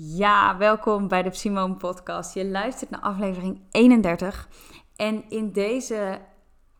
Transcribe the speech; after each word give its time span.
Ja, 0.00 0.58
welkom 0.58 1.08
bij 1.08 1.22
de 1.22 1.34
Simone 1.34 1.74
Podcast. 1.74 2.34
Je 2.34 2.46
luistert 2.46 2.90
naar 2.90 3.00
aflevering 3.00 3.60
31. 3.70 4.48
En 4.96 5.24
in 5.28 5.52
deze 5.52 6.20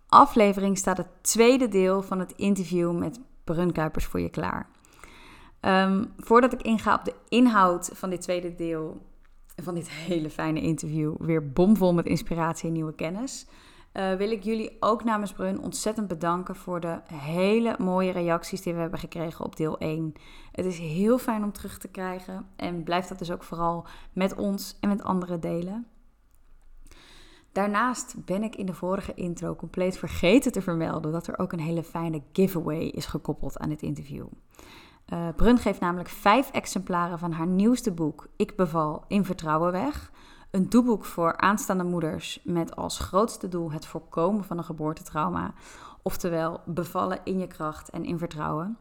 aflevering 0.09 0.79
staat 0.79 0.97
het 0.97 1.07
tweede 1.21 1.69
deel 1.69 2.03
van 2.03 2.19
het 2.19 2.33
interview 2.33 2.99
met 2.99 3.21
Brunkuipers 3.45 4.05
voor 4.05 4.21
je 4.21 4.29
klaar. 4.29 4.69
Ehm, 5.61 6.05
voordat 6.17 6.53
ik 6.53 6.63
inga 6.63 6.95
op 6.95 7.05
de 7.05 7.15
inhoud 7.29 7.91
van 7.93 8.11
dit 8.11 8.21
tweede 8.21 8.55
deel 8.55 9.07
van 9.63 9.75
dit 9.75 9.91
hele 9.91 10.31
fijne 10.31 10.61
interview, 10.61 11.15
weer 11.19 11.53
bomvol 11.53 11.95
met 11.95 12.07
inspiratie 12.07 12.69
en 12.69 12.75
nieuwe 12.75 12.95
kennis, 12.95 13.47
uh, 13.99 14.15
wil 14.15 14.31
ik 14.31 14.43
jullie 14.43 14.77
ook 14.81 15.05
namens 15.05 15.33
Brun 15.33 15.61
ontzettend 15.61 16.09
bedanken 16.09 16.57
voor 16.57 16.81
de 16.81 17.01
hele 17.13 17.77
mooie 17.79 18.13
reacties 18.13 18.63
die 18.63 18.75
we 18.75 18.81
hebben 18.81 18.99
gekregen 18.99 19.45
op 19.45 19.57
deel 19.57 19.79
1. 19.79 20.13
Het 20.53 20.65
is 20.65 20.79
heel 20.79 21.19
fijn 21.19 21.45
om 21.45 21.53
terug 21.53 21.79
te 21.79 21.89
krijgen 21.89 22.47
en 22.57 22.83
blijf 22.83 23.07
dat 23.07 23.19
dus 23.19 23.31
ook 23.31 23.43
vooral 23.43 23.87
met 24.13 24.35
ons 24.35 24.77
en 24.81 24.89
met 24.89 25.03
anderen 25.03 25.41
delen. 25.41 25.87
Daarnaast 27.53 28.15
ben 28.25 28.43
ik 28.43 28.57
in 28.57 28.67
de 28.67 28.75
vorige 28.75 29.15
intro 29.15 29.57
compleet 29.57 29.99
vergeten 29.99 30.53
te 30.53 30.63
vermelden 30.63 31.13
dat 31.13 31.27
er 31.27 31.39
ook 31.39 31.53
een 31.53 31.61
hele 31.61 31.83
fijne 31.83 32.23
giveaway 32.33 32.85
is 32.85 33.07
gekoppeld 33.07 33.59
aan 33.59 33.69
dit 33.69 33.83
interview. 33.83 34.27
Uh, 35.13 35.29
Brun 35.37 35.59
geeft 35.59 35.81
namelijk 35.81 36.09
vijf 36.09 36.51
exemplaren 36.51 37.19
van 37.19 37.33
haar 37.33 37.47
nieuwste 37.47 37.93
boek 37.93 38.29
Ik 38.37 38.57
beval 38.57 39.05
in 39.09 39.25
vertrouwen 39.25 39.73
weg. 39.73 40.13
Een 40.51 40.69
doelboek 40.69 41.05
voor 41.05 41.37
aanstaande 41.37 41.85
moeders 41.85 42.41
met 42.45 42.77
als 42.77 42.99
grootste 42.99 43.49
doel 43.49 43.73
het 43.73 43.87
voorkomen 43.87 44.45
van 44.45 44.59
een 44.59 44.65
geboortetrauma. 44.65 45.55
Oftewel 46.03 46.61
bevallen 46.65 47.21
in 47.25 47.39
je 47.39 47.47
kracht 47.47 47.91
en 47.91 48.05
in 48.05 48.19
vertrouwen. 48.19 48.79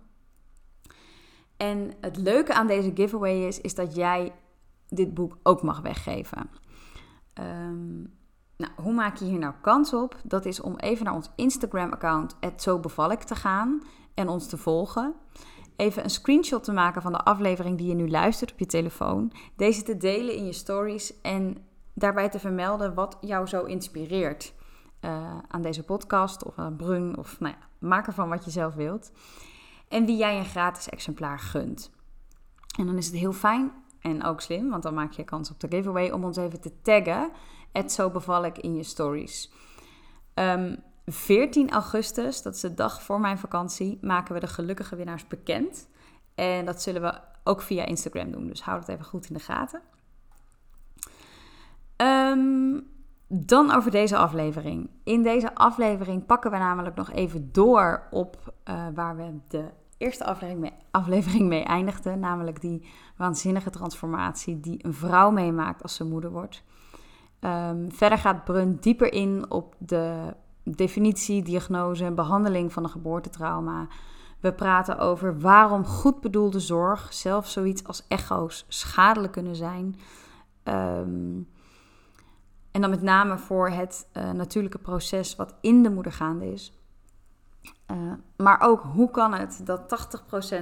En 1.57 1.91
het 2.02 2.17
leuke 2.17 2.53
aan 2.53 2.67
deze 2.67 2.91
giveaway 2.93 3.48
is, 3.48 3.62
is 3.62 3.76
dat 3.76 3.95
jij 3.95 4.34
dit 4.88 5.13
boek 5.13 5.38
ook 5.43 5.62
mag 5.62 5.81
weggeven. 5.81 6.49
Um, 7.40 8.13
nou, 8.57 8.71
hoe 8.76 8.93
maak 8.93 9.18
je 9.18 9.26
hier 9.26 9.40
nou 9.40 9.54
kans 9.62 9.93
op? 9.93 10.15
Dat 10.24 10.46
is 10.46 10.62
om 10.62 10.76
even 10.76 11.05
naar 11.05 11.13
ons 11.13 11.29
Instagram-account, 11.35 12.35
zo 12.55 12.79
beval 12.79 13.12
ik, 13.12 13.21
te 13.21 13.35
gaan 13.35 13.84
en 14.13 14.27
ons 14.27 14.48
te 14.48 14.57
volgen. 14.57 15.13
Even 15.78 16.04
een 16.04 16.10
screenshot 16.10 16.64
te 16.64 16.72
maken 16.72 17.02
van 17.02 17.12
de 17.12 17.24
aflevering 17.24 17.78
die 17.78 17.88
je 17.88 17.94
nu 17.94 18.10
luistert 18.10 18.52
op 18.52 18.60
je 18.60 18.66
telefoon. 18.66 19.32
Deze 19.56 19.84
te 19.84 19.98
delen 19.98 20.36
in 20.36 20.46
je 20.46 20.54
stories 20.54 21.22
en 21.22 21.58
daarbij 21.94 22.30
te 22.30 22.40
vermelden 22.40 22.94
wat 22.94 23.18
jou 23.22 23.48
zo 23.48 23.64
inspireert 23.64 24.54
uh, 25.02 25.38
aan 25.48 25.62
deze 25.62 25.84
podcast 25.84 26.44
of 26.44 26.58
aan 26.58 26.76
Brun. 26.76 27.18
Of 27.18 27.40
nou 27.40 27.54
ja, 27.60 27.88
maak 27.88 28.08
ervan 28.08 28.30
wat 28.30 28.46
je 28.46 28.52
zelf 28.52 28.74
wilt. 28.74 29.12
En 29.88 30.05
wie 30.05 30.18
jij 30.18 30.38
een 30.38 30.46
gratis 30.46 30.90
exemplaar 30.90 31.40
gunt. 31.40 31.92
En 32.80 32.86
dan 32.86 32.98
is 32.98 33.05
het 33.05 33.16
heel 33.16 33.34
fijn 33.34 33.72
en 34.02 34.24
ook 34.24 34.42
slim, 34.42 34.70
want 34.70 34.84
dan 34.84 34.94
maak 34.94 35.12
je 35.12 35.24
kans 35.24 35.52
op 35.52 35.60
de 35.60 35.68
giveaway 35.70 36.12
om 36.12 36.24
ons 36.24 36.38
even 36.38 36.62
te 36.62 36.82
taggen. 36.82 37.32
Het 37.72 37.92
zo 37.92 38.10
beval 38.10 38.46
ik 38.46 38.58
in 38.58 38.76
je 38.76 38.84
stories. 38.84 39.52
Ehm, 40.34 40.76
14 41.12 41.72
augustus, 41.72 42.41
dat 42.41 42.55
is 42.55 42.62
de 42.62 42.74
dag 42.74 43.02
voor 43.02 43.20
mijn 43.20 43.38
vakantie, 43.38 43.98
maken 44.02 44.34
we 44.34 44.40
de 44.40 44.48
gelukkige 44.48 44.96
winnaars 44.96 45.27
bekend. 45.27 45.88
En 46.36 46.66
dat 46.66 46.82
zullen 46.82 47.02
we 47.02 47.20
ook 47.44 47.62
via 47.62 47.86
Instagram 47.86 48.32
doen. 48.32 48.48
Dus 48.48 48.62
houd 48.62 48.80
het 48.80 48.90
even 48.90 49.05
goed 49.05 49.27
in 49.27 49.34
de 49.34 49.40
gaten. 49.40 49.82
Um, 51.98 52.88
dan 53.27 53.72
over 53.72 53.91
deze 53.91 54.18
aflevering. 54.18 54.90
In 55.04 55.24
deze 55.24 55.55
aflevering 55.55 56.26
pakken 56.26 56.52
we 56.52 56.58
namelijk 56.58 56.96
nog 56.96 57.12
even 57.12 57.52
door 57.52 58.08
op 58.12 58.54
uh, 58.70 58.88
waar 58.94 59.16
we 59.16 59.40
de 59.48 59.70
eerste 59.98 60.26
aflevering 60.26 60.60
mee, 60.60 60.74
aflevering 60.92 61.48
mee 61.48 61.64
eindigden. 61.64 62.20
Namelijk 62.20 62.62
die 62.62 62.88
waanzinnige 63.18 63.70
transformatie 63.70 64.59
die 64.59 64.86
een 64.86 64.94
vrouw 64.94 65.31
meemaakt 65.31 65.84
als 65.84 65.96
ze 65.96 66.03
moeder 66.03 66.31
wordt. 66.31 66.64
Um, 67.40 67.92
verder 67.92 68.18
gaat 68.18 68.44
Brun 68.44 68.78
dieper 68.80 69.14
in 69.14 69.52
op 69.52 69.75
de 69.78 70.34
definitie, 70.75 71.44
diagnose 71.44 72.06
en 72.06 72.16
behandeling 72.16 72.74
van 72.74 72.84
een 72.84 72.90
geboortetrauma. 72.90 73.88
We 74.40 74.53
praten 74.53 74.97
over 74.97 75.40
waarom 75.40 75.86
goed 75.86 76.22
bedoelde 76.22 76.59
zorg, 76.59 77.14
zelfs 77.14 77.52
zoiets 77.52 77.84
als 77.84 78.06
echo's, 78.08 78.66
schadelijk 78.68 79.34
kunnen 79.34 79.56
zijn. 79.56 79.96
Um, 80.64 81.47
en 82.72 82.81
dan 82.81 82.90
met 82.90 83.02
name 83.02 83.38
voor 83.38 83.69
het 83.69 84.08
uh, 84.14 84.31
natuurlijke 84.31 84.78
proces 84.78 85.36
wat 85.36 85.56
in 85.62 85.84
de 85.84 85.90
moeder 85.90 86.12
gaande 86.12 86.52
is. 86.52 86.78
Uh, 87.92 87.97
maar 88.36 88.62
ook 88.62 88.81
hoe 88.81 89.12
kan 89.12 89.34
het 89.34 89.62
dat 89.63 90.09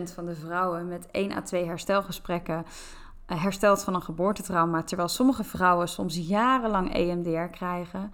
80% 0.09 0.13
van 0.13 0.25
de 0.25 0.35
vrouwen 0.35 0.87
met 0.87 1.07
1 1.11 1.31
à 1.31 1.41
2 1.41 1.65
herstelgesprekken 1.65 2.65
uh, 3.27 3.41
herstelt 3.43 3.83
van 3.83 3.93
een 3.93 4.01
geboortetrauma, 4.01 4.83
terwijl 4.83 5.09
sommige 5.09 5.43
vrouwen 5.43 5.87
soms 5.87 6.27
jarenlang 6.27 6.93
EMDR 6.93 7.57
krijgen. 7.57 8.13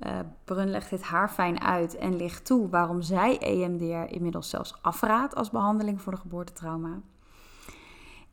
Uh, 0.00 0.18
Brun 0.44 0.70
legt 0.70 0.90
dit 0.90 1.02
haar 1.02 1.28
fijn 1.28 1.60
uit 1.60 1.96
en 1.96 2.16
ligt 2.16 2.44
toe 2.46 2.68
waarom 2.68 3.02
zij 3.02 3.38
EMDR 3.38 4.14
inmiddels 4.14 4.50
zelfs 4.50 4.74
afraadt 4.82 5.34
als 5.34 5.50
behandeling 5.50 6.02
voor 6.02 6.12
de 6.12 6.18
geboortetrauma. 6.18 7.00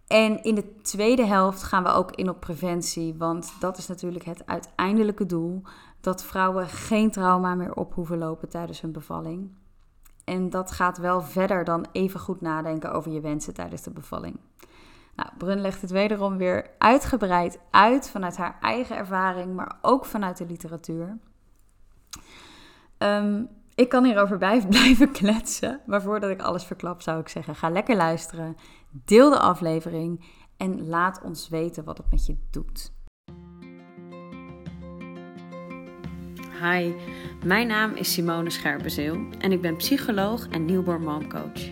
En 0.07 0.43
in 0.43 0.55
de 0.55 0.81
tweede 0.81 1.25
helft 1.25 1.63
gaan 1.63 1.83
we 1.83 1.89
ook 1.89 2.11
in 2.11 2.29
op 2.29 2.39
preventie, 2.39 3.15
want 3.17 3.53
dat 3.59 3.77
is 3.77 3.87
natuurlijk 3.87 4.25
het 4.25 4.45
uiteindelijke 4.45 5.25
doel: 5.25 5.61
dat 6.01 6.23
vrouwen 6.23 6.67
geen 6.67 7.11
trauma 7.11 7.55
meer 7.55 7.73
op 7.73 7.93
hoeven 7.93 8.17
lopen 8.17 8.49
tijdens 8.49 8.81
hun 8.81 8.91
bevalling. 8.91 9.51
En 10.23 10.49
dat 10.49 10.71
gaat 10.71 10.97
wel 10.97 11.21
verder 11.21 11.63
dan 11.63 11.85
even 11.91 12.19
goed 12.19 12.41
nadenken 12.41 12.91
over 12.91 13.11
je 13.11 13.21
wensen 13.21 13.53
tijdens 13.53 13.81
de 13.81 13.91
bevalling. 13.91 14.39
Nou, 15.15 15.29
Brun 15.37 15.61
legt 15.61 15.81
het 15.81 15.91
wederom 15.91 16.37
weer 16.37 16.69
uitgebreid 16.77 17.59
uit 17.69 18.09
vanuit 18.09 18.37
haar 18.37 18.57
eigen 18.61 18.95
ervaring, 18.95 19.55
maar 19.55 19.77
ook 19.81 20.05
vanuit 20.05 20.37
de 20.37 20.45
literatuur. 20.45 21.17
Um, 23.03 23.49
ik 23.75 23.89
kan 23.89 24.05
hierover 24.05 24.37
blijven 24.69 25.11
kletsen, 25.11 25.79
maar 25.85 26.01
voordat 26.01 26.29
ik 26.29 26.41
alles 26.41 26.63
verklap 26.63 27.01
zou 27.01 27.19
ik 27.19 27.29
zeggen, 27.29 27.55
ga 27.55 27.69
lekker 27.69 27.95
luisteren, 27.95 28.55
deel 28.89 29.29
de 29.29 29.39
aflevering 29.39 30.25
en 30.57 30.87
laat 30.87 31.21
ons 31.23 31.49
weten 31.49 31.83
wat 31.83 31.97
het 31.97 32.11
met 32.11 32.25
je 32.25 32.37
doet. 32.51 32.93
Hi, 36.61 36.93
mijn 37.45 37.67
naam 37.67 37.93
is 37.93 38.13
Simone 38.13 38.49
Scherpenzeel 38.49 39.19
en 39.39 39.51
ik 39.51 39.61
ben 39.61 39.75
psycholoog 39.75 40.47
en 40.47 40.65
newborn 40.65 41.03
momcoach. 41.03 41.69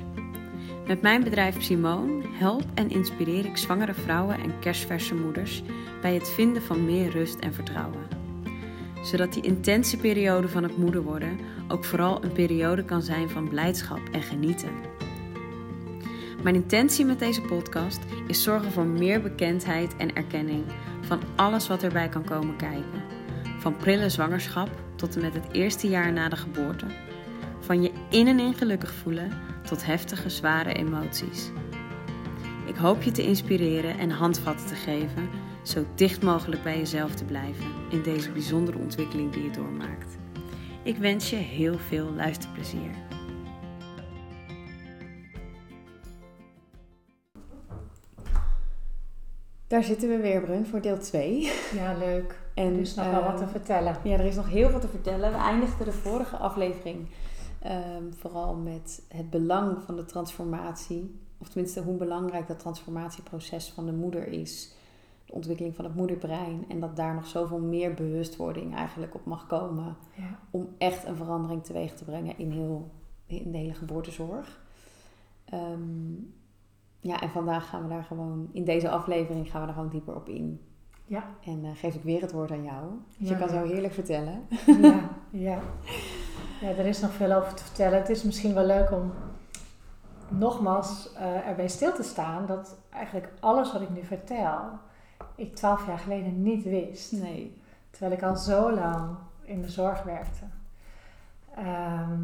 Met 0.88 1.02
mijn 1.02 1.24
bedrijf 1.24 1.62
Simone 1.62 2.28
help 2.28 2.64
en 2.74 2.90
inspireer 2.90 3.46
ik 3.46 3.58
zwangere 3.58 3.94
vrouwen 3.94 4.40
en 4.40 4.60
kerstverse 4.60 5.16
moeders 5.16 5.64
bij 6.02 6.14
het 6.14 6.30
vinden 6.30 6.62
van 6.62 6.86
meer 6.86 7.10
rust 7.10 7.40
en 7.40 7.54
vertrouwen 7.54 8.19
zodat 9.04 9.34
die 9.34 9.44
intense 9.44 9.98
periode 9.98 10.48
van 10.48 10.64
het 10.64 10.78
moeder 10.78 11.02
worden 11.02 11.40
ook 11.68 11.86
vooral 11.86 12.24
een 12.24 12.32
periode 12.32 12.84
kan 12.84 13.02
zijn 13.02 13.30
van 13.30 13.50
blijdschap 13.50 14.02
en 14.12 14.22
genieten. 14.22 14.72
Mijn 16.44 16.56
intentie 16.56 17.06
met 17.06 17.20
deze 17.20 17.42
podcast 17.42 18.00
is 18.28 18.44
zorgen 18.44 18.72
voor 18.72 18.86
meer 18.86 19.22
bekendheid 19.22 19.96
en 19.96 20.16
erkenning 20.16 20.64
van 21.02 21.20
alles 21.36 21.68
wat 21.68 21.84
erbij 21.84 22.10
kan 22.10 22.24
komen 22.24 22.56
kijken. 22.56 23.04
Van 23.60 23.78
prille 23.78 24.10
zwangerschap 24.10 24.70
tot 24.96 25.16
en 25.16 25.22
met 25.22 25.34
het 25.34 25.48
eerste 25.52 25.88
jaar 25.88 26.14
na 26.14 26.30
de 26.30 26.36
geboorte. 26.36 26.86
Van 27.60 27.82
je 27.82 27.92
in 28.10 28.28
en 28.28 28.40
in 28.40 28.54
gelukkig 28.54 28.94
voelen 28.94 29.32
tot 29.68 29.86
heftige, 29.86 30.30
zware 30.30 30.74
emoties. 30.74 31.52
Ik 32.66 32.76
hoop 32.76 33.02
je 33.02 33.12
te 33.12 33.24
inspireren 33.24 33.98
en 33.98 34.10
handvatten 34.10 34.68
te 34.68 34.76
geven 34.76 35.30
zo 35.64 35.86
dicht 35.96 36.24
mogelijk 36.24 36.64
bij 36.64 36.78
jezelf 36.78 37.16
te 37.16 37.26
blijven 37.26 37.66
in 37.90 38.02
deze 38.04 38.32
bijzondere 38.32 38.78
ontwikkeling 38.78 39.32
die 39.34 39.44
je 39.44 39.52
doormaakt. 39.52 40.18
Ik 40.84 40.98
wens 40.98 41.30
je 41.30 41.36
heel 41.36 41.78
veel 41.78 42.14
luisterplezier. 42.14 42.92
Daar 49.68 49.84
zitten 49.84 50.10
we 50.10 50.18
weer, 50.18 50.42
Brun, 50.42 50.66
voor 50.66 50.82
deel 50.82 51.00
2. 51.00 51.52
Ja, 51.74 51.98
leuk. 51.98 52.40
En, 52.54 52.74
er 52.74 52.80
is 52.80 52.96
nog 52.96 53.12
wel 53.12 53.24
wat 53.24 53.38
te 53.38 53.44
ehm, 53.44 53.52
vertellen. 53.52 53.96
Ja, 54.04 54.18
er 54.18 54.26
is 54.26 54.36
nog 54.36 54.50
heel 54.50 54.70
veel 54.70 54.80
te 54.80 54.88
vertellen. 54.88 55.32
We 55.32 55.38
eindigden 55.38 55.86
de 55.86 55.92
vorige 55.92 56.38
aflevering 56.38 57.08
um, 57.66 58.14
vooral 58.14 58.56
met 58.56 59.02
het 59.08 59.30
belang 59.30 59.82
van 59.86 59.96
de 59.96 60.06
transformatie. 60.06 61.20
Of 61.38 61.50
tenminste, 61.50 61.82
hoe 61.82 61.98
belangrijk 61.98 62.48
dat 62.48 62.60
transformatieproces 62.60 63.72
van 63.76 63.86
de 63.86 63.92
moeder 63.92 64.28
is 64.28 64.74
de 65.30 65.36
ontwikkeling 65.36 65.76
van 65.76 65.86
het 65.86 65.96
moederbrein. 65.96 66.66
En 66.68 66.80
dat 66.80 66.96
daar 66.96 67.16
nog 67.16 67.28
zoveel 67.28 67.60
meer 67.60 67.94
bewustwording 67.94 68.76
eigenlijk 68.76 69.16
op 69.16 69.26
mag 69.26 69.48
komen. 69.48 69.96
Ja. 70.16 70.40
Om 70.52 70.68
echt 70.78 71.06
een 71.06 71.16
verandering 71.16 71.64
teweeg 71.64 71.94
te 71.94 72.04
brengen 72.04 72.38
in, 72.38 72.52
heel, 72.52 72.92
in 73.26 73.52
de 73.52 73.58
hele 73.58 73.74
geboortezorg. 73.74 74.62
Ehm, 75.46 76.14
ja, 77.00 77.22
en 77.22 77.30
vandaag 77.30 77.70
gaan 77.70 77.84
we 77.84 77.90
daar 77.90 78.04
gewoon, 78.04 78.50
in 78.52 78.64
deze 78.64 78.90
aflevering 78.90 79.52
gaan 79.52 79.60
we 79.60 79.66
daar 79.66 79.76
gewoon 79.76 79.90
dieper 79.90 80.16
op 80.16 80.30
in. 80.30 80.62
Ja. 81.06 81.24
En 81.46 81.66
uh, 81.66 81.70
geef 81.76 81.96
ik 81.96 82.04
weer 82.04 82.22
het 82.22 82.32
woord 82.32 82.52
aan 82.52 82.64
jou. 82.64 82.86
Dus 83.18 83.30
je 83.30 83.38
kan 83.38 83.50
zo 83.50 83.64
heerlijk 83.64 83.94
vertellen. 83.94 84.48
Ja, 84.82 85.10
ja. 85.50 85.60
ja, 86.62 86.68
er 86.68 86.86
is 86.86 87.00
nog 87.00 87.12
veel 87.12 87.32
over 87.32 87.54
te 87.54 87.64
vertellen. 87.64 87.98
Het 87.98 88.10
is 88.10 88.24
misschien 88.24 88.54
wel 88.54 88.66
leuk 88.66 88.92
om 88.92 89.12
nogmaals 90.30 91.14
uh, 91.14 91.48
erbij 91.48 91.68
stil 91.68 91.94
te 91.94 92.04
staan 92.04 92.46
dat 92.46 92.78
eigenlijk 92.90 93.34
alles 93.40 93.72
wat 93.72 93.82
ik 93.82 93.90
nu 93.90 94.04
vertel, 94.04 94.60
ik 95.40 95.56
twaalf 95.56 95.88
jaar 95.88 96.00
geleden 96.00 96.44
niet 96.44 96.64
wist. 96.64 97.12
Nee. 97.12 97.58
Terwijl 97.90 98.12
ik 98.12 98.24
al 98.24 98.36
zo 98.36 98.72
lang 98.72 99.18
in 99.44 99.62
de 99.62 99.70
zorg 99.70 100.04
werkte. 100.04 100.44
Ehm, 101.56 102.22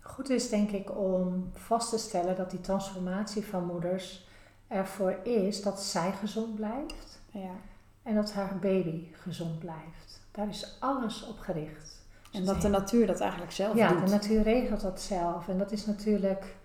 goed 0.00 0.30
is 0.30 0.48
denk 0.48 0.70
ik 0.70 0.98
om 0.98 1.50
vast 1.52 1.90
te 1.90 1.98
stellen 1.98 2.36
dat 2.36 2.50
die 2.50 2.60
transformatie 2.60 3.44
van 3.44 3.64
moeders 3.64 4.26
ervoor 4.66 5.18
is 5.22 5.62
dat 5.62 5.82
zij 5.82 6.12
gezond 6.12 6.54
blijft. 6.54 7.20
Ja. 7.30 7.54
En 8.02 8.14
dat 8.14 8.32
haar 8.32 8.58
baby 8.60 9.06
gezond 9.12 9.58
blijft. 9.58 10.20
Daar 10.30 10.48
is 10.48 10.76
alles 10.80 11.26
op 11.26 11.38
gericht. 11.38 12.06
En 12.32 12.44
dat 12.44 12.62
de 12.62 12.68
natuur 12.68 13.06
dat 13.06 13.20
eigenlijk 13.20 13.52
zelf 13.52 13.76
ja, 13.76 13.88
doet. 13.88 13.98
Ja, 13.98 14.04
de 14.04 14.10
natuur 14.10 14.42
regelt 14.42 14.80
dat 14.80 15.00
zelf. 15.00 15.48
En 15.48 15.58
dat 15.58 15.72
is 15.72 15.86
natuurlijk, 15.86 16.56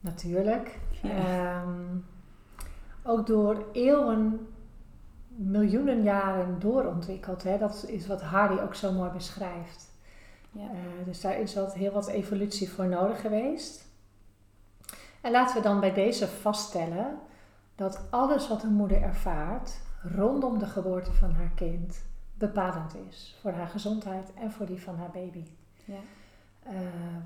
natuurlijk, 0.00 0.78
ehm, 1.02 1.96
ook 3.02 3.26
door 3.26 3.66
eeuwen, 3.72 4.48
miljoenen 5.48 6.02
jaren 6.02 6.58
doorontwikkeld. 6.58 7.42
Hè? 7.42 7.58
Dat 7.58 7.84
is 7.86 8.06
wat 8.06 8.22
Hardy 8.22 8.60
ook 8.60 8.74
zo 8.74 8.92
mooi 8.92 9.10
beschrijft. 9.10 9.90
Ja. 10.52 10.62
Uh, 10.62 11.04
dus 11.04 11.20
daar 11.20 11.40
is 11.40 11.54
wat, 11.54 11.74
heel 11.74 11.92
wat 11.92 12.08
evolutie 12.08 12.70
voor 12.70 12.86
nodig 12.86 13.20
geweest. 13.20 13.88
En 15.20 15.30
laten 15.30 15.56
we 15.56 15.62
dan 15.62 15.80
bij 15.80 15.92
deze 15.92 16.28
vaststellen 16.28 17.18
dat 17.74 18.00
alles 18.10 18.48
wat 18.48 18.62
een 18.62 18.72
moeder 18.72 19.02
ervaart 19.02 19.80
rondom 20.02 20.58
de 20.58 20.66
geboorte 20.66 21.12
van 21.12 21.30
haar 21.30 21.52
kind 21.54 22.02
bepalend 22.34 22.94
is 23.08 23.36
voor 23.40 23.52
haar 23.52 23.68
gezondheid 23.68 24.32
en 24.34 24.52
voor 24.52 24.66
die 24.66 24.82
van 24.82 24.96
haar 24.96 25.10
baby. 25.10 25.44
Ja. 25.84 25.98
Uh, 26.66 26.72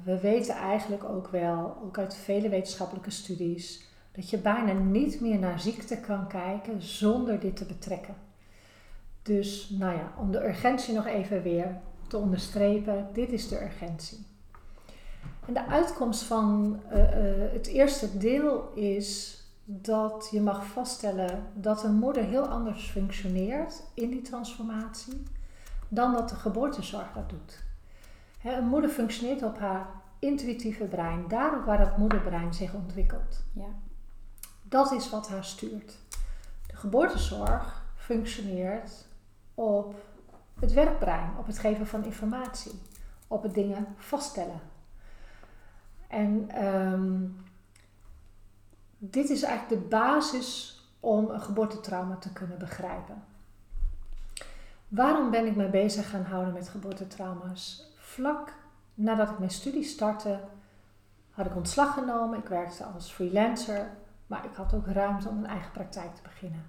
we 0.04 0.20
weten 0.20 0.54
eigenlijk 0.54 1.04
ook 1.04 1.28
wel, 1.28 1.76
ook 1.84 1.98
uit 1.98 2.14
vele 2.14 2.48
wetenschappelijke 2.48 3.10
studies, 3.10 3.86
dat 4.14 4.30
je 4.30 4.38
bijna 4.38 4.72
niet 4.72 5.20
meer 5.20 5.38
naar 5.38 5.60
ziekte 5.60 6.00
kan 6.00 6.26
kijken 6.28 6.82
zonder 6.82 7.40
dit 7.40 7.56
te 7.56 7.64
betrekken. 7.64 8.14
Dus, 9.22 9.68
nou 9.70 9.96
ja, 9.96 10.12
om 10.18 10.30
de 10.30 10.46
urgentie 10.46 10.94
nog 10.94 11.06
even 11.06 11.42
weer 11.42 11.80
te 12.08 12.16
onderstrepen, 12.16 13.08
dit 13.12 13.32
is 13.32 13.48
de 13.48 13.62
urgentie. 13.64 14.26
En 15.46 15.54
de 15.54 15.66
uitkomst 15.66 16.22
van 16.22 16.80
uh, 16.92 16.98
uh, 16.98 17.52
het 17.52 17.66
eerste 17.66 18.18
deel 18.18 18.72
is 18.74 19.38
dat 19.64 20.28
je 20.30 20.40
mag 20.40 20.66
vaststellen 20.66 21.42
dat 21.54 21.84
een 21.84 21.94
moeder 21.94 22.24
heel 22.24 22.46
anders 22.46 22.90
functioneert 22.90 23.82
in 23.94 24.10
die 24.10 24.22
transformatie 24.22 25.22
dan 25.88 26.12
dat 26.12 26.28
de 26.28 26.34
geboortezorg 26.34 27.12
dat 27.12 27.30
doet. 27.30 27.64
een 28.42 28.68
moeder 28.68 28.90
functioneert 28.90 29.42
op 29.42 29.58
haar 29.58 29.86
intuïtieve 30.18 30.84
brein, 30.84 31.28
daar 31.28 31.64
waar 31.64 31.78
dat 31.78 31.96
moederbrein 31.96 32.54
zich 32.54 32.74
ontwikkelt. 32.74 33.44
Ja. 33.52 33.68
Dat 34.74 34.92
is 34.92 35.10
wat 35.10 35.28
haar 35.28 35.44
stuurt. 35.44 35.96
De 36.66 36.76
geboortezorg 36.76 37.84
functioneert 37.96 39.06
op 39.54 39.94
het 40.60 40.72
werkbrein, 40.72 41.30
op 41.38 41.46
het 41.46 41.58
geven 41.58 41.86
van 41.86 42.04
informatie, 42.04 42.80
op 43.28 43.42
het 43.42 43.54
dingen 43.54 43.86
vaststellen. 43.96 44.60
En 46.08 46.64
um, 46.64 47.44
dit 48.98 49.30
is 49.30 49.42
eigenlijk 49.42 49.82
de 49.82 49.88
basis 49.88 50.80
om 51.00 51.30
een 51.30 51.40
geboortetrauma 51.42 52.16
te 52.16 52.32
kunnen 52.32 52.58
begrijpen. 52.58 53.24
Waarom 54.88 55.30
ben 55.30 55.46
ik 55.46 55.56
me 55.56 55.68
bezig 55.68 56.10
gaan 56.10 56.24
houden 56.24 56.52
met 56.52 56.68
geboortetrauma's? 56.68 57.92
Vlak 57.96 58.52
nadat 58.94 59.30
ik 59.30 59.38
mijn 59.38 59.50
studie 59.50 59.84
startte, 59.84 60.40
had 61.30 61.46
ik 61.46 61.56
ontslag 61.56 61.94
genomen. 61.94 62.38
Ik 62.38 62.48
werkte 62.48 62.84
als 62.84 63.12
freelancer, 63.12 63.90
maar 64.26 64.44
ik 64.44 64.54
had 64.54 64.74
ook 64.74 64.86
ruimte 64.86 65.28
om 65.28 65.38
een 65.38 65.46
eigen 65.46 65.70
praktijk 65.70 66.14
te 66.14 66.22
beginnen. 66.22 66.64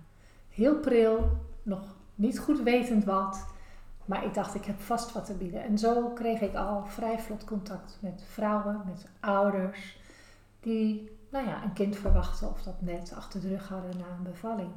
Heel 0.50 0.76
pril, 0.76 1.38
nog 1.64 1.96
niet 2.16 2.40
goed 2.40 2.62
wetend 2.62 3.04
wat, 3.04 3.46
maar 4.06 4.26
ik 4.26 4.34
dacht 4.34 4.56
ik 4.56 4.66
heb 4.66 4.80
vast 4.82 5.12
wat 5.12 5.26
te 5.26 5.34
bieden. 5.34 5.64
En 5.64 5.78
zo 5.78 6.10
kreeg 6.10 6.42
ik 6.42 6.56
al 6.56 6.86
vrij 6.86 7.20
vlot 7.20 7.44
contact 7.44 7.98
met 8.00 8.24
vrouwen, 8.28 8.82
met 8.86 9.06
ouders, 9.20 10.00
die 10.60 11.12
nou 11.30 11.48
ja, 11.48 11.64
een 11.64 11.74
kind 11.74 11.96
verwachten 11.96 12.50
of 12.50 12.62
dat 12.62 12.82
net 12.82 13.14
achter 13.16 13.42
de 13.42 13.48
rug 13.48 13.68
hadden 13.70 13.98
na 13.98 14.06
een 14.18 14.24
bevalling. 14.24 14.72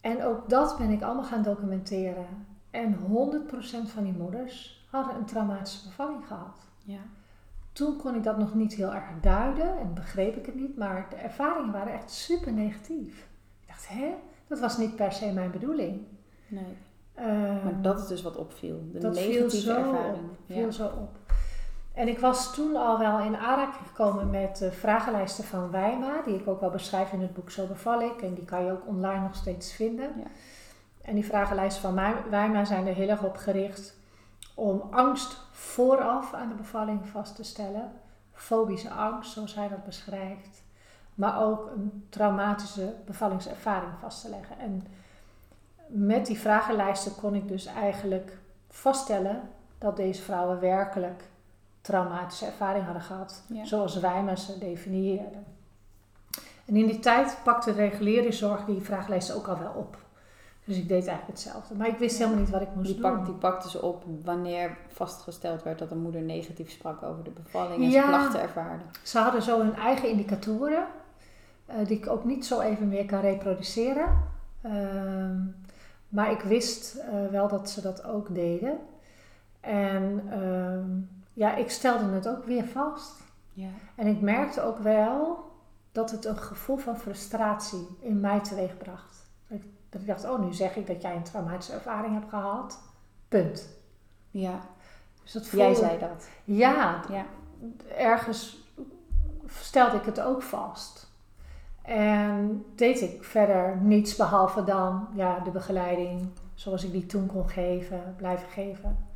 En 0.00 0.24
ook 0.24 0.48
dat 0.48 0.78
ben 0.78 0.90
ik 0.90 1.02
allemaal 1.02 1.24
gaan 1.24 1.42
documenteren. 1.42 2.46
En 2.70 2.96
100% 2.96 3.00
van 3.86 4.04
die 4.04 4.12
moeders 4.12 4.86
hadden 4.90 5.16
een 5.16 5.24
traumatische 5.24 5.88
bevalling 5.88 6.26
gehad. 6.26 6.58
Ja. 6.84 7.00
Toen 7.74 7.96
kon 7.96 8.14
ik 8.14 8.22
dat 8.22 8.38
nog 8.38 8.54
niet 8.54 8.74
heel 8.74 8.94
erg 8.94 9.04
duiden 9.20 9.78
en 9.78 9.94
begreep 9.94 10.36
ik 10.36 10.46
het 10.46 10.54
niet, 10.54 10.76
maar 10.76 11.06
de 11.10 11.16
ervaringen 11.16 11.72
waren 11.72 11.92
echt 11.92 12.10
super 12.10 12.52
negatief. 12.52 13.28
Ik 13.60 13.68
dacht, 13.68 13.88
hè, 13.88 14.14
dat 14.46 14.60
was 14.60 14.78
niet 14.78 14.96
per 14.96 15.12
se 15.12 15.32
mijn 15.32 15.50
bedoeling. 15.50 16.00
Nee. 16.48 16.76
Ehm, 17.14 17.64
maar 17.64 17.82
dat 17.82 17.98
is 17.98 18.06
dus 18.06 18.22
wat 18.22 18.36
opviel. 18.36 18.88
De 18.92 18.98
dat 18.98 19.14
negatieve 19.14 19.50
viel 19.50 19.60
zo 19.60 19.76
ervaring. 19.76 20.30
Op, 20.30 20.36
viel 20.46 20.72
zo 20.72 20.86
op. 20.86 21.18
En 21.94 22.08
ik 22.08 22.18
was 22.18 22.54
toen 22.54 22.76
al 22.76 22.98
wel 22.98 23.18
in 23.18 23.36
aanraking 23.36 23.86
gekomen 23.86 24.30
met 24.30 24.56
de 24.56 24.72
vragenlijsten 24.72 25.44
van 25.44 25.70
Wijma, 25.70 26.22
die 26.24 26.34
ik 26.34 26.48
ook 26.48 26.60
wel 26.60 26.70
beschrijf 26.70 27.12
in 27.12 27.20
het 27.20 27.34
boek 27.34 27.50
Zo 27.50 27.66
beval 27.66 28.00
ik. 28.00 28.22
En 28.22 28.34
die 28.34 28.44
kan 28.44 28.64
je 28.64 28.72
ook 28.72 28.86
online 28.86 29.22
nog 29.22 29.34
steeds 29.34 29.72
vinden. 29.72 30.12
Ja. 30.16 30.26
En 31.02 31.14
die 31.14 31.24
vragenlijsten 31.24 31.82
van 31.82 32.00
Wijma 32.30 32.64
zijn 32.64 32.86
er 32.86 32.94
heel 32.94 33.08
erg 33.08 33.22
op 33.22 33.36
gericht 33.36 33.96
om 34.54 34.82
angst 34.90 35.38
vooraf 35.50 36.34
aan 36.34 36.48
de 36.48 36.54
bevalling 36.54 37.08
vast 37.08 37.36
te 37.36 37.42
stellen. 37.42 37.92
Fobische 38.32 38.90
angst, 38.90 39.32
zoals 39.32 39.54
hij 39.54 39.68
dat 39.68 39.84
beschrijft. 39.84 40.62
Maar 41.14 41.42
ook 41.42 41.70
een 41.74 42.06
traumatische 42.08 42.94
bevallingservaring 43.06 43.92
vast 44.00 44.20
te 44.20 44.28
leggen. 44.28 44.58
En 44.58 44.86
met 45.86 46.26
die 46.26 46.38
vragenlijsten 46.38 47.14
kon 47.14 47.34
ik 47.34 47.48
dus 47.48 47.66
eigenlijk 47.66 48.38
vaststellen 48.68 49.42
dat 49.78 49.96
deze 49.96 50.22
vrouwen 50.22 50.60
werkelijk 50.60 51.24
traumatische 51.80 52.46
ervaring 52.46 52.84
hadden 52.84 53.02
gehad, 53.02 53.42
zoals 53.62 53.98
wij 53.98 54.22
me 54.22 54.36
ze 54.36 54.58
definieerden. 54.58 55.44
En 56.64 56.76
in 56.76 56.86
die 56.86 56.98
tijd 56.98 57.38
pakte 57.44 57.74
de 57.74 57.80
reguliere 57.80 58.32
zorg 58.32 58.64
die 58.64 58.80
vragenlijst 58.80 59.32
ook 59.32 59.46
al 59.46 59.58
wel 59.58 59.72
op. 59.72 60.03
Dus 60.64 60.76
ik 60.76 60.88
deed 60.88 61.06
eigenlijk 61.06 61.26
hetzelfde. 61.26 61.74
Maar 61.74 61.88
ik 61.88 61.98
wist 61.98 62.18
helemaal 62.18 62.38
niet 62.38 62.50
wat 62.50 62.60
ik 62.60 62.74
moest 62.74 62.86
die 62.86 63.00
doen. 63.00 63.16
Pak, 63.16 63.24
die 63.26 63.34
pakte 63.34 63.70
ze 63.70 63.82
op 63.82 64.04
wanneer 64.24 64.76
vastgesteld 64.88 65.62
werd 65.62 65.78
dat 65.78 65.90
een 65.90 66.02
moeder 66.02 66.22
negatief 66.22 66.70
sprak 66.70 67.02
over 67.02 67.24
de 67.24 67.30
bevalling 67.30 67.84
en 67.84 67.90
ze 67.90 67.98
klachten 67.98 68.40
ervaarde. 68.40 68.84
Ze 69.02 69.18
hadden 69.18 69.42
zo 69.42 69.60
hun 69.60 69.74
eigen 69.74 70.08
indicatoren, 70.08 70.86
uh, 71.68 71.86
die 71.86 71.96
ik 71.96 72.08
ook 72.08 72.24
niet 72.24 72.46
zo 72.46 72.60
even 72.60 72.88
meer 72.88 73.06
kan 73.06 73.20
reproduceren. 73.20 74.32
Uh, 74.66 74.72
maar 76.08 76.30
ik 76.30 76.40
wist 76.40 76.96
uh, 76.96 77.30
wel 77.30 77.48
dat 77.48 77.70
ze 77.70 77.80
dat 77.80 78.04
ook 78.04 78.34
deden. 78.34 78.78
En 79.60 80.22
ehm, 80.30 80.88
ja, 81.32 81.54
ik 81.54 81.70
stelde 81.70 82.04
het 82.04 82.28
ook 82.28 82.44
weer 82.44 82.64
vast. 82.64 83.22
Ja. 83.52 83.68
En 83.94 84.06
ik 84.06 84.20
merkte 84.20 84.62
ook 84.62 84.78
wel 84.78 85.44
dat 85.92 86.10
het 86.10 86.24
een 86.24 86.36
gevoel 86.36 86.76
van 86.76 86.98
frustratie 86.98 87.86
in 88.00 88.20
mij 88.20 88.40
teweegbracht. 88.40 89.23
Dat 89.94 90.02
ik, 90.02 90.08
dacht, 90.08 90.24
oh, 90.24 90.44
nu 90.44 90.52
zeg 90.52 90.76
ik 90.76 90.86
dat 90.86 91.02
jij 91.02 91.16
een 91.16 91.22
traumatische 91.22 91.72
ervaring 91.72 92.14
hebt 92.14 92.28
gehad. 92.28 92.78
Punt. 93.28 93.68
Ja. 94.30 94.60
Dus 95.22 95.32
dat 95.32 95.46
voelde, 95.46 95.64
Jij 95.64 95.74
zei 95.74 95.98
dat. 95.98 96.28
Ja, 96.44 97.02
ja. 97.10 97.24
Ergens 97.96 98.68
stelde 99.46 99.96
ik 99.96 100.04
het 100.04 100.20
ook 100.20 100.42
vast. 100.42 101.12
En 101.82 102.64
deed 102.74 103.00
ik 103.00 103.24
verder 103.24 103.76
niets 103.76 104.16
behalve 104.16 104.64
dan 104.64 105.08
ja, 105.14 105.38
de 105.38 105.50
begeleiding 105.50 106.28
zoals 106.54 106.84
ik 106.84 106.92
die 106.92 107.06
toen 107.06 107.26
kon 107.26 107.48
geven, 107.48 108.14
blijven 108.16 108.48
geven. 108.48 109.06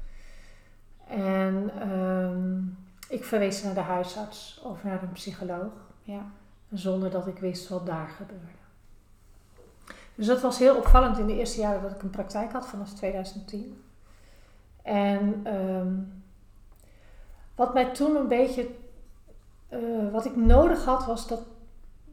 En 1.09 1.89
um, 1.93 2.79
ik 3.09 3.25
verwees 3.25 3.63
naar 3.63 3.75
de 3.75 3.81
huisarts 3.81 4.61
of 4.65 4.85
naar 4.85 5.03
een 5.03 5.13
psycholoog. 5.13 5.73
Ja. 6.03 6.23
Zonder 6.73 7.11
dat 7.11 7.27
ik 7.27 7.39
wist 7.39 7.69
wat 7.69 7.87
daar 7.87 8.09
gebeurde. 8.09 8.58
Dus 10.19 10.27
dat 10.27 10.41
was 10.41 10.59
heel 10.59 10.77
opvallend 10.77 11.19
in 11.19 11.27
de 11.27 11.37
eerste 11.37 11.61
jaren 11.61 11.83
dat 11.83 11.91
ik 11.91 12.03
een 12.03 12.11
praktijk 12.11 12.53
had, 12.53 12.67
vanaf 12.67 12.93
2010. 12.93 13.83
En 14.83 15.55
um, 15.55 16.23
wat 17.55 17.75
mij 17.75 17.85
toen 17.85 18.17
een 18.17 18.29
beetje, 18.29 18.69
uh, 19.71 20.13
wat 20.13 20.25
ik 20.25 20.37
nodig 20.37 20.85
had, 20.85 21.07
was 21.07 21.29
dat 21.29 21.43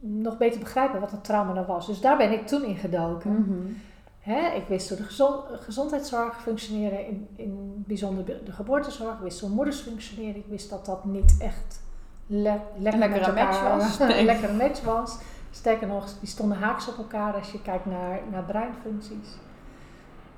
nog 0.00 0.36
beter 0.36 0.60
begrijpen 0.60 1.00
wat 1.00 1.12
een 1.12 1.20
trauma 1.20 1.52
nou 1.52 1.66
was. 1.66 1.86
Dus 1.86 2.00
daar 2.00 2.16
ben 2.16 2.32
ik 2.32 2.46
toen 2.46 2.64
in 2.64 2.76
gedoken. 2.76 3.30
Mm 3.30 3.44
-hmm. 3.44 3.76
Hè, 4.20 4.54
ik 4.54 4.66
wist 4.68 4.88
hoe 4.88 4.98
de 4.98 5.04
gezond, 5.04 5.44
gezondheidszorg 5.50 6.42
functioneerde, 6.42 7.06
in, 7.06 7.28
in 7.36 7.84
bijzonder 7.86 8.24
de 8.24 8.52
geboortezorg. 8.52 9.14
Ik 9.14 9.22
wist 9.22 9.40
hoe 9.40 9.50
moeders 9.50 9.80
functioneerden. 9.80 10.42
Ik 10.42 10.48
wist 10.48 10.70
dat 10.70 10.86
dat 10.86 11.04
niet 11.04 11.36
echt 11.38 11.80
le 12.26 12.60
lekker 12.78 13.02
een 13.02 13.10
lekkere 13.10 13.32
match 13.32 13.62
was. 13.62 13.98
een 14.18 14.24
lekkere 14.24 14.52
match 14.52 14.82
was. 14.82 15.18
Sterker 15.56 15.86
nog, 15.86 16.18
die 16.18 16.28
stonden 16.28 16.58
haaks 16.58 16.88
op 16.88 16.96
elkaar 16.96 17.34
als 17.34 17.52
je 17.52 17.62
kijkt 17.62 17.86
naar, 17.86 18.20
naar 18.30 18.42
breinfuncties. 18.42 19.28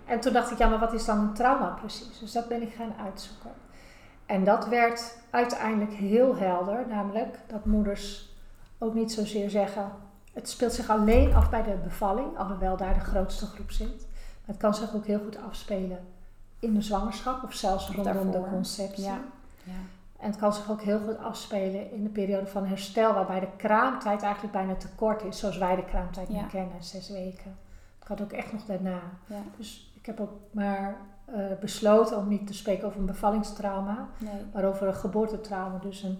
En 0.04 0.20
toen 0.20 0.32
dacht 0.32 0.50
ik, 0.50 0.58
ja, 0.58 0.68
maar 0.68 0.78
wat 0.78 0.92
is 0.92 1.04
dan 1.04 1.18
een 1.18 1.32
trauma 1.32 1.68
precies? 1.68 2.18
Dus 2.18 2.32
dat 2.32 2.48
ben 2.48 2.62
ik 2.62 2.74
gaan 2.74 2.94
uitzoeken. 3.04 3.50
En 4.26 4.44
dat 4.44 4.68
werd 4.68 5.18
uiteindelijk 5.30 5.92
heel 5.92 6.36
helder, 6.36 6.84
namelijk 6.88 7.38
dat 7.46 7.64
moeders 7.64 8.36
ook 8.78 8.94
niet 8.94 9.12
zozeer 9.12 9.50
zeggen, 9.50 9.92
het 10.32 10.48
speelt 10.48 10.72
zich 10.72 10.90
alleen 10.90 11.34
af 11.34 11.50
bij 11.50 11.62
de 11.62 11.76
bevalling, 11.84 12.38
alhoewel 12.38 12.76
daar 12.76 12.94
de 12.94 13.00
grootste 13.00 13.46
groep 13.46 13.70
zit. 13.70 14.06
Maar 14.08 14.56
het 14.56 14.56
kan 14.56 14.74
zich 14.74 14.94
ook 14.94 15.06
heel 15.06 15.20
goed 15.24 15.38
afspelen 15.48 16.06
in 16.58 16.74
de 16.74 16.82
zwangerschap 16.82 17.42
of 17.44 17.54
zelfs 17.54 17.90
rondom 17.90 18.30
de 18.30 18.42
conceptie. 18.50 19.04
Ja. 19.04 19.20
Ja. 19.62 19.97
En 20.18 20.26
het 20.30 20.36
kan 20.36 20.52
zich 20.52 20.70
ook 20.70 20.82
heel 20.82 20.98
goed 21.00 21.18
afspelen 21.18 21.92
in 21.92 22.02
de 22.02 22.08
periode 22.10 22.46
van 22.46 22.66
herstel, 22.66 23.14
waarbij 23.14 23.40
de 23.40 23.48
kraamtijd 23.56 24.22
eigenlijk 24.22 24.52
bijna 24.52 24.74
te 24.74 24.88
kort 24.94 25.22
is, 25.24 25.38
zoals 25.38 25.58
wij 25.58 25.76
de 25.76 25.84
kraamtijd 25.84 26.28
Ja. 26.28 26.40
nu 26.42 26.46
kennen, 26.48 26.82
zes 26.84 27.08
weken. 27.10 27.56
Het 27.98 28.08
kan 28.08 28.20
ook 28.20 28.32
echt 28.32 28.52
nog 28.52 28.64
daarna. 28.64 29.00
Ja. 29.26 29.40
Dus 29.56 29.92
ik 29.96 30.06
heb 30.06 30.20
ook 30.20 30.32
maar 30.50 30.96
eh, 31.24 31.34
besloten 31.60 32.16
om 32.18 32.28
niet 32.28 32.46
te 32.46 32.54
spreken 32.54 32.86
over 32.86 33.00
een 33.00 33.06
bevallingstrauma, 33.06 34.08
Nee. 34.18 34.44
maar 34.52 34.64
over 34.64 34.86
een 34.86 34.94
geboortetrauma. 34.94 35.78
Dus 35.78 36.02
een 36.02 36.18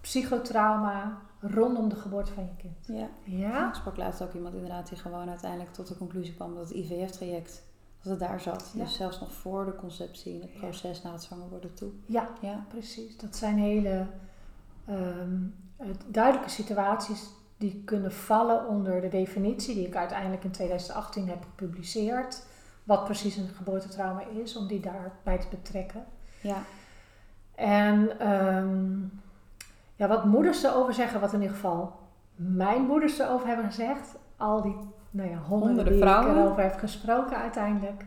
psychotrauma 0.00 1.18
rondom 1.40 1.88
de 1.88 1.96
geboorte 1.96 2.32
van 2.32 2.42
je 2.44 2.56
kind. 2.56 2.98
Ja. 2.98 3.08
Ja? 3.24 3.68
Ik 3.68 3.74
sprak 3.74 3.96
laatst 3.96 4.22
ook 4.22 4.32
iemand 4.34 4.54
inderdaad 4.54 4.88
die 4.88 4.98
gewoon 4.98 5.28
uiteindelijk 5.28 5.72
tot 5.72 5.88
de 5.88 5.96
conclusie 5.96 6.34
kwam 6.34 6.54
dat 6.54 6.68
het 6.68 6.76
IVF-traject, 6.76 7.62
dat 8.02 8.10
het 8.10 8.20
daar 8.28 8.40
zat. 8.40 8.70
Ja. 8.74 8.84
Dus 8.84 8.94
zelfs 8.96 9.20
nog 9.20 9.32
voor 9.32 9.64
de 9.64 9.74
conceptie, 9.76 10.34
in 10.34 10.40
het 10.40 10.52
Ja. 10.52 10.58
proces 10.58 11.02
na 11.02 11.12
het 11.12 11.22
zwanger 11.22 11.48
worden 11.48 11.74
toe. 11.74 11.90
Ja, 12.06 12.28
Ja. 12.40 12.64
precies. 12.68 13.16
Dat 13.16 13.36
zijn 13.36 13.58
hele 13.58 14.06
ehm, 14.86 15.36
eh, 15.76 15.86
duidelijke 16.06 16.50
situaties 16.50 17.28
die 17.56 17.82
kunnen 17.84 18.12
vallen 18.12 18.68
onder 18.68 19.00
de 19.00 19.08
definitie 19.08 19.74
die 19.74 19.86
ik 19.86 19.96
uiteindelijk 19.96 20.44
in 20.44 20.50
2018 20.50 21.28
heb 21.28 21.42
gepubliceerd. 21.42 22.42
Wat 22.84 23.04
precies 23.04 23.36
een 23.36 23.48
geboortetrauma 23.48 24.22
is, 24.42 24.56
om 24.56 24.66
die 24.66 24.80
daarbij 24.80 25.38
te 25.38 25.46
betrekken. 25.50 26.04
Ja. 26.40 26.62
En 27.54 28.18
ehm, 28.20 28.98
ja, 29.96 30.08
wat 30.08 30.24
moeders 30.24 30.62
erover 30.62 30.94
zeggen, 30.94 31.20
wat 31.20 31.32
in 31.32 31.40
ieder 31.40 31.54
geval 31.56 31.98
mijn 32.34 32.82
moeders 32.82 33.18
erover 33.18 33.46
hebben 33.46 33.64
gezegd, 33.66 34.14
al 34.36 34.62
die 34.62 34.76
nou 35.10 35.30
ja, 35.30 35.36
honderden, 35.36 35.66
Honderden 35.68 35.92
die 35.92 36.02
vrouwen. 36.02 36.30
ik 36.36 36.36
erover 36.42 36.62
heb 36.62 36.78
gesproken 36.78 37.36
uiteindelijk, 37.36 38.04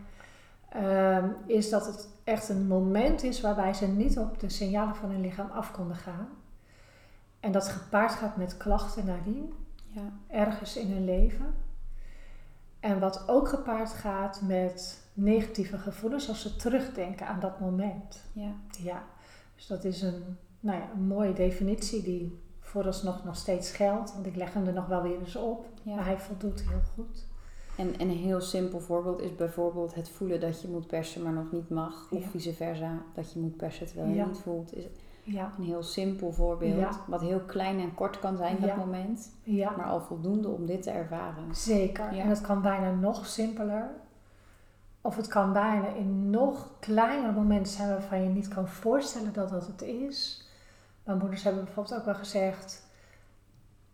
ehm, 0.68 1.28
is 1.46 1.70
dat 1.70 1.86
het 1.86 2.08
echt 2.24 2.48
een 2.48 2.66
moment 2.66 3.22
is 3.22 3.40
waarbij 3.40 3.74
ze 3.74 3.86
niet 3.86 4.18
op 4.18 4.40
de 4.40 4.48
signalen 4.48 4.94
van 4.94 5.10
hun 5.10 5.20
lichaam 5.20 5.50
af 5.50 5.70
konden 5.70 5.96
gaan. 5.96 6.28
En 7.40 7.52
dat 7.52 7.68
gepaard 7.68 8.12
gaat 8.12 8.36
met 8.36 8.56
klachten 8.56 9.06
nadien, 9.06 9.52
Ja. 9.90 10.02
ergens 10.28 10.76
in 10.76 10.90
hun 10.92 11.04
leven. 11.04 11.54
En 12.80 12.98
wat 13.00 13.28
ook 13.28 13.48
gepaard 13.48 13.90
gaat 13.90 14.40
met 14.42 15.02
negatieve 15.12 15.78
gevoelens 15.78 16.28
als 16.28 16.42
ze 16.42 16.56
terugdenken 16.56 17.26
aan 17.26 17.40
dat 17.40 17.60
moment. 17.60 18.24
Ja. 18.32 18.50
Ja, 18.82 19.02
dus 19.54 19.66
dat 19.66 19.84
is 19.84 20.02
een, 20.02 20.36
nou 20.60 20.78
ja, 20.78 20.88
een 20.94 21.06
mooie 21.06 21.32
definitie 21.32 22.02
die 22.02 22.42
vooralsnog 22.74 23.24
nog 23.24 23.36
steeds 23.36 23.70
geldt. 23.70 24.12
Want 24.14 24.26
ik 24.26 24.36
leg 24.36 24.52
hem 24.52 24.66
er 24.66 24.72
nog 24.72 24.86
wel 24.86 25.02
weer 25.02 25.18
eens 25.18 25.36
op. 25.36 25.66
Ja. 25.82 25.94
Maar 25.94 26.04
hij 26.04 26.18
voldoet 26.18 26.60
heel 26.60 26.80
goed. 26.94 27.26
En, 27.76 27.98
en 27.98 28.08
een 28.08 28.16
heel 28.16 28.40
simpel 28.40 28.80
voorbeeld 28.80 29.20
is 29.20 29.34
bijvoorbeeld 29.34 29.94
het 29.94 30.08
voelen 30.08 30.40
dat 30.40 30.62
je 30.62 30.68
moet 30.68 30.86
persen, 30.86 31.22
maar 31.22 31.32
nog 31.32 31.52
niet 31.52 31.68
mag. 31.70 32.06
Of 32.10 32.22
Ja. 32.22 32.28
vice 32.28 32.52
versa, 32.54 33.02
dat 33.14 33.32
je 33.32 33.40
moet 33.40 33.56
persen 33.56 33.86
terwijl 33.86 34.08
je 34.08 34.14
Ja. 34.14 34.26
niet 34.26 34.38
voelt. 34.38 34.74
Is 34.76 34.84
Ja, 35.22 35.52
een 35.58 35.64
heel 35.64 35.82
simpel 35.82 36.32
voorbeeld, 36.32 36.98
wat 37.06 37.20
heel 37.20 37.40
klein 37.40 37.80
en 37.80 37.94
kort 37.94 38.18
kan 38.18 38.36
zijn 38.36 38.56
dat 38.60 38.68
Ja. 38.68 38.76
moment. 38.76 39.30
Maar 39.76 39.84
al 39.86 40.00
voldoende 40.00 40.48
om 40.48 40.66
dit 40.66 40.82
te 40.82 40.90
ervaren. 40.90 41.54
zeker. 41.54 42.08
En 42.08 42.28
het 42.28 42.40
kan 42.40 42.62
bijna 42.62 42.90
nog 42.90 43.26
simpeler. 43.26 43.90
Of 45.00 45.16
het 45.16 45.26
kan 45.26 45.52
bijna 45.52 45.88
in 45.88 46.30
nog 46.30 46.70
kleinere 46.80 47.32
momenten 47.32 47.72
zijn 47.72 47.88
waarvan 47.88 48.22
je 48.22 48.28
niet 48.28 48.48
kan 48.48 48.68
voorstellen 48.68 49.32
dat 49.32 49.48
dat 49.50 49.66
het 49.66 49.82
is. 49.82 50.43
Mijn 51.04 51.18
moeders 51.18 51.42
hebben 51.42 51.64
bijvoorbeeld 51.64 51.98
ook 51.98 52.04
wel 52.04 52.14
gezegd: 52.14 52.86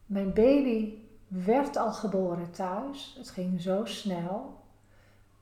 Mijn 0.07 0.33
baby 0.33 0.95
werd 1.29 1.77
al 1.77 1.93
geboren 1.93 2.51
thuis. 2.51 3.15
Het 3.19 3.31
ging 3.31 3.61
zo 3.61 3.85
snel. 3.85 4.59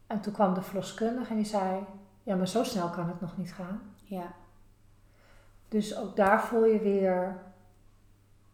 En 0.06 0.20
toen 0.20 0.32
kwam 0.32 0.54
de 0.54 0.62
verloskundige 0.62 1.30
en 1.30 1.37
die 1.37 1.44
zei: 1.46 1.84
Ja, 2.22 2.37
maar 2.37 2.48
zo 2.48 2.62
snel 2.64 2.88
kan 2.88 3.08
het 3.08 3.20
nog 3.20 3.37
niet 3.37 3.52
gaan. 3.52 3.80
Ja. 4.04 4.32
Dus 5.68 5.96
ook 5.96 6.16
daar 6.16 6.42
voel 6.44 6.64
je 6.64 6.78
weer 6.78 7.37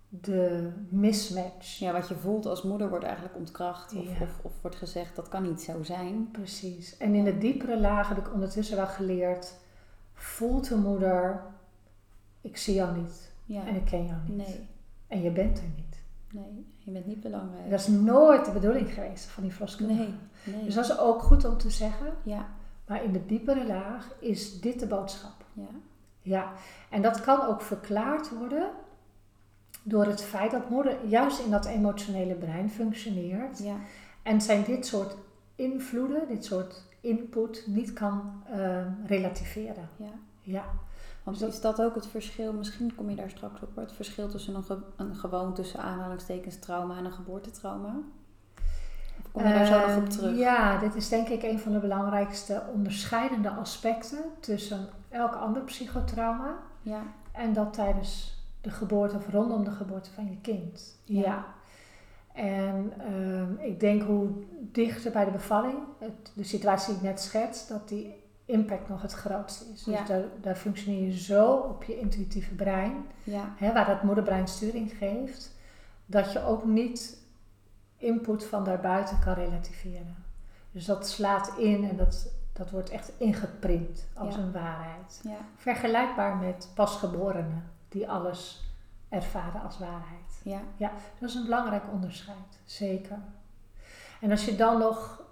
de 0.09 0.73
mismatch. 0.89 1.79
ja, 1.79 1.93
wat 1.93 2.09
je 2.09 2.15
voelt 2.15 2.47
als 2.47 2.63
moeder 2.63 2.89
wordt 2.89 3.05
eigenlijk 3.05 3.37
ontkracht. 3.37 3.95
Of, 3.97 4.19
Ja. 4.19 4.23
of, 4.25 4.39
of 4.43 4.53
wordt 4.61 4.77
gezegd 4.77 5.17
dat 5.17 5.29
kan 5.29 5.43
niet 5.43 5.63
zo 5.63 5.83
zijn. 5.83 6.29
Precies. 6.33 6.97
En 6.97 7.15
in 7.15 7.25
de 7.25 7.39
diepere 7.39 7.81
lagen 7.81 8.15
heb 8.15 8.27
ik 8.27 8.33
ondertussen 8.33 8.77
wel 8.77 8.87
geleerd: 8.87 9.55
voelt 10.15 10.69
de 10.69 10.77
moeder, 10.77 11.43
ik 12.45 12.57
zie 12.57 12.75
jou 12.75 12.97
niet 13.01 13.33
Ja. 13.45 13.67
en 13.67 13.75
ik 13.75 13.85
ken 13.85 14.07
jou 14.07 14.19
niet. 14.27 14.37
Nee, 14.37 14.69
En 15.07 15.23
je 15.23 15.31
bent 15.31 15.59
er 15.59 15.65
niet. 15.77 16.03
nee, 16.31 16.67
je 16.79 16.91
bent 16.91 17.07
niet 17.07 17.21
belangrijk. 17.21 17.71
Dat 17.71 17.81
is 17.81 17.87
nooit 17.87 18.45
de 18.45 18.51
bedoeling 18.51 18.93
geweest 18.95 19.25
van 19.25 19.43
die 19.43 19.53
verloskundige. 19.53 20.01
Nee, 20.01 20.55
nee. 20.55 20.65
Dus 20.65 20.75
dat 20.75 20.85
is 20.85 20.99
ook 20.99 21.23
goed 21.23 21.45
om 21.45 21.57
te 21.59 21.71
zeggen. 21.71 22.13
Ja, 22.23 22.47
Maar 22.87 23.05
in 23.05 23.13
de 23.13 23.27
diepere 23.27 23.67
laag 23.67 24.15
is 24.21 24.61
dit 24.61 24.81
de 24.81 24.87
boodschap. 24.87 25.45
ja, 25.53 25.67
Ja, 26.23 26.53
en 26.91 27.03
dat 27.03 27.21
kan 27.21 27.41
ook 27.47 27.61
verklaard 27.63 28.31
worden 28.39 28.71
door 29.83 30.07
het 30.07 30.23
feit 30.23 30.51
dat 30.51 30.71
moeder 30.71 30.97
juist 31.07 31.39
in 31.45 31.51
dat 31.51 31.67
emotionele 31.67 32.35
brein 32.35 32.71
functioneert. 32.71 33.59
ja, 33.59 33.77
En 34.23 34.41
zijn 34.41 34.65
dit 34.65 34.87
soort 34.87 35.17
invloeden, 35.55 36.29
dit 36.29 36.45
soort 36.45 36.83
input 37.01 37.65
niet 37.67 37.93
kan 37.93 38.43
eh, 38.51 38.87
relativeren. 39.07 39.89
ja. 39.97 40.13
Ja, 40.47 40.65
Want 41.25 41.43
is 41.43 41.61
dat 41.61 41.83
ook 41.83 41.95
het 41.95 42.07
verschil, 42.07 42.53
misschien 42.53 42.95
kom 42.95 43.11
je 43.11 43.17
daar 43.17 43.31
straks 43.31 43.61
op, 43.63 43.77
het 43.77 43.93
verschil 43.93 44.29
tussen 44.29 44.55
een, 44.55 44.63
ge- 44.65 44.83
een 44.97 45.15
gewoon 45.17 45.55
tussen 45.55 45.81
aanhalingstekens 45.81 46.59
trauma 46.59 46.97
en 46.97 47.05
een 47.05 47.13
geboortetrauma? 47.13 47.97
Of 49.25 49.33
kom 49.33 49.47
je 49.47 49.53
daar 49.55 49.67
zo 49.67 49.87
nog 49.87 49.97
op 49.97 50.03
Eh, 50.03 50.09
terug? 50.09 50.37
Ja, 50.39 50.79
dit 50.79 50.95
is 50.95 51.09
denk 51.09 51.29
ik 51.29 51.43
een 51.43 51.59
van 51.59 51.73
de 51.73 51.79
belangrijkste 51.79 52.63
onderscheidende 52.75 53.51
aspecten 53.51 54.19
tussen 54.41 54.89
elk 55.09 55.35
ander 55.35 55.63
psychotrauma 55.63 56.57
Ja, 56.83 57.03
en 57.33 57.53
dat 57.53 57.73
tijdens 57.73 58.43
de 58.61 58.71
geboorte 58.71 59.17
of 59.17 59.29
rondom 59.31 59.65
de 59.65 59.71
geboorte 59.71 60.11
van 60.11 60.25
je 60.31 60.37
kind. 60.41 60.99
Ja. 61.05 61.21
Ja. 61.23 61.45
En 62.33 62.93
ehm, 62.99 63.55
ik 63.59 63.81
denk 63.81 64.03
hoe 64.03 64.29
dichter 64.61 65.13
bij 65.13 65.25
de 65.25 65.31
bevalling, 65.31 65.79
het, 65.99 66.31
de 66.35 66.45
situatie 66.45 66.87
die 66.89 66.97
ik 66.97 67.03
net 67.09 67.21
schets, 67.21 67.67
dat 67.69 67.89
die 67.89 68.23
impact 68.45 68.89
nog 68.89 69.03
het 69.03 69.13
grootste 69.13 69.65
is. 69.73 69.83
Dus 69.85 69.95
Ja. 69.99 70.05
daar, 70.05 70.23
daar 70.41 70.55
functioneer 70.57 71.07
je 71.07 71.19
zo 71.19 71.53
op 71.55 71.85
je 71.85 71.99
intuïtieve 71.99 72.55
brein, 72.55 73.07
ja, 73.23 73.53
hè, 73.57 73.73
waar 73.73 73.87
dat 73.87 74.03
moederbrein 74.03 74.49
sturing 74.49 74.93
geeft, 74.99 75.53
dat 76.07 76.33
je 76.33 76.45
ook 76.45 76.65
niet 76.65 77.23
input 77.97 78.45
van 78.45 78.65
daarbuiten 78.65 79.19
kan 79.19 79.35
relativeren. 79.35 80.17
Dus 80.71 80.85
dat 80.85 81.09
slaat 81.09 81.53
in 81.59 81.89
en 81.91 81.97
dat, 81.97 82.33
dat 82.53 82.71
wordt 82.71 82.91
echt 82.91 83.13
ingeprint 83.19 84.07
als 84.15 84.35
Ja. 84.35 84.41
een 84.41 84.53
waarheid. 84.53 85.21
ja, 85.23 85.37
Vergelijkbaar 85.57 86.37
met 86.37 86.69
pasgeborenen 86.75 87.71
die 87.89 88.09
alles 88.11 88.63
ervaren 89.09 89.63
als 89.63 89.79
waarheid. 89.79 90.41
ja, 90.77 90.93
Dat 91.19 91.29
is 91.29 91.35
een 91.35 91.45
belangrijk 91.45 91.83
onderscheid, 91.93 92.59
zeker. 92.65 93.19
En 94.21 94.31
als 94.31 94.45
je 94.45 94.57
dan 94.57 94.79
nog 94.79 95.23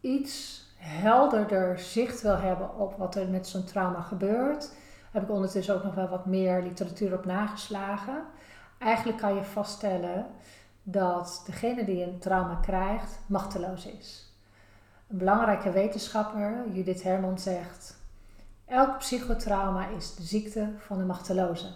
iets 0.00 0.66
helderder 0.78 1.78
zicht 1.78 2.22
wil 2.22 2.36
hebben 2.36 2.76
op 2.78 2.94
wat 2.96 3.14
er 3.14 3.28
met 3.28 3.46
zo'n 3.46 3.64
trauma 3.64 4.00
gebeurt, 4.00 4.72
heb 5.10 5.22
ik 5.22 5.30
ondertussen 5.30 5.74
ook 5.74 5.84
nog 5.84 5.94
wel 5.94 6.08
wat 6.08 6.26
meer 6.26 6.62
literatuur 6.62 7.12
op 7.12 7.24
nageslagen. 7.24 8.24
Eigenlijk 8.78 9.18
kan 9.18 9.34
je 9.34 9.44
vaststellen 9.44 10.26
dat 10.82 11.42
degene 11.46 11.84
die 11.84 12.02
een 12.04 12.18
trauma 12.18 12.54
krijgt 12.54 13.18
machteloos 13.26 13.86
is. 13.86 14.32
Een 15.08 15.18
belangrijke 15.18 15.70
wetenschapper, 15.70 16.64
Judith 16.72 17.02
Herman, 17.02 17.38
zegt: 17.38 17.96
Elk 18.64 18.98
psychotrauma 18.98 19.86
is 19.88 20.14
de 20.14 20.22
ziekte 20.22 20.70
van 20.78 20.98
de 20.98 21.04
machteloze. 21.04 21.66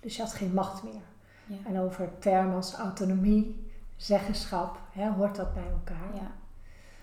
Dus 0.00 0.16
je 0.16 0.22
had 0.22 0.32
geen 0.32 0.54
macht 0.54 0.82
meer. 0.82 1.02
ja, 1.46 1.56
En 1.66 1.78
over 1.80 2.18
termen 2.18 2.54
als 2.54 2.74
autonomie, 2.74 3.70
zeggenschap, 3.96 4.78
hè, 4.92 5.10
hoort 5.10 5.36
dat 5.36 5.54
bij 5.54 5.68
elkaar. 5.70 6.14
ja. 6.14 6.30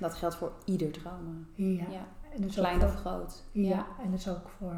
Dat 0.01 0.13
geldt 0.15 0.35
voor 0.35 0.51
ieder 0.65 0.91
trauma. 0.91 1.31
Ja. 1.55 1.83
Ja, 1.89 2.05
En 2.35 2.41
dus 2.41 2.55
klein 2.55 2.79
voor, 2.79 2.87
of 2.89 2.95
groot. 2.95 3.43
ja. 3.51 3.85
en 4.03 4.11
dus 4.11 4.29
ook 4.29 4.49
voor 4.49 4.75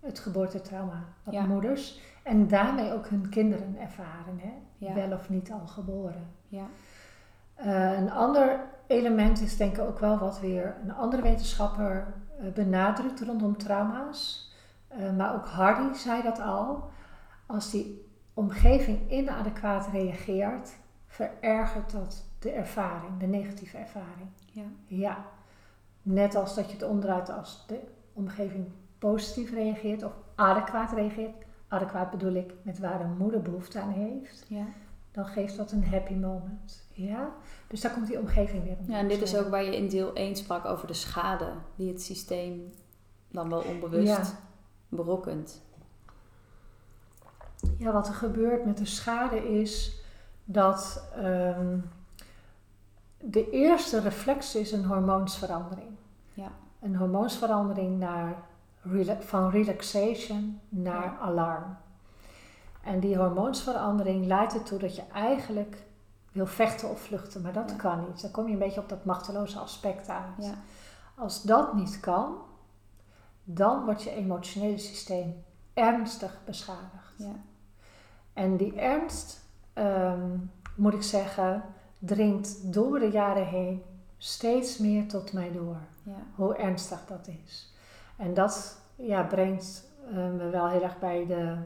het 0.00 0.18
geboortetrauma 0.18 1.04
dat 1.24 1.34
Ja. 1.34 1.44
moeders 1.46 2.00
en 2.22 2.48
daarmee 2.48 2.92
ook 2.92 3.08
hun 3.08 3.28
kinderen 3.28 3.76
ervaren, 3.80 4.38
hè? 4.38 4.52
Ja. 4.78 4.94
wel 4.94 5.12
of 5.12 5.28
niet 5.28 5.50
al 5.52 5.66
geboren. 5.66 6.28
Ja, 6.48 6.66
Eh, 7.54 7.92
een 7.98 8.10
ander 8.10 8.60
element 8.86 9.40
is 9.40 9.56
denk 9.56 9.76
ik 9.76 9.82
ook 9.84 9.98
wel 9.98 10.18
wat 10.18 10.40
weer 10.40 10.76
een 10.82 10.92
andere 10.94 11.22
wetenschapper 11.22 12.14
eh, 12.40 12.52
benadrukt 12.52 13.20
rondom 13.20 13.56
trauma's. 13.56 14.52
Eh, 14.88 15.12
maar 15.16 15.34
ook 15.34 15.46
Hardy 15.46 15.94
zei 15.98 16.22
dat 16.22 16.40
al. 16.40 16.90
Als 17.46 17.70
die 17.70 18.06
omgeving 18.34 19.10
inadequaat 19.10 19.88
reageert, 19.92 20.70
verergert 21.06 21.90
dat 21.90 22.24
de 22.38 22.50
ervaring, 22.50 23.18
de 23.18 23.26
negatieve 23.26 23.76
ervaring. 23.76 24.28
Ja, 24.58 24.66
Ja, 24.86 25.24
net 26.02 26.34
als 26.34 26.54
dat 26.54 26.66
je 26.66 26.72
het 26.72 26.82
omdraait 26.82 27.30
als 27.30 27.64
de 27.66 27.80
omgeving 28.12 28.66
positief 28.98 29.50
reageert 29.52 30.02
of 30.02 30.12
adequaat 30.34 30.92
reageert, 30.92 31.34
adequaat 31.68 32.10
bedoel 32.10 32.32
ik 32.34 32.54
met 32.62 32.78
waar 32.78 33.00
een 33.00 33.16
moeder 33.16 33.42
behoefte 33.42 33.80
aan 33.80 33.90
heeft, 33.92 34.44
Ja. 34.48 34.64
dan 35.12 35.26
geeft 35.26 35.56
dat 35.56 35.72
een 35.72 35.84
happy 35.84 36.14
moment. 36.14 36.86
Ja? 36.92 37.30
Dus 37.68 37.80
daar 37.80 37.92
komt 37.92 38.06
die 38.06 38.18
omgeving 38.18 38.64
weer 38.64 38.76
om. 38.80 38.90
ja, 38.90 38.98
en 38.98 39.08
dit 39.08 39.22
is 39.22 39.36
ook 39.36 39.48
waar 39.48 39.64
je 39.64 39.76
in 39.76 39.88
deel 39.88 40.12
1 40.14 40.36
sprak 40.36 40.64
over 40.64 40.86
de 40.86 40.92
schade 40.94 41.52
die 41.76 41.88
het 41.88 42.02
systeem 42.02 42.70
dan 43.30 43.48
wel 43.48 43.60
onbewust 43.60 44.06
Ja. 44.08 44.22
berokkent. 44.88 45.62
Ja, 47.78 47.92
wat 47.92 48.08
er 48.08 48.14
gebeurt 48.14 48.64
met 48.64 48.78
de 48.78 48.84
schade 48.84 49.48
is 49.60 50.02
dat 50.44 51.08
ehm, 51.16 51.78
de 53.20 53.50
eerste 53.50 54.00
reflex 54.00 54.54
is 54.54 54.72
een 54.72 54.84
hormoonsverandering. 54.84 55.90
Ja. 56.34 56.50
Een 56.80 56.96
hormoonsverandering 56.96 57.98
naar 57.98 58.34
van 59.20 59.50
relaxation 59.50 60.60
naar 60.68 61.02
Ja. 61.04 61.18
alarm. 61.20 61.76
En 62.82 63.00
die 63.00 63.16
hormoonsverandering 63.16 64.26
leidt 64.26 64.54
ertoe 64.54 64.78
dat 64.78 64.96
je 64.96 65.02
eigenlijk 65.12 65.86
wil 66.32 66.46
vechten 66.46 66.88
of 66.90 67.00
vluchten, 67.00 67.42
maar 67.42 67.52
dat 67.52 67.70
Ja. 67.70 67.76
kan 67.76 68.04
niet. 68.08 68.20
Dan 68.22 68.30
kom 68.30 68.46
je 68.46 68.52
een 68.52 68.58
beetje 68.58 68.80
op 68.80 68.88
dat 68.88 69.04
machteloze 69.04 69.58
aspect 69.58 70.08
uit. 70.08 70.44
Ja. 70.46 70.54
Als 71.14 71.42
dat 71.42 71.74
niet 71.74 72.00
kan, 72.00 72.36
dan 73.44 73.84
wordt 73.84 74.02
je 74.02 74.10
emotionele 74.10 74.78
systeem 74.78 75.44
ernstig 75.74 76.38
beschadigd. 76.44 77.12
Ja. 77.16 77.32
En 78.32 78.56
die 78.56 78.74
ernst, 78.74 79.44
ehm, 79.72 80.36
moet 80.74 80.94
ik 80.94 81.02
zeggen, 81.02 81.62
dringt 81.98 82.72
door 82.72 82.98
de 82.98 83.10
jaren 83.10 83.46
heen 83.46 83.82
steeds 84.18 84.78
meer 84.78 85.08
tot 85.08 85.32
mij 85.32 85.52
door. 85.52 85.80
Ja. 86.02 86.22
Hoe 86.34 86.56
ernstig 86.56 87.06
dat 87.06 87.28
is. 87.44 87.72
En 88.16 88.34
dat 88.34 88.80
ja, 88.96 89.22
brengt 89.22 89.90
eh, 90.10 90.16
me 90.16 90.50
wel 90.50 90.68
heel 90.68 90.82
erg 90.82 90.98
bij 90.98 91.26
de, 91.26 91.56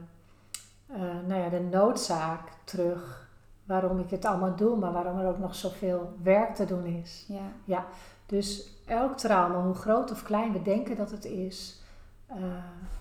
eh, 0.87 0.99
nou 1.27 1.41
ja, 1.41 1.49
de 1.49 1.59
noodzaak 1.59 2.49
terug. 2.63 3.31
Waarom 3.63 3.99
ik 3.99 4.09
het 4.09 4.25
allemaal 4.25 4.55
doe, 4.55 4.77
maar 4.77 4.91
waarom 4.91 5.19
er 5.19 5.27
ook 5.27 5.39
nog 5.39 5.55
zoveel 5.55 6.13
werk 6.23 6.55
te 6.55 6.65
doen 6.65 6.85
is. 6.85 7.29
Ja. 7.65 7.85
Dus 8.25 8.73
elk 8.85 9.17
trauma, 9.17 9.63
hoe 9.63 9.73
groot 9.73 10.11
of 10.11 10.23
klein 10.23 10.51
we 10.53 10.61
denken 10.61 10.95
dat 10.95 11.11
het 11.11 11.25
is, 11.25 11.81
eh, 12.27 12.35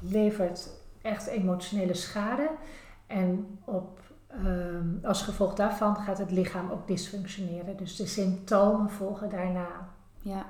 levert 0.00 0.70
echt 1.02 1.26
emotionele 1.26 1.94
schade. 1.94 2.50
En 3.06 3.58
op, 3.64 4.00
ehm, 4.32 5.06
als 5.06 5.22
gevolg 5.22 5.54
daarvan 5.54 5.96
gaat 5.96 6.18
het 6.18 6.30
lichaam 6.30 6.70
ook 6.70 6.86
dysfunctioneren. 6.86 7.76
Dus 7.76 7.96
de 7.96 8.06
symptomen 8.06 8.90
volgen 8.90 9.28
daarna. 9.30 9.68
Ja. 10.22 10.46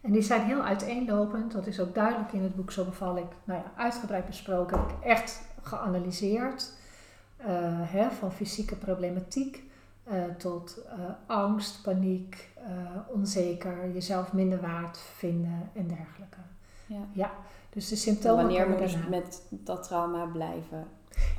En 0.00 0.12
die 0.12 0.22
zijn 0.22 0.40
heel 0.42 0.62
uiteenlopend. 0.62 1.52
Dat 1.52 1.66
is 1.66 1.80
ook 1.80 1.94
duidelijk 1.94 2.32
in 2.32 2.42
het 2.42 2.56
boek 2.56 2.70
Zo 2.72 2.84
beval 2.84 3.16
ik. 3.16 3.26
Nou 3.44 3.60
ja, 3.60 3.82
uitgebreid 3.82 4.26
besproken. 4.26 4.78
Heb 4.78 4.88
ik 4.90 5.04
echt 5.04 5.40
geanalyseerd. 5.62 6.72
eh, 7.36 7.46
hè, 7.80 8.10
van 8.10 8.32
fysieke 8.32 8.76
problematiek 8.76 9.62
eh, 10.04 10.22
tot 10.38 10.78
eh, 10.88 10.98
angst, 11.26 11.82
paniek, 11.82 12.48
onzeker, 13.06 13.92
jezelf 13.92 14.32
minder 14.32 14.60
waard 14.60 14.98
vinden 14.98 15.70
en 15.72 15.86
dergelijke. 15.88 16.38
Ja. 17.12 17.30
Dus 17.70 17.88
de 17.88 17.94
En 17.94 18.00
symptomen 18.00 18.36
wanneer 18.44 18.62
komen 18.62 18.70
moeders 18.78 18.92
daarna. 18.92 19.08
met 19.08 19.42
dat 19.50 19.82
trauma 19.82 20.24
blijven. 20.24 20.86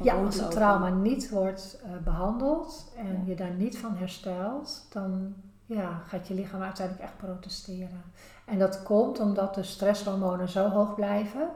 Ja, 0.02 0.14
als 0.24 0.40
het 0.40 0.52
trauma 0.52 0.90
niet 0.90 1.30
wordt 1.30 1.80
eh, 1.84 1.92
behandeld 2.04 2.92
en 2.98 3.06
Ja. 3.14 3.20
je 3.26 3.36
daar 3.36 3.52
niet 3.54 3.78
van 3.78 3.96
herstelt, 3.96 4.86
dan 4.90 5.34
ja, 5.66 6.02
gaat 6.08 6.28
je 6.28 6.34
lichaam 6.34 6.62
uiteindelijk 6.62 7.06
echt 7.06 7.18
protesteren. 7.18 8.02
En 8.46 8.60
dat 8.60 8.84
komt 8.84 9.20
omdat 9.20 9.56
de 9.56 9.64
stresshormonen 9.64 10.50
zo 10.50 10.70
hoog 10.70 10.96
blijven 10.96 11.50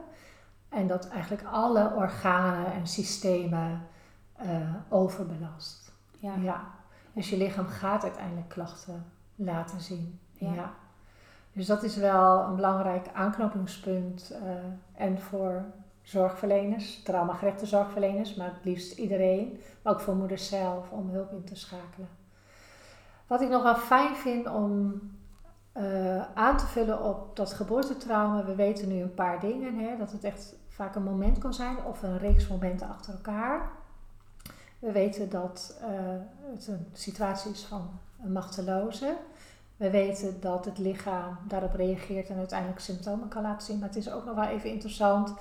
en 0.68 0.86
dat 0.86 1.08
eigenlijk 1.08 1.44
alle 1.50 1.92
organen 1.96 2.72
en 2.72 2.86
systemen 2.86 3.80
eh, 4.36 4.74
overbelast. 4.88 5.92
Ja. 6.18 6.34
Ja. 6.34 6.60
Dus 7.12 7.30
je 7.30 7.36
lichaam 7.36 7.66
gaat 7.66 8.02
uiteindelijk 8.02 8.48
klachten 8.48 9.04
laten 9.34 9.80
zien. 9.80 10.18
Ja. 10.32 10.52
Ja. 10.54 10.70
Dus 11.52 11.66
dat 11.66 11.82
is 11.82 11.96
wel 11.96 12.42
een 12.42 12.54
belangrijk 12.54 13.06
aanknopingspunt. 13.12 14.30
eh, 14.30 15.02
en 15.04 15.20
voor 15.20 15.64
zorgverleners, 16.06 17.02
traumagerichte 17.02 17.66
zorgverleners, 17.66 18.34
maar 18.34 18.46
het 18.54 18.64
liefst 18.64 18.98
iedereen. 18.98 19.60
Maar 19.82 19.92
ook 19.92 20.00
voor 20.00 20.14
moeders 20.14 20.48
zelf 20.48 20.90
om 20.90 21.10
hulp 21.10 21.32
in 21.32 21.44
te 21.44 21.56
schakelen. 21.56 22.08
Wat 23.26 23.40
ik 23.40 23.48
nog 23.48 23.62
wel 23.62 23.74
fijn 23.74 24.16
vind 24.16 24.46
om 24.46 25.00
eh, 25.72 26.34
aan 26.34 26.56
te 26.56 26.66
vullen 26.66 27.02
op 27.02 27.36
dat 27.36 27.52
geboortetrauma. 27.52 28.44
We 28.44 28.54
weten 28.54 28.88
nu 28.88 29.02
een 29.02 29.14
paar 29.14 29.40
dingen. 29.40 29.78
Hè, 29.78 29.96
dat 29.96 30.12
het 30.12 30.24
echt 30.24 30.54
vaak 30.68 30.94
een 30.94 31.02
moment 31.02 31.38
kan 31.38 31.54
zijn 31.54 31.84
of 31.84 32.02
een 32.02 32.18
reeks 32.18 32.48
momenten 32.48 32.88
achter 32.88 33.12
elkaar. 33.12 33.70
We 34.78 34.92
weten 34.92 35.30
dat 35.30 35.78
eh, 35.80 35.88
het 36.52 36.66
een 36.66 36.86
situatie 36.92 37.50
is 37.50 37.64
van 37.64 37.90
een 38.22 38.32
machteloze. 38.32 39.16
We 39.76 39.90
weten 39.90 40.40
dat 40.40 40.64
het 40.64 40.78
lichaam 40.78 41.38
daarop 41.48 41.74
reageert 41.74 42.28
en 42.28 42.36
uiteindelijk 42.38 42.80
symptomen 42.80 43.28
kan 43.28 43.42
laten 43.42 43.66
zien. 43.66 43.78
Maar 43.78 43.88
het 43.88 43.98
is 43.98 44.10
ook 44.10 44.24
nog 44.24 44.34
wel 44.34 44.44
even 44.44 44.70
interessant 44.70 45.34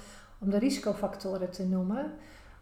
om 0.46 0.52
de 0.52 0.58
risicofactoren 0.58 1.52
te 1.52 1.66
noemen. 1.66 2.14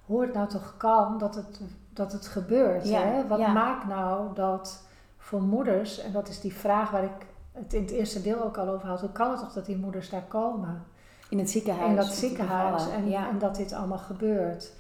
Hoe 0.06 0.22
het 0.22 0.34
nou 0.34 0.48
toch 0.48 0.74
kan 0.78 1.18
dat 1.18 1.36
het, 1.36 1.62
dat 1.90 2.12
het 2.12 2.28
gebeurt. 2.28 2.88
Ja, 2.88 3.02
Hè? 3.02 3.28
Wat 3.28 3.40
ja. 3.40 3.54
maakt 3.54 3.88
nou 3.88 4.34
dat 4.36 4.88
voor 5.18 5.42
moeders, 5.42 6.00
en 6.00 6.12
dat 6.12 6.28
is 6.28 6.40
die 6.40 6.54
vraag 6.54 6.92
waar 6.92 7.04
ik 7.04 7.26
het 7.52 7.74
in 7.74 7.82
het 7.82 7.92
eerste 7.92 8.22
deel 8.22 8.44
ook 8.44 8.58
al 8.58 8.68
over 8.68 8.88
had. 8.88 9.00
Hoe 9.00 9.12
kan 9.12 9.32
het 9.32 9.40
toch 9.40 9.54
dat 9.54 9.66
die 9.66 9.78
moeders 9.78 10.10
daar 10.10 10.26
komen? 10.28 10.84
In 11.30 11.40
het 11.40 11.50
ziekenhuis. 11.50 11.90
in 11.90 11.96
dat 11.96 12.06
ziekenhuis 12.06 12.90
en, 12.90 13.10
ja. 13.10 13.30
en 13.30 13.40
dat 13.40 13.56
dit 13.56 13.74
allemaal 13.74 13.98
gebeurt. 13.98 14.72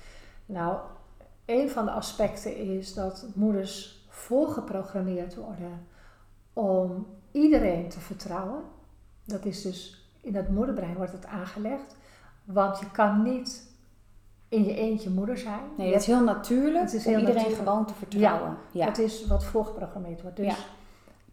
Nou, 0.45 0.77
een 1.45 1.69
van 1.69 1.85
de 1.85 1.91
aspecten 1.91 2.57
is 2.57 2.93
dat 2.93 3.25
moeders 3.35 4.05
voorgeprogrammeerd 4.09 5.35
worden 5.35 5.87
om 6.53 7.07
iedereen 7.31 7.89
te 7.89 7.99
vertrouwen. 7.99 8.61
Dat 9.25 9.45
is 9.45 9.61
dus 9.61 10.07
in 10.21 10.35
het 10.35 10.49
moederbrein 10.49 10.95
wordt 10.95 11.11
het 11.11 11.25
aangelegd. 11.25 11.95
Want 12.43 12.79
je 12.79 12.91
kan 12.91 13.21
niet 13.23 13.71
in 14.49 14.63
je 14.63 14.75
eentje 14.75 15.09
moeder 15.09 15.37
zijn. 15.37 15.61
Nee, 15.77 15.91
dat 15.91 16.01
is 16.01 16.07
heel 16.07 16.23
natuurlijk 16.23 16.83
Het 16.83 16.93
is 16.93 17.05
om 17.05 17.11
heel 17.11 17.19
iedereen 17.19 17.41
natuurlijk. 17.41 17.67
gewoon 17.69 17.85
te 17.85 17.93
vertrouwen. 17.93 18.57
Ja. 18.71 18.85
dat 18.85 18.97
is 18.97 19.27
wat 19.27 19.43
voorgeprogrammeerd 19.45 20.21
wordt. 20.21 20.37
Dus 20.37 20.45
Ja. 20.45 20.55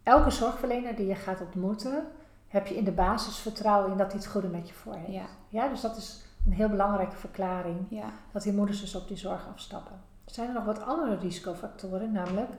elke 0.03 0.31
zorgverlener 0.31 0.97
die 0.97 1.07
je 1.07 1.15
gaat 1.15 1.41
ontmoeten, 1.41 2.05
heb 2.49 2.67
je 2.67 2.77
in 2.77 2.85
de 2.85 2.93
basis 2.93 3.37
vertrouwen 3.37 3.91
in 3.91 3.97
dat 3.97 4.13
hij 4.13 4.21
het 4.21 4.31
goede 4.31 4.49
met 4.49 4.69
je 4.69 4.75
voor 4.75 4.95
heeft. 4.95 5.13
Ja. 5.13 5.27
Ja, 5.49 5.69
dus 5.69 5.81
dat 5.81 5.97
is 5.97 6.25
een 6.47 6.53
heel 6.53 6.69
belangrijke 6.69 7.17
verklaring 7.17 7.79
Ja. 7.89 8.05
dat 8.33 8.43
die 8.43 8.53
moeders 8.53 8.81
dus 8.81 8.95
op 8.95 9.09
die 9.09 9.17
zorg 9.17 9.49
afstappen. 9.53 10.01
Er 10.25 10.35
zijn 10.35 10.49
er 10.49 10.55
nog 10.55 10.65
wat 10.65 10.83
andere 10.85 11.15
risicofactoren, 11.17 12.13
namelijk 12.13 12.51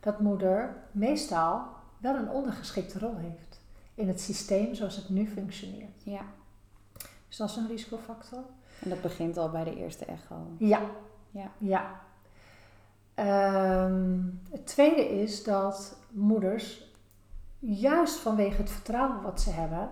dat 0.00 0.20
moeder 0.20 0.76
meestal 0.92 1.62
wel 1.98 2.14
een 2.14 2.30
ondergeschikte 2.30 2.98
rol 2.98 3.16
heeft 3.16 3.60
in 3.94 4.08
het 4.08 4.20
systeem 4.20 4.74
zoals 4.74 4.96
het 4.96 5.08
nu 5.08 5.26
functioneert. 5.28 6.02
ja. 6.04 6.20
Dus 7.30 7.38
dat 7.38 7.50
is 7.50 7.56
een 7.56 7.68
risicofactor. 7.68 8.44
En 8.80 8.88
dat 8.88 9.00
begint 9.00 9.36
al 9.36 9.50
bij 9.50 9.64
de 9.64 9.76
eerste 9.76 10.04
echo. 10.04 10.34
Ja. 10.58 10.80
Ja. 11.30 11.50
ja. 11.58 12.00
Ehm, 13.14 14.20
het 14.50 14.66
tweede 14.66 15.08
is 15.08 15.44
dat 15.44 15.96
moeders, 16.10 16.94
juist 17.58 18.16
vanwege 18.16 18.56
het 18.56 18.70
vertrouwen 18.70 19.22
wat 19.22 19.40
ze 19.40 19.50
hebben, 19.50 19.90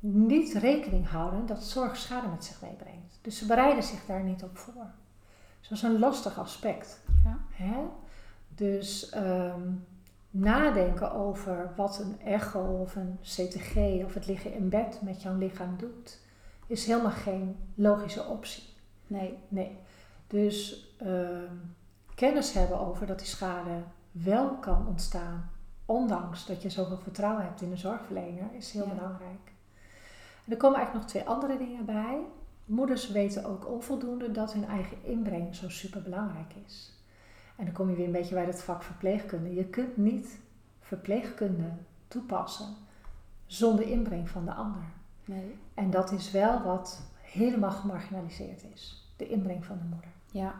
niet 0.00 0.52
rekening 0.52 1.08
houden 1.08 1.46
dat 1.46 1.62
zorg 1.62 1.96
schade 1.96 2.28
met 2.28 2.44
zich 2.44 2.62
meebrengt. 2.62 3.18
Dus 3.22 3.38
ze 3.38 3.46
bereiden 3.46 3.82
zich 3.82 4.06
daar 4.06 4.22
niet 4.22 4.42
op 4.42 4.58
voor. 4.58 4.86
Dus 5.60 5.68
dat 5.68 5.78
is 5.78 5.82
een 5.82 5.98
lastig 5.98 6.38
aspect. 6.38 7.00
Ja. 7.24 7.38
Hè? 7.50 7.86
Dus 8.48 9.08
ehm, 9.10 9.70
nadenken 10.30 11.12
over 11.12 11.72
wat 11.76 11.98
een 11.98 12.20
echo 12.20 12.60
of 12.60 12.96
een 12.96 13.18
CTG 13.22 13.76
of 14.04 14.14
het 14.14 14.26
liggen 14.26 14.54
in 14.54 14.68
bed 14.68 14.98
met 15.02 15.22
jouw 15.22 15.36
lichaam 15.36 15.76
doet, 15.76 16.20
is 16.66 16.86
helemaal 16.86 17.10
geen 17.10 17.56
logische 17.74 18.24
optie. 18.24 18.62
Nee. 19.06 19.38
Nee. 19.48 19.78
Dus 20.26 20.86
ehm, 20.98 21.54
kennis 22.14 22.52
hebben 22.52 22.80
over 22.80 23.06
dat 23.06 23.18
die 23.18 23.26
schade 23.28 23.82
wel 24.10 24.50
kan 24.56 24.86
ontstaan, 24.86 25.50
ondanks 25.86 26.46
dat 26.46 26.62
je 26.62 26.70
zoveel 26.70 26.98
vertrouwen 26.98 27.44
hebt 27.44 27.60
in 27.60 27.70
de 27.70 27.76
zorgverlener, 27.76 28.44
is 28.52 28.72
heel 28.72 28.86
Ja. 28.86 28.94
belangrijk. 28.94 29.52
En 30.44 30.52
er 30.52 30.56
komen 30.56 30.76
eigenlijk 30.76 31.06
nog 31.06 31.14
twee 31.14 31.34
andere 31.34 31.58
dingen 31.58 31.84
bij. 31.84 32.20
Moeders 32.64 33.10
weten 33.10 33.44
ook 33.44 33.68
onvoldoende 33.68 34.30
dat 34.30 34.52
hun 34.52 34.64
eigen 34.64 34.96
inbreng 35.02 35.54
zo 35.54 35.68
super 35.68 36.02
belangrijk 36.02 36.52
is. 36.66 36.92
En 37.56 37.64
dan 37.64 37.74
kom 37.74 37.90
je 37.90 37.96
weer 37.96 38.06
een 38.06 38.12
beetje 38.12 38.34
bij 38.34 38.44
het 38.44 38.62
vak 38.62 38.82
verpleegkunde. 38.82 39.54
Je 39.54 39.64
kunt 39.64 39.96
niet 39.96 40.38
verpleegkunde 40.80 41.72
toepassen 42.08 42.66
zonder 43.46 43.86
inbreng 43.86 44.28
van 44.30 44.44
de 44.44 44.52
ander. 44.54 44.82
Nee. 45.24 45.56
En 45.74 45.90
dat 45.90 46.12
is 46.12 46.30
wel 46.30 46.62
wat 46.62 47.02
helemaal 47.20 47.70
gemarginaliseerd 47.70 48.64
is. 48.74 49.12
De 49.16 49.28
inbreng 49.28 49.64
van 49.64 49.78
de 49.78 49.84
moeder. 49.84 50.10
Ja. 50.30 50.54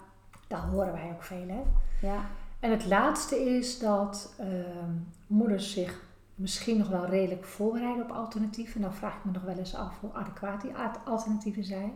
Daar 0.48 0.68
horen 0.68 0.92
wij 0.92 1.11
ook 1.12 1.22
veel, 1.22 1.48
hè? 1.48 1.62
Ja. 2.07 2.27
En 2.61 2.70
het 2.70 2.87
laatste 2.87 3.40
is 3.40 3.79
dat 3.79 4.35
ehm, 4.38 4.92
moeders 5.27 5.72
zich 5.72 6.03
misschien 6.35 6.79
nog 6.79 6.88
wel 6.88 7.07
redelijk 7.07 7.44
voorbereiden 7.44 8.05
op 8.05 8.11
alternatieven. 8.11 8.81
Nou 8.81 8.94
vraag 8.94 9.16
ik 9.16 9.24
me 9.24 9.31
nog 9.31 9.42
wel 9.42 9.59
eens 9.59 9.74
af 9.74 10.00
hoe 10.00 10.12
adequaat 10.12 10.61
die 10.61 10.72
alternatieven 11.05 11.64
zijn. 11.64 11.92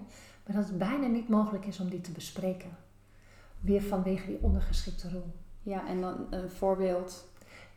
Maar 0.47 0.57
dat 0.57 0.69
het 0.69 0.79
bijna 0.79 1.07
niet 1.07 1.29
mogelijk 1.29 1.67
is 1.67 1.81
om 1.81 1.89
die 1.89 2.01
te 2.01 2.13
bespreken. 2.13 2.71
Weer 3.61 3.83
vanwege 3.83 4.27
die 4.27 4.43
ondergeschikte 4.43 5.11
rol. 5.11 5.35
Ja, 5.63 5.87
en 5.89 6.01
dan 6.01 6.27
een 6.31 6.51
voorbeeld. 6.51 7.29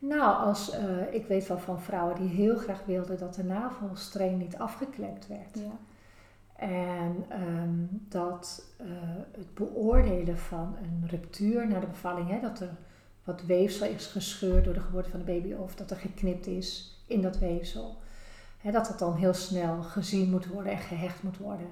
Nou, 0.01 0.45
als, 0.45 0.69
eh, 0.69 1.13
ik 1.13 1.25
weet 1.25 1.47
wel 1.47 1.57
van 1.59 1.81
vrouwen 1.81 2.15
die 2.15 2.29
heel 2.29 2.55
graag 2.55 2.85
wilden 2.85 3.17
dat 3.17 3.35
de 3.35 3.43
navelstreng 3.43 4.37
niet 4.37 4.57
afgeklept 4.57 5.27
werd. 5.27 5.59
Ja. 5.59 5.71
En 6.55 7.25
ehm, 7.29 7.85
dat 7.89 8.65
eh, 8.77 8.87
het 9.31 9.53
beoordelen 9.53 10.37
van 10.37 10.75
een 10.81 11.07
ruptuur 11.07 11.67
na 11.67 11.79
de 11.79 11.87
bevalling, 11.87 12.29
hè, 12.29 12.39
dat 12.39 12.59
er 12.59 12.69
wat 13.23 13.43
weefsel 13.43 13.87
is 13.87 14.05
gescheurd 14.05 14.65
door 14.65 14.73
de 14.73 14.79
geboorte 14.79 15.09
van 15.09 15.19
de 15.19 15.25
baby 15.25 15.53
of 15.53 15.75
dat 15.75 15.91
er 15.91 15.97
geknipt 15.97 16.47
is 16.47 16.99
in 17.07 17.21
dat 17.21 17.37
weefsel, 17.37 17.97
hè, 18.57 18.71
dat 18.71 18.87
dat 18.87 18.99
dan 18.99 19.15
heel 19.15 19.33
snel 19.33 19.81
gezien 19.81 20.29
moet 20.29 20.47
worden 20.47 20.71
en 20.71 20.77
gehecht 20.77 21.23
moet 21.23 21.37
worden. 21.37 21.69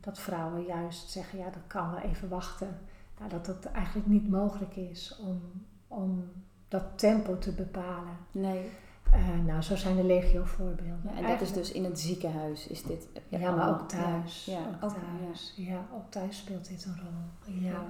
Dat 0.00 0.18
vrouwen 0.18 0.64
juist 0.64 1.10
zeggen, 1.10 1.38
ja, 1.38 1.44
dat 1.44 1.66
kan 1.66 1.90
wel 1.90 2.00
even 2.00 2.28
wachten. 2.28 2.78
Nou, 3.18 3.30
dat 3.30 3.46
het 3.46 3.64
eigenlijk 3.64 4.06
niet 4.06 4.30
mogelijk 4.30 4.76
is 4.76 5.18
om, 5.20 5.40
om 5.88 6.30
dat 6.72 6.82
tempo 6.94 7.38
te 7.38 7.52
bepalen. 7.52 8.16
Nee. 8.30 8.70
Uh, 9.14 9.44
nou, 9.46 9.62
zo 9.62 9.76
zijn 9.76 9.98
er 9.98 10.04
legio 10.04 10.44
voorbeelden. 10.44 11.00
Ja, 11.04 11.16
en 11.16 11.26
dat 11.26 11.40
is 11.40 11.52
dus 11.52 11.72
in 11.72 11.84
het 11.84 12.00
ziekenhuis 12.00 12.66
is 12.66 12.82
dit. 12.82 13.08
Ja, 13.28 13.54
maar 13.54 13.68
ook 13.68 13.88
thuis. 13.88 14.44
Ja, 14.44 14.58
ook, 14.58 14.90
ook 14.90 14.96
thuis. 15.20 15.54
Ja. 15.56 15.86
ook 15.94 16.10
thuis 16.10 16.36
speelt 16.36 16.68
dit 16.68 16.84
een 16.84 16.98
rol. 17.00 17.54
Ja. 17.60 17.70
ja. 17.70 17.84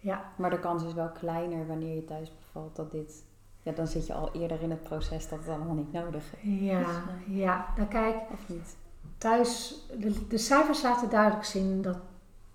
ja. 0.00 0.24
Maar 0.36 0.50
de 0.50 0.60
kans 0.60 0.84
is 0.84 0.92
wel 0.92 1.08
kleiner 1.08 1.66
wanneer 1.66 1.94
je 1.94 2.04
thuis 2.04 2.32
bevalt 2.36 2.76
dat 2.76 2.90
dit. 2.90 3.24
Ja, 3.62 3.72
dan 3.72 3.86
zit 3.86 4.06
je 4.06 4.14
al 4.14 4.32
eerder 4.32 4.62
in 4.62 4.70
het 4.70 4.82
proces 4.82 5.28
dat 5.28 5.38
het 5.38 5.48
allemaal 5.48 5.74
niet 5.74 5.92
nodig 5.92 6.34
is. 6.40 6.60
Ja, 6.60 6.78
dus, 6.78 6.88
uh, 7.28 7.38
ja. 7.38 7.66
Nou 7.76 7.88
kijk, 7.88 8.16
of 8.32 8.48
niet. 8.48 8.76
Thuis, 9.18 9.74
de, 9.98 10.26
de 10.28 10.38
cijfers 10.38 10.82
laten 10.82 11.10
duidelijk 11.10 11.44
zien 11.44 11.82
dat 11.82 11.98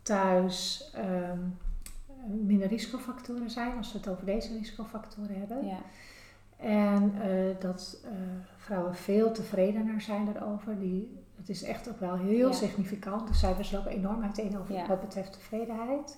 thuis 0.01 0.91
um, 0.97 1.57
minder 2.27 2.67
risicofactoren 2.67 3.49
zijn, 3.49 3.77
als 3.77 3.91
we 3.91 3.97
het 3.97 4.07
over 4.07 4.25
deze 4.25 4.53
risicofactoren 4.57 5.39
hebben. 5.39 5.65
Ja. 5.65 5.77
En 6.57 7.13
uh, 7.27 7.55
dat 7.59 8.01
uh, 8.05 8.11
vrouwen 8.57 8.95
veel 8.95 9.31
tevredener 9.31 10.01
zijn 10.01 10.25
daarover. 10.25 10.79
Die, 10.79 11.17
het 11.35 11.49
is 11.49 11.63
echt 11.63 11.89
ook 11.89 11.99
wel 11.99 12.15
heel 12.15 12.47
Ja. 12.47 12.53
significant. 12.53 13.27
De 13.27 13.33
cijfers 13.33 13.71
lopen 13.71 13.91
enorm 13.91 14.23
uiteen 14.23 14.57
over 14.59 14.73
Ja. 14.75 14.87
wat 14.87 15.01
betreft 15.01 15.33
tevredenheid. 15.33 16.17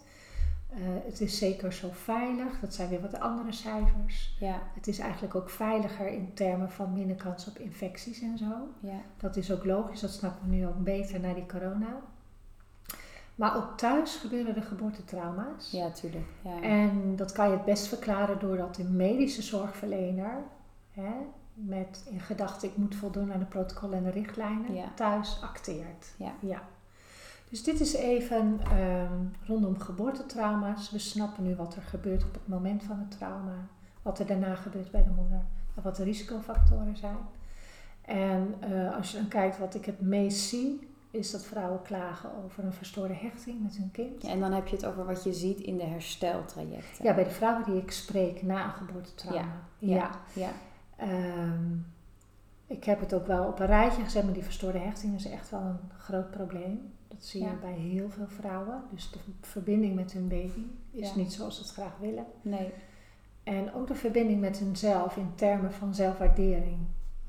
Uh, 0.73 0.77
het 1.05 1.21
is 1.21 1.37
zeker 1.37 1.73
zo 1.73 1.89
veilig. 1.91 2.59
Dat 2.59 2.73
zijn 2.73 2.89
weer 2.89 3.01
wat 3.01 3.19
andere 3.19 3.51
cijfers. 3.51 4.35
Ja, 4.39 4.61
Het 4.73 4.87
is 4.87 4.99
eigenlijk 4.99 5.35
ook 5.35 5.49
veiliger 5.49 6.07
in 6.07 6.33
termen 6.33 6.71
van 6.71 6.93
minder 6.93 7.15
kans 7.15 7.47
op 7.47 7.57
infecties 7.57 8.21
en 8.21 8.37
zo. 8.37 8.67
ja, 8.79 8.99
Dat 9.17 9.35
is 9.35 9.51
ook 9.51 9.65
logisch, 9.65 9.99
dat 9.99 10.09
snappen 10.11 10.49
we 10.49 10.55
nu 10.55 10.67
ook 10.67 10.83
beter 10.83 11.19
na 11.19 11.33
die 11.33 11.45
corona. 11.45 12.01
Maar 13.39 13.55
ook 13.57 13.77
thuis 13.77 14.15
gebeuren 14.15 14.55
er 14.55 14.61
geboortetrauma's. 14.63 15.71
ja, 15.71 15.89
tuurlijk. 15.91 16.27
Ja. 16.41 16.61
En 16.61 17.15
dat 17.15 17.31
kan 17.31 17.49
je 17.49 17.55
het 17.55 17.65
best 17.65 17.87
verklaren 17.87 18.39
doordat 18.39 18.75
de 18.75 18.83
medische 18.83 19.41
zorgverlener, 19.41 20.37
hè, 20.91 21.11
met 21.53 22.03
in 22.09 22.19
gedachte 22.19 22.65
ik 22.67 22.77
moet 22.77 22.95
voldoen 22.95 23.33
aan 23.33 23.39
de 23.39 23.45
protocollen 23.45 23.97
en 23.97 24.03
de 24.03 24.09
richtlijnen, 24.09 24.73
Ja. 24.75 24.91
thuis 24.95 25.39
acteert. 25.43 26.13
Ja. 26.39 26.61
Dus 27.49 27.63
dit 27.63 27.79
is 27.79 27.93
even 27.93 28.59
ehm, 28.63 29.23
rondom 29.45 29.79
geboortetrauma's. 29.79 30.91
We 30.91 30.99
snappen 30.99 31.43
nu 31.43 31.55
wat 31.55 31.75
er 31.75 31.81
gebeurt 31.81 32.23
op 32.23 32.33
het 32.33 32.47
moment 32.47 32.83
van 32.83 32.99
het 32.99 33.11
trauma, 33.17 33.67
wat 34.01 34.19
er 34.19 34.25
daarna 34.25 34.55
gebeurt 34.55 34.91
bij 34.91 35.03
de 35.03 35.09
moeder 35.15 35.41
en 35.75 35.83
wat 35.83 35.95
de 35.95 36.03
risicofactoren 36.03 36.97
zijn. 36.97 37.17
En 38.01 38.53
eh, 38.59 38.95
als 38.95 39.11
je 39.11 39.17
dan 39.17 39.27
kijkt 39.27 39.57
wat 39.57 39.75
ik 39.75 39.85
het 39.85 40.01
meest 40.01 40.39
zie, 40.47 40.88
is 41.11 41.31
dat 41.31 41.45
vrouwen 41.45 41.81
klagen 41.81 42.29
over 42.43 42.63
een 42.63 42.73
verstoorde 42.73 43.13
hechting 43.13 43.61
met 43.61 43.77
hun 43.77 43.91
kind. 43.91 44.21
Ja, 44.21 44.29
en 44.29 44.39
dan 44.39 44.51
heb 44.51 44.67
je 44.67 44.75
het 44.75 44.85
over 44.85 45.05
wat 45.05 45.23
je 45.23 45.33
ziet 45.33 45.59
in 45.59 45.77
de 45.77 45.83
hersteltrajecten. 45.83 47.03
Ja, 47.05 47.13
bij 47.15 47.23
de 47.23 47.29
vrouwen 47.29 47.65
die 47.65 47.81
ik 47.81 47.91
spreek 47.91 48.41
na 48.41 48.63
een 48.65 48.71
geboortetrauma. 48.71 49.61
Ja. 49.77 49.95
ja, 49.95 50.11
ja. 50.33 50.49
Ehm, 50.95 51.75
ik 52.67 52.83
heb 52.83 52.99
het 52.99 53.13
ook 53.13 53.27
wel 53.27 53.45
op 53.47 53.59
een 53.59 53.65
rijtje 53.65 54.03
gezet, 54.03 54.23
maar 54.23 54.33
die 54.33 54.43
verstoorde 54.43 54.77
hechting 54.77 55.15
is 55.15 55.25
echt 55.25 55.49
wel 55.49 55.61
een 55.61 55.79
groot 55.97 56.31
probleem. 56.31 56.93
Dat 57.07 57.23
zie 57.23 57.41
je 57.41 57.47
Ja. 57.47 57.55
bij 57.61 57.73
heel 57.73 58.09
veel 58.09 58.27
vrouwen. 58.27 58.83
Dus 58.91 59.11
de 59.11 59.19
verbinding 59.41 59.95
met 59.95 60.11
hun 60.11 60.27
baby 60.27 60.65
is 60.91 61.09
Ja. 61.09 61.15
niet 61.15 61.33
zoals 61.33 61.55
ze 61.55 61.61
het 61.61 61.71
graag 61.71 61.97
willen. 61.99 62.25
Nee, 62.41 62.73
En 63.43 63.73
ook 63.73 63.87
de 63.87 63.95
verbinding 63.95 64.39
met 64.41 64.57
hunzelf 64.59 65.17
in 65.17 65.31
termen 65.35 65.73
van 65.73 65.95
zelfwaardering. 65.95 66.77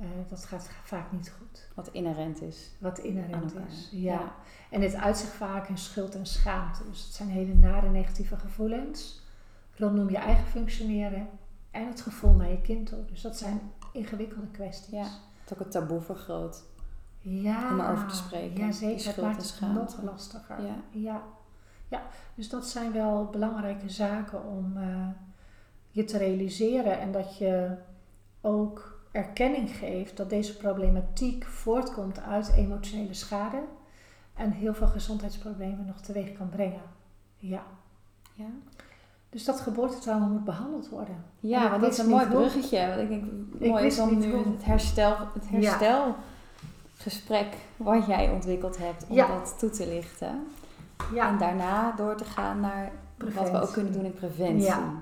Eh, 0.01 0.07
dat 0.29 0.45
gaat 0.45 0.71
vaak 0.83 1.13
niet 1.13 1.33
goed. 1.39 1.69
wat 1.75 1.89
inherent 1.89 2.43
is. 2.43 2.71
Wat 2.79 2.99
inherent 2.99 3.55
is. 3.69 3.89
Ja. 3.93 4.13
Ja. 4.13 4.35
En 4.71 4.81
dit 4.81 4.95
uit 4.95 5.17
zich 5.17 5.29
vaak 5.29 5.69
in 5.69 5.79
schuld 5.79 6.15
en 6.15 6.27
schaamte. 6.27 6.85
Dus 6.91 7.05
het 7.05 7.15
zijn 7.15 7.29
hele 7.29 7.55
nare 7.55 7.91
negatieve 7.91 8.37
gevoelens 8.37 9.21
rondom 9.77 10.11
je 10.11 10.17
eigen 10.17 10.47
functioneren 10.47 11.29
en 11.71 11.87
het 11.87 12.01
gevoel 12.01 12.33
naar 12.33 12.51
je 12.51 12.61
kind 12.61 12.87
toe. 12.87 13.05
Dus 13.05 13.21
dat 13.21 13.37
zijn 13.37 13.61
ingewikkelde 13.93 14.47
kwesties. 14.47 14.93
Ja. 14.93 15.03
Het 15.03 15.11
is 15.47 15.53
ook 15.53 15.59
het 15.59 15.71
taboe 15.71 16.01
vergroot. 16.01 16.63
Ja, 17.19 17.71
Om 17.71 17.81
erover 17.81 18.07
te 18.07 18.17
spreken. 18.17 18.65
Ja, 18.65 18.73
zeker. 18.73 19.07
Het 19.07 19.17
maakt 19.17 19.61
het 19.61 19.73
nog 19.75 20.03
lastiger. 20.03 20.63
Ja. 20.63 20.77
Ja. 20.91 21.23
ja. 21.89 22.03
Dus 22.35 22.49
dat 22.49 22.67
zijn 22.67 22.93
wel 22.93 23.25
belangrijke 23.25 23.89
zaken 23.89 24.45
om 24.45 24.77
eh, 24.77 25.09
je 25.91 26.05
te 26.05 26.19
realiseren. 26.19 27.01
En 27.01 27.13
dat 27.13 27.37
je 27.37 27.77
ook 28.41 28.90
erkenning 29.13 29.71
geeft 29.71 30.17
dat 30.17 30.31
deze 30.31 30.57
problematiek 30.57 31.45
voortkomt 31.45 32.21
uit 32.21 32.53
emotionele 32.57 33.15
schade. 33.15 33.63
En 34.35 34.51
heel 34.51 34.75
veel 34.75 34.87
gezondheidsproblemen 34.87 35.85
nog 35.87 36.01
teweeg 36.01 36.33
kan 36.33 36.49
brengen. 36.49 36.83
Ja. 37.37 37.63
Ja, 38.35 38.47
Dus 39.31 39.45
dat 39.45 39.61
geboortetrauma 39.61 40.27
moet 40.27 40.45
behandeld 40.45 40.89
worden. 40.89 41.15
En 41.43 41.49
ja 41.49 41.71
want 41.71 41.83
dat 41.83 41.93
is 41.93 41.99
een 41.99 42.09
mooi 42.09 42.27
bruggetje. 42.27 42.87
Want 42.89 43.01
ik 43.01 43.09
denk, 43.09 43.25
Ik 43.59 43.71
mooi 43.71 43.85
is 43.87 43.97
dan 43.97 44.19
nu 44.19 44.37
het 44.37 44.65
herstel, 44.65 45.17
het 45.35 45.45
Ja. 45.51 45.59
herstelgesprek 45.59 47.55
wat 47.77 48.07
jij 48.07 48.31
ontwikkeld 48.31 48.79
hebt 48.79 49.07
om 49.09 49.15
Ja. 49.17 49.27
dat 49.27 49.59
toe 49.59 49.71
te 49.71 49.89
lichten. 49.89 50.47
Ja. 51.15 51.29
En 51.29 51.39
daarna 51.39 51.93
door 51.97 52.17
te 52.17 52.25
gaan 52.25 52.61
naar 52.61 52.85
wat 52.85 52.93
we 53.17 53.25
Preventie. 53.33 53.61
ook 53.61 53.73
kunnen 53.73 53.93
doen 53.93 54.05
in 54.05 54.15
preventie. 54.15 54.67
Ja. 54.67 54.93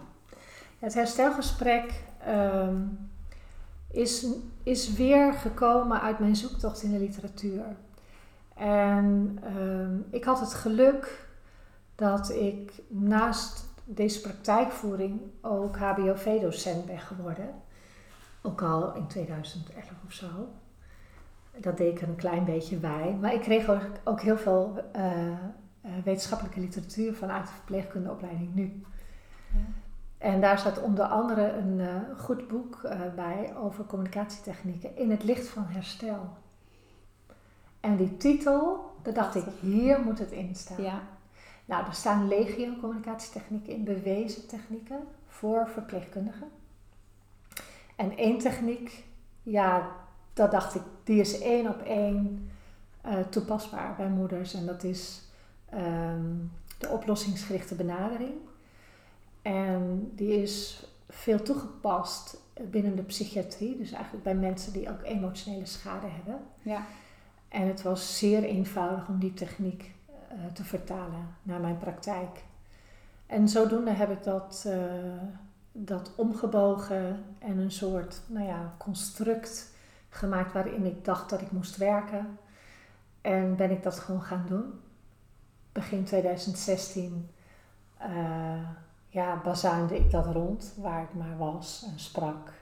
Het 0.79 0.94
herstelgesprek 0.94 2.03
ehm, 2.25 2.77
is, 3.90 4.27
is 4.62 4.92
weer 4.92 5.33
gekomen 5.33 6.01
uit 6.01 6.18
mijn 6.18 6.37
zoektocht 6.37 6.83
in 6.83 6.92
de 6.92 6.98
literatuur. 6.98 7.64
En 8.55 9.38
ehm, 9.42 9.98
ik 10.11 10.24
had 10.24 10.40
het 10.40 10.55
geluk 10.55 11.29
dat 11.94 12.31
ik 12.31 12.72
naast 12.88 13.66
deze 13.85 14.20
praktijkvoering 14.20 15.20
ook 15.40 15.77
HBOV-docent 15.77 16.87
ben 16.87 16.98
geworden. 16.98 17.55
Ook 18.42 18.62
al 18.62 18.94
in 18.94 19.07
2011 19.07 19.90
of 20.07 20.12
zo. 20.12 20.27
Dat 21.57 21.77
deed 21.77 22.01
ik 22.01 22.09
een 22.09 22.16
klein 22.16 22.44
beetje 22.44 22.77
bij. 22.77 23.16
Maar 23.20 23.35
ik 23.35 23.40
kreeg 23.40 23.68
ook, 23.68 23.90
ook 24.05 24.20
heel 24.20 24.37
veel 24.37 24.85
eh, 24.92 25.33
eh, 25.33 25.90
wetenschappelijke 26.05 26.61
literatuur 26.61 27.14
vanuit 27.14 27.46
de 27.46 27.53
verpleegkundeopleiding 27.53 28.55
nu. 28.55 28.83
Ja. 29.53 29.61
En 30.18 30.40
daar 30.40 30.59
staat 30.59 30.83
onder 30.83 31.04
andere 31.04 31.52
een 31.52 31.81
eh, 31.81 32.18
goed 32.18 32.48
boek 32.48 32.83
eh, 32.83 33.00
bij 33.14 33.57
over 33.57 33.85
communicatietechnieken 33.85 34.96
in 34.96 35.11
het 35.11 35.22
licht 35.22 35.48
van 35.48 35.64
herstel. 35.64 36.28
En 37.81 37.96
die 37.96 38.16
titel, 38.16 38.90
daar 39.02 39.14
dacht 39.14 39.35
ik, 39.35 39.44
hier 39.61 40.00
moet 40.00 40.18
het 40.18 40.31
in 40.31 40.54
staan. 40.54 40.83
Ja. 40.83 41.02
Nou, 41.64 41.87
er 41.87 41.94
staan 41.94 42.28
legio 42.28 42.72
communicatietechnieken 42.81 43.72
in, 43.72 43.85
bewezen 43.85 44.46
technieken 44.46 44.98
voor 45.26 45.68
verpleegkundigen. 45.68 46.48
En 47.96 48.16
één 48.16 48.38
techniek, 48.38 49.04
ja, 49.42 49.90
dat 50.33 50.50
dacht 50.50 50.74
ik, 50.74 50.83
die 51.04 51.20
is 51.20 51.40
één 51.40 51.68
op 51.68 51.83
één 51.83 52.50
eh, 53.00 53.18
toepasbaar 53.31 53.94
bij 53.96 54.09
moeders. 54.09 54.54
En 54.54 54.66
dat 54.66 54.83
is 54.83 55.22
ehm, 55.68 56.35
de 56.78 56.88
oplossingsgerichte 56.88 57.74
benadering. 57.74 58.33
En 59.42 60.12
die 60.14 60.42
is 60.42 60.87
veel 61.09 61.42
toegepast 61.42 62.40
binnen 62.70 62.96
de 62.96 63.03
psychiatrie, 63.03 63.77
dus 63.77 63.92
eigenlijk 63.92 64.24
bij 64.24 64.35
mensen 64.35 64.72
die 64.72 64.90
ook 64.90 65.03
emotionele 65.03 65.66
schade 65.66 66.07
hebben. 66.07 66.40
Ja. 66.62 66.87
En 67.48 67.66
het 67.66 67.83
was 67.83 68.18
zeer 68.18 68.42
eenvoudig 68.42 69.09
om 69.09 69.18
die 69.18 69.35
techniek 69.35 69.94
eh, 70.07 70.53
te 70.53 70.64
vertalen 70.64 71.37
naar 71.42 71.61
mijn 71.61 71.79
praktijk. 71.79 72.44
En 73.27 73.48
zodoende 73.48 73.90
heb 73.90 74.11
ik 74.11 74.22
dat, 74.22 74.64
eh, 74.66 75.22
dat 75.72 76.12
omgebogen 76.16 77.24
en 77.38 77.59
een 77.59 77.70
soort 77.70 78.20
nou 78.27 78.46
ja, 78.46 78.74
construct 78.79 79.74
gemaakt 80.09 80.53
waarin 80.53 80.85
ik 80.85 81.05
dacht 81.05 81.31
dat 81.31 81.40
ik 81.40 81.51
moest 81.51 81.77
werken. 81.77 82.38
En 83.20 83.57
ben 83.57 83.70
ik 83.70 83.83
dat 83.83 83.98
gewoon 83.98 84.22
gaan 84.22 84.44
doen. 84.48 84.81
Begin 85.72 86.05
2016 86.05 87.31
eh, 87.96 88.68
ja, 89.09 89.40
bazuinde 89.44 89.97
ik 89.97 90.11
dat 90.11 90.27
rond 90.27 90.75
waar 90.77 91.03
ik 91.03 91.14
maar 91.14 91.37
was 91.38 91.85
en 91.92 91.99
sprak. 92.01 92.53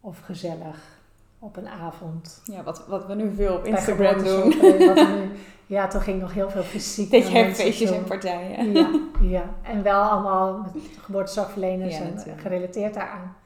Of 0.00 0.20
gezellig 0.20 0.98
op 1.38 1.56
een 1.56 1.68
avond. 1.68 2.42
Ja, 2.44 2.62
wat, 2.62 2.86
wat 2.86 3.06
we 3.06 3.14
nu 3.14 3.34
veel 3.34 3.54
op 3.56 3.64
Instagram 3.64 4.24
doen. 4.24 4.52
geboortezorg, 4.52 4.94
wat 4.94 5.08
nu- 5.08 5.30
ja, 5.76 5.86
toen 5.88 6.00
ging 6.00 6.20
nog 6.20 6.32
heel 6.34 6.50
veel 6.50 6.62
fysiek. 6.62 7.10
Dat 7.10 7.32
mensen 7.32 7.54
feestjes 7.64 7.90
en 7.90 8.04
partijen. 8.04 8.72
Ja, 8.72 8.90
ja, 9.20 9.44
en 9.62 9.82
wel 9.82 10.02
allemaal 10.02 10.58
met 10.58 10.72
geboortezorgverleners 11.00 11.96
Ja, 11.98 12.02
en 12.04 12.14
natuurlijk. 12.14 12.40
gerelateerd 12.40 12.94
daaraan. 12.94 13.36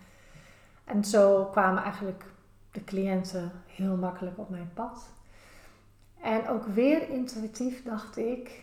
En 0.84 1.04
zo 1.04 1.44
kwamen 1.44 1.82
eigenlijk 1.82 2.24
de 2.72 2.84
cliënten 2.84 3.52
heel 3.66 3.96
makkelijk 3.96 4.38
op 4.38 4.50
mijn 4.50 4.70
pad. 4.74 5.06
En 6.22 6.48
ook 6.48 6.66
weer 6.66 7.08
intuïtief 7.08 7.82
dacht 7.84 8.16
ik, 8.16 8.62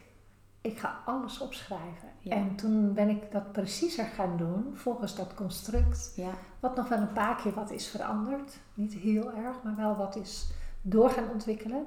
ik 0.61 0.79
ga 0.79 0.99
alles 1.05 1.39
opschrijven. 1.39 2.09
Ja. 2.21 2.35
En 2.35 2.55
toen 2.55 2.93
ben 2.93 3.09
ik 3.09 3.31
dat 3.31 3.51
preciezer 3.51 4.05
gaan 4.05 4.37
doen, 4.37 4.71
volgens 4.73 5.15
dat 5.15 5.33
construct. 5.33 6.13
Ja, 6.15 6.31
Wat 6.59 6.75
nog 6.75 6.87
wel 6.87 6.97
een 6.99 7.13
paar 7.13 7.41
keer 7.41 7.53
wat 7.53 7.71
is 7.71 7.87
veranderd. 7.87 8.57
Niet 8.73 8.93
heel 8.93 9.31
erg, 9.33 9.63
maar 9.63 9.75
wel 9.75 9.95
wat 9.95 10.15
is 10.15 10.51
door 10.81 11.09
gaan 11.09 11.29
ontwikkelen. 11.29 11.85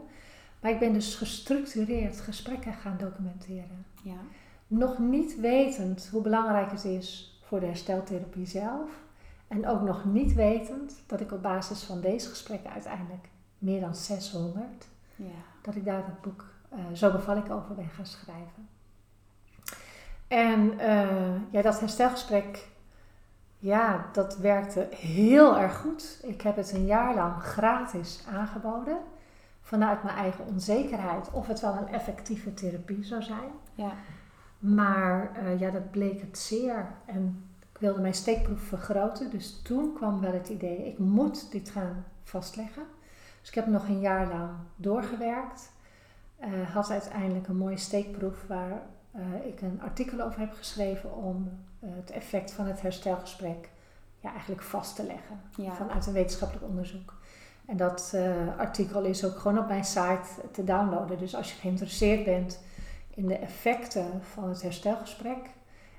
Maar 0.61 0.71
ik 0.71 0.79
ben 0.79 0.93
dus 0.93 1.15
gestructureerd 1.15 2.21
gesprekken 2.21 2.73
gaan 2.73 2.97
documenteren. 2.99 3.85
ja. 4.03 4.17
Nog 4.67 4.99
niet 4.99 5.41
wetend 5.41 6.09
hoe 6.13 6.23
belangrijk 6.23 6.71
het 6.71 6.85
is 6.85 7.39
voor 7.45 7.61
de 7.61 7.67
hersteltherapie 7.67 8.47
zelf. 8.47 8.91
En 9.49 9.67
ook 9.69 9.83
nog 9.83 10.05
niet 10.05 10.35
wetend 10.35 11.03
dat 11.07 11.21
ik 11.21 11.33
op 11.33 11.43
basis 11.43 11.83
van 11.83 12.01
deze 12.01 12.29
gesprekken 12.29 12.71
uiteindelijk 12.71 13.29
meer 13.59 13.81
dan 13.81 13.95
600, 13.95 14.89
ja. 15.17 15.25
dat 15.63 15.75
ik 15.75 15.85
daar 15.85 16.07
het 16.07 16.21
boek 16.21 16.45
eh, 16.69 16.79
Zo 16.93 17.13
beval 17.13 17.37
ik 17.37 17.51
over 17.51 17.75
ben 17.75 17.89
gaan 17.89 18.07
schrijven. 18.07 18.69
En 20.29 20.79
eh, 20.79 21.51
ja, 21.51 21.63
dat 21.63 21.81
herstelgesprek, 21.81 22.69
ja, 23.59 24.07
dat 24.13 24.37
werkte 24.37 24.89
heel 24.91 25.59
erg 25.59 25.77
goed. 25.77 26.21
Ik 26.23 26.41
heb 26.41 26.57
het 26.57 26.73
een 26.73 26.87
jaar 26.87 27.15
lang 27.15 27.43
gratis 27.43 28.25
aangeboden. 28.33 28.99
Vanuit 29.61 30.03
mijn 30.03 30.17
eigen 30.17 30.47
onzekerheid 30.47 31.31
of 31.33 31.47
het 31.47 31.61
wel 31.61 31.77
een 31.77 31.89
effectieve 31.89 32.55
therapie 32.55 33.05
zou 33.05 33.23
zijn. 33.23 33.51
ja. 33.75 33.93
Maar 34.59 35.33
eh, 35.35 35.61
ja, 35.61 35.71
dat 35.71 35.91
bleek 35.91 36.21
het 36.21 36.39
zeer. 36.39 36.95
En 37.05 37.49
ik 37.73 37.79
wilde 37.81 38.01
mijn 38.01 38.15
steekproef 38.15 38.61
vergroten. 38.61 39.31
Dus 39.31 39.63
toen 39.63 39.95
kwam 39.95 40.21
wel 40.21 40.33
het 40.33 40.49
idee, 40.49 40.87
ik 40.87 40.99
moet 40.99 41.53
dit 41.53 41.71
gaan 41.71 42.05
vastleggen. 42.23 42.83
Dus 43.41 43.49
ik 43.49 43.55
heb 43.55 43.67
nog 43.67 43.89
een 43.89 44.01
jaar 44.01 44.29
lang 44.29 44.51
doorgewerkt. 44.77 45.73
Eh, 46.39 46.51
had 46.73 46.91
uiteindelijk 46.91 47.49
een 47.49 47.57
mooie 47.57 47.77
steekproef 47.77 48.47
waar 48.47 48.83
eh, 49.15 49.47
ik 49.47 49.61
een 49.61 49.81
artikel 49.83 50.21
over 50.21 50.41
heb 50.41 50.53
geschreven 50.53 51.15
om 51.17 51.51
eh, 51.81 51.89
het 51.95 52.11
effect 52.11 52.53
van 52.53 52.67
het 52.67 52.83
herstelgesprek 52.83 53.69
ja, 54.21 54.31
eigenlijk 54.31 54.63
vast 54.63 54.97
te 54.97 55.05
leggen. 55.07 55.41
Ja. 55.57 55.73
Vanuit 55.73 56.07
een 56.07 56.13
wetenschappelijk 56.13 56.67
onderzoek. 56.67 57.15
En 57.67 57.77
dat 57.77 58.13
eh, 58.15 58.59
artikel 58.59 59.03
is 59.03 59.25
ook 59.25 59.39
gewoon 59.39 59.59
op 59.59 59.69
mijn 59.69 59.85
site 59.85 60.51
te 60.53 60.65
downloaden. 60.65 61.19
Dus 61.19 61.35
als 61.35 61.53
je 61.53 61.61
geïnteresseerd 61.61 62.25
bent 62.25 62.61
in 63.11 63.27
de 63.27 63.39
effecten 63.39 64.23
van 64.23 64.49
het 64.49 64.63
herstelgesprek 64.63 65.51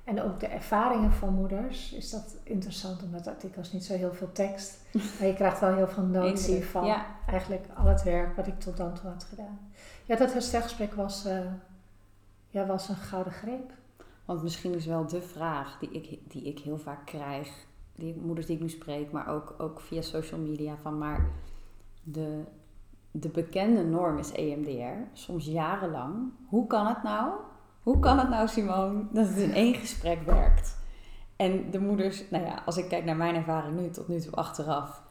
en 0.04 0.22
ook 0.22 0.40
de 0.40 0.48
ervaringen 0.48 1.12
van 1.12 1.34
moeders, 1.34 1.94
is 1.94 2.10
dat 2.10 2.36
interessant 2.44 3.04
omdat 3.04 3.26
het 3.26 3.34
artikel 3.34 3.62
is 3.62 3.72
niet 3.72 3.86
zo 3.86 3.94
heel 3.94 4.14
veel 4.14 4.32
tekst. 4.32 4.78
Maar 5.20 5.28
je 5.28 5.34
krijgt 5.34 5.60
wel 5.60 5.76
heel 5.76 5.88
veel 5.88 6.04
notie 6.04 6.66
van 6.66 6.86
Ja. 6.86 7.06
eigenlijk 7.28 7.66
al 7.76 7.86
het 7.86 8.04
werk 8.04 8.36
wat 8.36 8.48
ik 8.48 8.60
tot 8.60 8.78
dan 8.78 8.94
toe 8.94 9.10
had 9.10 9.24
gedaan. 9.24 9.60
Ja, 10.06 10.16
dat 10.16 10.34
herstelgesprek 10.34 10.94
was, 10.94 11.28
ja, 12.56 12.66
was 12.66 12.90
een 12.90 12.96
gouden 12.96 13.34
greep. 13.34 13.72
Want 14.26 14.44
misschien 14.44 14.74
is 14.74 14.86
wel 14.86 15.08
de 15.08 15.22
vraag 15.22 15.80
die 15.80 15.92
ik, 15.92 16.32
die 16.32 16.44
ik 16.44 16.60
heel 16.60 16.78
vaak 16.78 17.06
krijg, 17.06 17.66
die 17.96 18.16
moeders 18.22 18.46
die 18.46 18.56
ik 18.56 18.62
nu 18.62 18.70
spreek, 18.70 19.12
maar 19.12 19.28
ook, 19.28 19.56
ook 19.58 19.80
via 19.80 20.02
social 20.02 20.40
media, 20.40 20.76
van 20.82 20.98
maar 20.98 21.32
de, 22.04 22.44
de 23.12 23.30
bekende 23.30 23.84
norm 23.84 24.18
is 24.18 24.32
EMDR, 24.32 25.10
soms 25.14 25.46
jarenlang. 25.46 26.32
Hoe 26.48 26.68
kan 26.68 26.88
het 26.88 27.04
nou? 27.04 27.34
Hoe 27.84 28.00
kan 28.00 28.20
het 28.20 28.30
nou, 28.30 28.48
Simone, 28.48 29.04
dat 29.12 29.28
het 29.28 29.38
in 29.38 29.54
één 29.54 29.74
gesprek 29.74 30.22
werkt? 30.22 30.78
En 31.36 31.72
de 31.72 31.80
moeders, 31.80 32.30
nou 32.30 32.46
ja, 32.46 32.62
als 32.66 32.78
ik 32.78 32.90
kijk 32.90 33.06
naar 33.06 33.16
mijn 33.16 33.36
ervaring 33.36 33.80
nu, 33.80 33.90
tot 33.90 34.08
nu 34.08 34.20
toe 34.20 34.34
achteraf, 34.34 35.04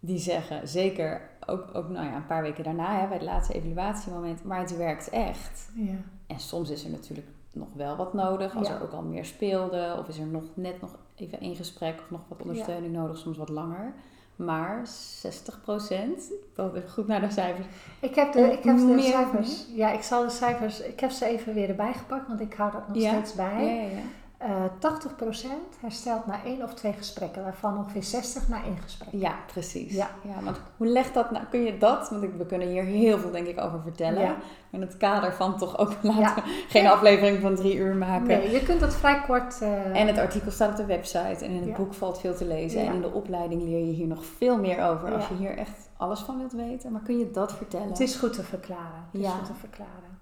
die 0.00 0.18
zeggen, 0.18 0.68
zeker 0.68 1.30
ook, 1.46 1.74
ook 1.74 1.88
nou 1.88 2.06
ja, 2.06 2.16
een 2.16 2.26
paar 2.26 2.42
weken 2.42 2.64
daarna, 2.64 3.00
hè, 3.00 3.06
bij 3.06 3.16
het 3.16 3.26
laatste 3.26 3.54
evaluatiemoment, 3.54 4.44
maar 4.44 4.60
het 4.60 4.76
werkt 4.76 5.08
echt. 5.08 5.70
Ja. 5.74 5.96
En 6.26 6.40
soms 6.40 6.70
is 6.70 6.84
er 6.84 6.90
natuurlijk 6.90 7.26
nog 7.52 7.68
wel 7.74 7.96
wat 7.96 8.14
nodig. 8.14 8.56
Als 8.56 8.68
Ja. 8.68 8.74
er 8.74 8.82
ook 8.82 8.92
al 8.92 9.02
meer 9.02 9.24
speelde. 9.24 9.96
Of 9.98 10.08
is 10.08 10.18
er 10.18 10.26
nog 10.26 10.42
net 10.54 10.80
nog 10.80 10.96
even 11.14 11.40
één 11.40 11.56
gesprek 11.56 11.98
of 12.00 12.10
nog 12.10 12.20
wat 12.28 12.42
ondersteuning 12.42 12.92
nodig. 12.92 13.18
Soms 13.18 13.36
wat 13.36 13.48
langer. 13.48 13.94
Maar 14.36 14.80
60 14.86 15.60
procent. 15.60 16.18
Ik 16.32 16.56
wil 16.56 16.74
even 16.74 16.90
goed 16.90 17.06
naar 17.06 17.20
de 17.20 17.30
cijfers. 17.30 17.66
Ik 18.00 18.14
heb 18.14 18.32
de, 18.32 18.40
ik 18.52 18.62
heb 18.62 18.76
de 18.76 19.00
cijfers. 19.00 19.66
Ja, 19.74 19.90
ik 19.92 20.02
zal 20.02 20.22
de 20.22 20.30
cijfers. 20.30 20.80
Ik 20.80 21.00
heb 21.00 21.10
ze 21.10 21.24
even 21.26 21.54
weer 21.54 21.68
erbij 21.68 21.92
gepakt, 21.92 22.28
want 22.28 22.40
ik 22.40 22.54
hou 22.54 22.72
dat 22.72 22.88
nog 22.88 22.96
Ja. 22.96 23.10
steeds 23.12 23.34
bij. 23.34 23.64
Ja, 23.64 23.82
ja, 23.96 24.02
ja. 24.38 24.44
Eh 24.46 24.64
80% 24.80 25.80
herstelt 25.80 26.26
na 26.26 26.44
één 26.44 26.62
of 26.62 26.74
twee 26.74 26.92
gesprekken, 26.92 27.42
waarvan 27.42 27.78
ongeveer 27.78 28.02
60 28.02 28.48
na 28.48 28.62
één 28.64 28.78
gesprek. 28.82 29.08
Ja, 29.12 29.34
precies. 29.52 29.94
Ja. 29.94 30.10
want 30.42 30.60
hoe 30.76 30.86
legt 30.86 31.14
dat 31.14 31.30
nou? 31.30 31.44
Kun 31.50 31.62
je 31.62 31.78
dat? 31.78 32.08
Want 32.10 32.22
we 32.36 32.46
kunnen 32.46 32.68
hier 32.68 32.82
heel 32.82 33.18
veel 33.18 33.30
denk 33.30 33.46
ik 33.46 33.60
over 33.60 33.80
vertellen. 33.82 34.20
Ja. 34.22 34.36
In 34.70 34.80
het 34.80 34.96
kader 34.96 35.32
van 35.34 35.58
toch 35.58 35.78
ook 35.78 35.92
laten 36.02 36.20
Ja. 36.20 36.34
we 36.34 36.64
geen 36.68 36.82
Ja. 36.82 36.90
aflevering 36.90 37.40
van 37.40 37.54
drie 37.54 37.76
uur 37.76 37.94
maken. 37.94 38.26
Nee, 38.26 38.50
je 38.50 38.62
kunt 38.62 38.80
dat 38.80 38.94
vrij 38.94 39.20
kort. 39.26 39.60
eh, 39.62 40.00
En 40.00 40.06
het 40.06 40.18
artikel 40.18 40.50
staat 40.50 40.70
op 40.70 40.76
de 40.76 40.84
website 40.86 41.44
en 41.44 41.50
in 41.50 41.56
het 41.60 41.68
Ja. 41.68 41.76
boek 41.76 41.94
valt 41.94 42.20
veel 42.20 42.34
te 42.36 42.44
lezen. 42.46 42.80
Ja. 42.82 42.88
En 42.88 42.94
in 42.94 43.00
de 43.00 43.12
opleiding 43.12 43.62
leer 43.62 43.86
je 43.86 43.92
hier 43.92 44.06
nog 44.06 44.24
veel 44.24 44.58
meer 44.58 44.84
over 44.84 45.12
als 45.14 45.22
Ja. 45.22 45.28
je 45.30 45.36
hier 45.36 45.58
echt 45.58 45.88
alles 45.96 46.20
van 46.20 46.38
wilt 46.38 46.52
weten. 46.52 46.92
Maar 46.92 47.00
kun 47.02 47.18
je 47.18 47.30
dat 47.30 47.52
vertellen? 47.54 47.88
het 47.88 48.00
is 48.00 48.16
goed 48.16 48.32
te 48.32 48.42
verklaren. 48.42 49.04
Het 49.12 49.20
is 49.20 49.26
Ja. 49.26 49.30
goed 49.30 49.46
te 49.46 49.54
verklaren. 49.54 50.18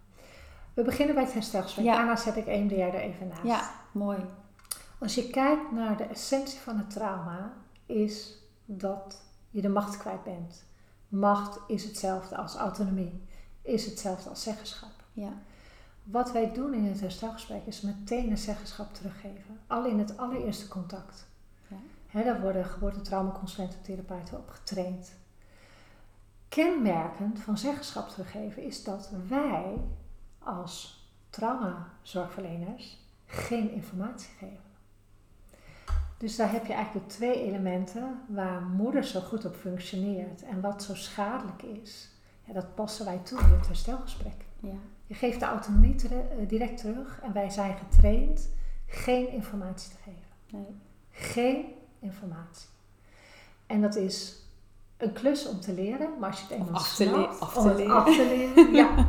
We 0.75 0.83
beginnen 0.83 1.15
bij 1.15 1.25
het 1.25 1.33
herstelgesprek. 1.33 1.85
Ja. 1.85 1.95
Daarna 1.97 2.17
zet 2.17 2.37
ik 2.37 2.47
EMDR 2.47 2.75
er 2.81 2.95
even 2.95 3.29
naast. 3.29 3.43
Ja, 3.45 3.71
mooi. 3.95 4.19
Als 4.99 5.15
je 5.15 5.31
kijkt 5.31 5.73
naar 5.73 5.97
de 5.97 6.05
essentie 6.05 6.59
van 6.59 6.79
het 6.79 6.91
trauma, 6.91 7.53
is 7.87 8.39
dat 8.65 9.23
je 9.51 9.61
de 9.61 9.69
macht 9.69 9.97
kwijt 9.97 10.25
bent. 10.25 10.65
Macht 11.09 11.59
is 11.67 11.85
hetzelfde 11.85 12.37
als 12.37 12.55
autonomie, 12.55 13.23
is 13.63 13.87
hetzelfde 13.87 14.29
als 14.29 14.43
zeggenschap. 14.43 14.91
Ja, 15.13 15.33
Wat 16.03 16.33
wij 16.33 16.53
doen 16.53 16.75
in 16.75 16.85
het 16.85 17.01
herstelgesprek 17.01 17.67
is 17.67 17.81
meteen 17.81 18.31
een 18.31 18.39
zeggenschap 18.39 18.95
teruggeven. 18.95 19.61
Al 19.67 19.85
in 19.85 19.99
het 19.99 20.17
allereerste 20.17 20.69
contact. 20.69 21.27
Ja. 22.11 22.23
Daar 22.23 22.41
worden 22.41 22.65
geboortetraumaconsulenten 22.65 23.79
en 23.79 23.85
therapeuten 23.85 24.39
op 24.39 24.51
getraind. 24.51 25.13
Kenmerkend 26.49 27.41
van 27.41 27.59
zeggenschap 27.59 28.09
teruggeven 28.09 28.63
is 28.63 28.85
dat 28.85 29.11
wij 29.29 29.81
als 30.39 31.03
traumazorgverleners 31.31 33.04
geen 33.35 33.71
informatie 33.71 34.31
geven. 34.39 34.63
Dus 36.19 36.37
daar 36.37 36.53
heb 36.53 36.67
je 36.67 36.73
eigenlijk 36.73 37.09
de 37.09 37.15
twee 37.15 37.43
elementen 37.43 38.21
waar 38.29 38.63
moeder 38.63 39.05
zo 39.05 39.21
goed 39.21 39.45
op 39.45 39.57
functioneert 39.57 40.43
en 40.43 40.61
wat 40.61 40.83
zo 40.83 40.95
schadelijk 40.95 41.63
is. 41.63 42.09
Ja, 42.45 42.53
dat 42.53 42.75
passen 42.75 43.05
wij 43.05 43.19
toe 43.19 43.39
in 43.39 43.53
het 43.53 43.67
herstelgesprek. 43.67 44.45
ja, 44.61 44.75
Je 45.07 45.15
geeft 45.15 45.41
de 45.41 45.47
autonomie 45.47 45.95
eh, 46.09 46.49
direct 46.49 46.79
terug 46.79 47.21
en 47.23 47.33
wij 47.33 47.51
zijn 47.51 47.77
getraind 47.77 48.49
geen 48.87 49.29
informatie 49.33 49.91
te 49.91 49.97
geven. 50.05 50.23
nee. 50.51 50.81
Geen 51.11 51.65
informatie. 52.01 52.69
En 53.67 53.81
dat 53.81 53.95
is 53.97 54.43
een 54.97 55.13
klus 55.13 55.49
om 55.49 55.61
te 55.61 55.73
leren, 55.73 56.11
maar 56.21 56.31
als 56.31 56.41
je 56.41 56.47
het 56.47 56.57
eenmaal 56.57 56.75
af 56.75 56.95
te 56.97 57.03
snapt, 57.05 57.41
af 57.41 57.53
te 57.53 57.75
leren. 57.75 57.95
af 57.95 58.17
te 58.17 58.27
leren, 58.55 58.73
ja. 58.83 59.07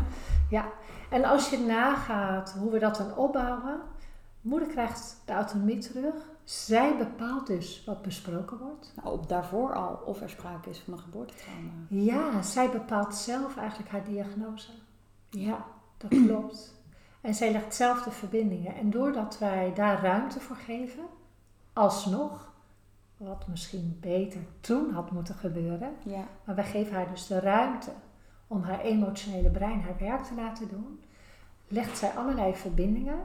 ja. 0.49 0.71
En 1.09 1.23
als 1.23 1.49
je 1.49 1.57
nagaat 1.57 2.51
hoe 2.51 2.71
we 2.71 2.79
dat 2.79 2.95
dan 2.95 3.15
opbouwen, 3.15 3.81
moeder 4.45 4.67
krijgt 4.67 5.21
de 5.25 5.33
autonomie 5.33 5.77
terug. 5.77 6.15
Zij 6.43 6.97
bepaalt 6.97 7.47
dus 7.47 7.83
wat 7.85 8.01
besproken 8.01 8.57
wordt. 8.57 8.93
Nou, 8.95 9.13
op 9.13 9.29
daarvoor 9.29 9.73
al 9.73 10.01
of 10.05 10.21
er 10.21 10.29
sprake 10.29 10.69
is 10.69 10.79
van 10.79 10.93
een 10.93 10.99
geboortetrauma. 10.99 11.71
Ja, 11.89 12.41
zij 12.41 12.69
bepaalt 12.69 13.15
zelf 13.15 13.57
eigenlijk 13.57 13.89
haar 13.89 14.03
diagnose. 14.03 14.71
Ja, 15.29 15.65
dat 15.97 16.09
klopt. 16.09 16.75
En 17.21 17.33
zij 17.33 17.51
legt 17.51 17.75
zelf 17.75 18.03
de 18.03 18.11
verbindingen. 18.11 18.75
En 18.75 18.89
doordat 18.89 19.37
wij 19.37 19.73
daar 19.73 20.01
ruimte 20.01 20.39
voor 20.39 20.55
geven, 20.55 21.03
alsnog, 21.73 22.53
wat 23.17 23.47
misschien 23.47 23.97
beter 24.01 24.41
toen 24.59 24.91
had 24.91 25.11
moeten 25.11 25.35
gebeuren, 25.35 25.95
Ja, 26.03 26.27
maar 26.43 26.55
wij 26.55 26.65
geven 26.65 26.93
haar 26.93 27.09
dus 27.09 27.27
de 27.27 27.39
ruimte 27.39 27.91
om 28.47 28.61
haar 28.61 28.79
emotionele 28.79 29.49
brein 29.49 29.81
haar 29.81 29.97
werk 29.99 30.23
te 30.23 30.35
laten 30.35 30.67
doen, 30.67 31.03
legt 31.67 31.97
zij 31.97 32.09
allerlei 32.09 32.55
verbindingen 32.55 33.19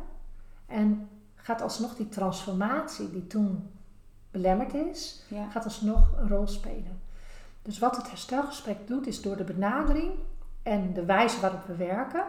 en 0.70 1.08
gaat 1.34 1.62
alsnog 1.62 1.96
die 1.96 2.08
transformatie 2.08 3.10
die 3.10 3.26
toen 3.26 3.70
belemmerd 4.30 4.74
is, 4.74 5.24
ja, 5.28 5.50
gaat 5.50 5.64
alsnog 5.64 6.12
een 6.16 6.28
rol 6.28 6.46
spelen. 6.46 7.00
Dus 7.62 7.78
wat 7.78 7.96
het 7.96 8.08
herstelgesprek 8.08 8.86
doet, 8.86 9.06
is 9.06 9.22
door 9.22 9.36
de 9.36 9.44
benadering 9.44 10.12
en 10.62 10.92
de 10.92 11.04
wijze 11.04 11.40
waarop 11.40 11.64
we 11.66 11.76
werken, 11.76 12.24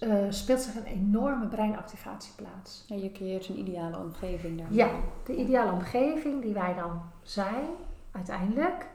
eh, 0.00 0.24
speelt 0.28 0.60
zich 0.60 0.74
een 0.74 0.84
enorme 0.84 1.46
breinactivatie 1.46 2.32
plaats. 2.36 2.84
ja. 2.86 2.96
Je 2.96 3.12
creëert 3.12 3.48
een 3.48 3.58
ideale 3.58 3.98
omgeving 3.98 4.58
daar. 4.58 4.72
Ja, 4.72 4.90
de 5.24 5.36
ideale 5.36 5.72
omgeving 5.72 6.42
die 6.42 6.54
wij 6.54 6.74
dan 6.74 7.02
zijn, 7.22 7.66
uiteindelijk 8.10 8.86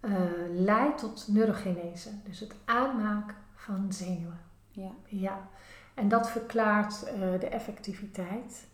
eh, 0.00 0.12
leidt 0.50 0.98
tot 0.98 1.24
neurogenese. 1.28 2.10
Dus 2.24 2.40
het 2.40 2.54
aanmaken 2.64 3.36
van 3.54 3.92
zenuwen. 3.92 4.40
Ja. 4.70 4.90
Ja, 5.06 5.48
en 6.00 6.08
dat 6.08 6.30
verklaart 6.30 7.02
eh, 7.02 7.40
de 7.40 7.48
effectiviteit. 7.48 8.68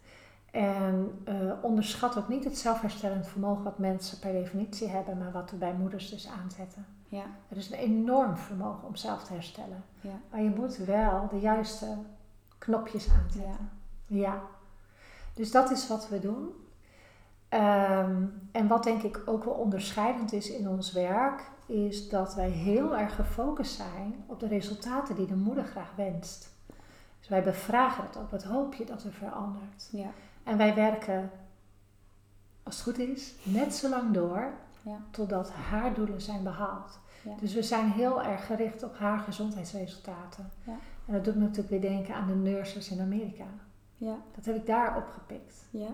En 0.50 1.20
eh, 1.24 1.52
onderschat 1.62 2.18
ook 2.18 2.28
niet 2.28 2.44
het 2.44 2.58
zelfherstellend 2.58 3.26
vermogen 3.26 3.64
wat 3.64 3.78
mensen 3.78 4.18
per 4.18 4.32
definitie 4.32 4.88
hebben, 4.88 5.18
maar 5.18 5.32
wat 5.32 5.50
we 5.50 5.56
bij 5.56 5.74
moeders 5.74 6.10
dus 6.10 6.28
aanzetten. 6.28 6.86
Ja. 7.08 7.24
Er 7.48 7.56
is 7.56 7.70
een 7.70 7.78
enorm 7.78 8.36
vermogen 8.36 8.88
om 8.88 8.96
zelf 8.96 9.24
te 9.24 9.32
herstellen. 9.32 9.84
Ja. 10.00 10.20
Maar 10.30 10.42
je 10.42 10.50
moet 10.50 10.76
wel 10.76 11.28
de 11.30 11.38
juiste 11.38 11.96
knopjes 12.58 13.08
aanzetten. 13.10 13.70
Ja. 14.06 14.42
Dus 15.34 15.50
dat 15.50 15.70
is 15.70 15.88
wat 15.88 16.08
we 16.08 16.20
doen. 16.20 16.48
Ehm, 17.48 18.24
en 18.52 18.66
wat 18.66 18.84
denk 18.84 19.02
ik 19.02 19.22
ook 19.26 19.44
wel 19.44 19.54
onderscheidend 19.54 20.32
is 20.32 20.50
in 20.50 20.68
ons 20.68 20.92
werk, 20.92 21.50
is 21.66 22.08
dat 22.08 22.34
wij 22.34 22.50
heel 22.50 22.96
erg 22.96 23.14
gefocust 23.14 23.74
zijn 23.74 24.24
op 24.26 24.40
de 24.40 24.48
resultaten 24.48 25.14
die 25.14 25.26
de 25.26 25.36
moeder 25.36 25.64
graag 25.64 25.92
wenst. 25.96 26.54
Dus 27.26 27.34
wij 27.34 27.44
bevragen 27.44 28.04
het 28.04 28.16
ook. 28.16 28.30
Wat 28.30 28.44
hoop 28.44 28.74
je 28.74 28.84
dat 28.84 29.02
er 29.04 29.12
verandert? 29.12 29.88
Ja. 29.92 30.10
En 30.44 30.56
wij 30.56 30.74
werken, 30.74 31.30
als 32.62 32.74
het 32.74 32.84
goed 32.84 32.98
is, 32.98 33.34
net 33.42 33.74
zo 33.74 33.88
lang 33.88 34.12
door 34.12 34.52
Ja. 34.82 34.98
totdat 35.10 35.50
haar 35.52 35.94
doelen 35.94 36.20
zijn 36.20 36.42
behaald. 36.42 36.98
Ja. 37.24 37.34
Dus 37.40 37.54
we 37.54 37.62
zijn 37.62 37.90
heel 37.90 38.22
erg 38.22 38.46
gericht 38.46 38.82
op 38.82 38.96
haar 38.98 39.18
gezondheidsresultaten. 39.18 40.50
Ja. 40.64 40.76
En 41.06 41.12
dat 41.12 41.24
doet 41.24 41.34
me 41.34 41.40
natuurlijk 41.40 41.68
weer 41.68 41.80
denken 41.80 42.14
aan 42.14 42.26
de 42.26 42.34
nurses 42.34 42.90
in 42.90 43.00
Amerika. 43.00 43.46
Ja. 43.96 44.16
Dat 44.34 44.44
heb 44.44 44.56
ik 44.56 44.66
daar 44.66 44.96
opgepikt. 44.96 45.66
Ja. 45.70 45.88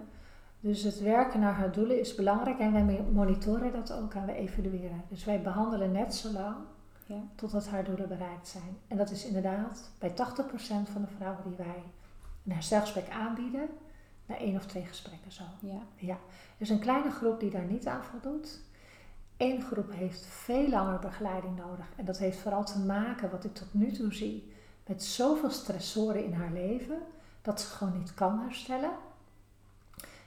Dus 0.61 0.83
het 0.83 1.01
werken 1.01 1.41
naar 1.41 1.55
haar 1.55 1.73
doelen 1.73 2.01
is 2.01 2.15
belangrijk 2.15 2.59
en 2.59 2.73
wij 2.73 3.05
monitoren 3.13 3.73
dat 3.73 3.93
ook 3.93 4.15
en 4.15 4.27
we 4.27 4.33
evalueren. 4.35 5.03
Dus 5.09 5.25
wij 5.25 5.43
behandelen 5.43 5.93
net 5.93 6.15
zo 6.15 6.33
lang 6.33 6.57
Ja. 7.13 7.23
totdat 7.35 7.69
haar 7.69 7.85
doelen 7.85 8.09
bereikt 8.09 8.49
zijn. 8.49 8.77
En 8.89 8.97
dat 8.97 9.11
is 9.11 9.25
inderdaad 9.25 9.91
bij 9.99 10.11
80% 10.11 10.15
van 10.93 11.03
de 11.03 11.15
vrouwen 11.17 11.43
die 11.45 11.57
wij 11.57 11.83
een 12.45 12.53
herstelgesprek 12.53 13.11
aanbieden, 13.11 13.69
na 14.27 14.37
één 14.37 14.57
of 14.57 14.67
twee 14.67 14.85
gesprekken 14.85 15.33
zo. 15.33 15.43
Ja. 15.61 15.79
Ja, 15.97 16.15
er 16.15 16.59
is 16.59 16.71
een 16.71 16.79
kleine 16.79 17.11
groep 17.11 17.41
die 17.41 17.51
daar 17.51 17.65
niet 17.65 17.87
aan 17.87 18.05
voldoet. 18.05 18.61
Eén 19.37 19.63
groep 19.63 19.93
heeft 19.93 20.27
veel 20.27 20.69
langer 20.69 20.99
begeleiding 20.99 21.57
nodig. 21.57 21.87
En 21.97 22.05
dat 22.05 22.19
heeft 22.19 22.39
vooral 22.39 22.65
te 22.65 22.79
maken, 22.79 23.31
wat 23.31 23.45
ik 23.45 23.55
tot 23.55 23.75
nu 23.75 23.93
toe 23.93 24.15
zie, 24.15 24.53
met 24.87 25.03
zoveel 25.03 25.51
stressoren 25.51 26.25
in 26.25 26.33
haar 26.33 26.53
leven, 26.53 26.99
dat 27.43 27.61
ze 27.61 27.67
gewoon 27.67 27.99
niet 27.99 28.15
kan 28.15 28.41
herstellen. 28.41 28.91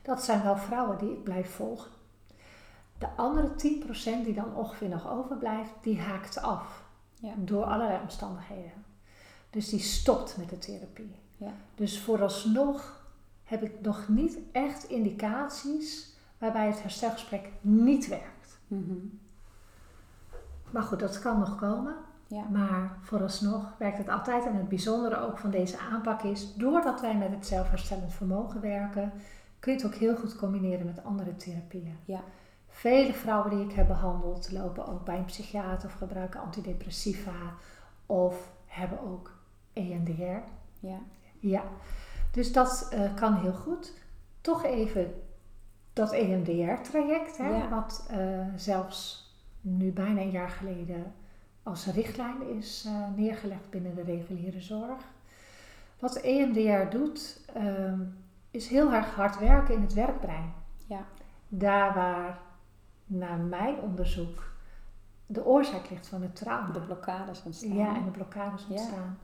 Dat 0.02 0.24
zijn 0.24 0.44
wel 0.44 0.58
vrouwen 0.58 0.98
die 0.98 1.12
ik 1.12 1.24
blijf 1.24 1.56
volgen. 1.56 1.92
De 2.98 3.08
andere 3.16 3.50
10% 3.50 3.54
die 4.24 4.34
dan 4.34 4.56
ongeveer 4.56 4.90
nog 4.90 5.10
overblijft, 5.10 5.72
die 5.82 6.00
haakt 6.00 6.42
af. 6.42 6.84
Ja. 7.20 7.34
Door 7.38 7.64
allerlei 7.64 8.02
omstandigheden. 8.02 8.84
Dus 9.50 9.70
die 9.70 9.80
stopt 9.80 10.38
met 10.38 10.50
de 10.50 10.58
therapie. 10.58 11.16
Ja. 11.38 11.52
Dus 11.76 12.02
vooralsnog 12.02 13.04
heb 13.44 13.64
ik 13.64 13.82
nog 13.82 14.08
niet 14.08 14.38
echt 14.52 14.84
indicaties 14.84 16.18
waarbij 16.38 16.68
het 16.68 16.82
herstelgesprek 16.82 17.52
niet 17.62 18.08
werkt. 18.08 18.60
Mhm. 18.68 18.96
Maar 20.72 20.84
goed, 20.84 21.00
dat 21.00 21.20
kan 21.20 21.40
nog 21.40 21.56
komen. 21.56 21.96
Ja. 22.28 22.44
Maar 22.52 22.98
vooralsnog 23.02 23.74
werkt 23.78 23.98
het 23.98 24.10
altijd. 24.10 24.46
En 24.46 24.56
het 24.56 24.70
bijzondere 24.70 25.18
ook 25.18 25.38
van 25.38 25.52
deze 25.52 25.78
aanpak 25.78 26.22
is, 26.22 26.54
doordat 26.54 27.02
wij 27.02 27.16
met 27.16 27.32
het 27.32 27.46
zelfherstellend 27.46 28.14
vermogen 28.14 28.62
werken, 28.62 29.12
kun 29.60 29.72
je 29.72 29.78
het 29.78 29.88
ook 29.88 30.00
heel 30.00 30.16
goed 30.16 30.36
combineren 30.36 30.86
met 30.86 31.04
andere 31.04 31.36
therapieën. 31.36 31.98
Ja. 32.06 32.24
Vele 32.76 33.14
vrouwen 33.14 33.50
die 33.50 33.66
ik 33.70 33.72
heb 33.72 33.88
behandeld 33.88 34.52
lopen 34.52 34.88
ook 34.88 35.06
bij 35.06 35.18
een 35.18 35.26
psychiater 35.26 35.90
of 35.90 35.96
gebruiken 35.96 36.40
antidepressiva 36.40 37.54
of 38.06 38.52
hebben 38.66 39.00
ook 39.02 39.32
EMDR. 39.74 40.42
Ja. 40.80 41.00
Ja, 41.40 41.64
dus 42.32 42.52
dat 42.54 42.88
eh, 42.92 43.14
kan 43.16 43.36
heel 43.36 43.54
goed. 43.54 43.94
Toch 44.42 44.64
even 44.64 45.22
dat 45.94 46.12
EMDR-traject, 46.14 47.38
Ja. 47.38 47.70
wat 47.70 48.08
eh, 48.10 48.20
zelfs 48.56 49.30
nu 49.62 49.92
bijna 49.92 50.22
een 50.22 50.30
jaar 50.32 50.50
geleden 50.50 51.14
als 51.64 51.86
richtlijn 51.86 52.50
is 52.58 52.84
eh, 52.88 53.16
neergelegd 53.16 53.70
binnen 53.70 53.96
de 53.96 54.04
reguliere 54.04 54.62
zorg. 54.62 55.02
Wat 56.00 56.16
EMDR 56.16 56.90
doet, 56.90 57.40
ehm, 57.54 58.00
is 58.52 58.68
heel 58.68 58.94
erg 58.94 59.16
hard 59.16 59.40
werken 59.40 59.76
in 59.76 59.82
het 59.82 59.94
werkbrein. 59.94 60.54
Ja. 60.88 61.06
Daar 61.48 61.94
waar, 61.94 62.40
naar 63.06 63.38
mijn 63.38 63.80
onderzoek, 63.80 64.44
de 65.26 65.46
oorzaak 65.46 65.90
ligt 65.90 66.08
van 66.08 66.22
het 66.22 66.36
trauma. 66.36 66.72
De 66.74 66.80
blokkades 66.80 67.44
ontstaan. 67.46 67.76
Ja, 67.76 67.96
en 67.96 68.04
de 68.06 68.12
blokkades 68.12 68.62
Ja. 68.70 68.76
ontstaan. 68.76 69.18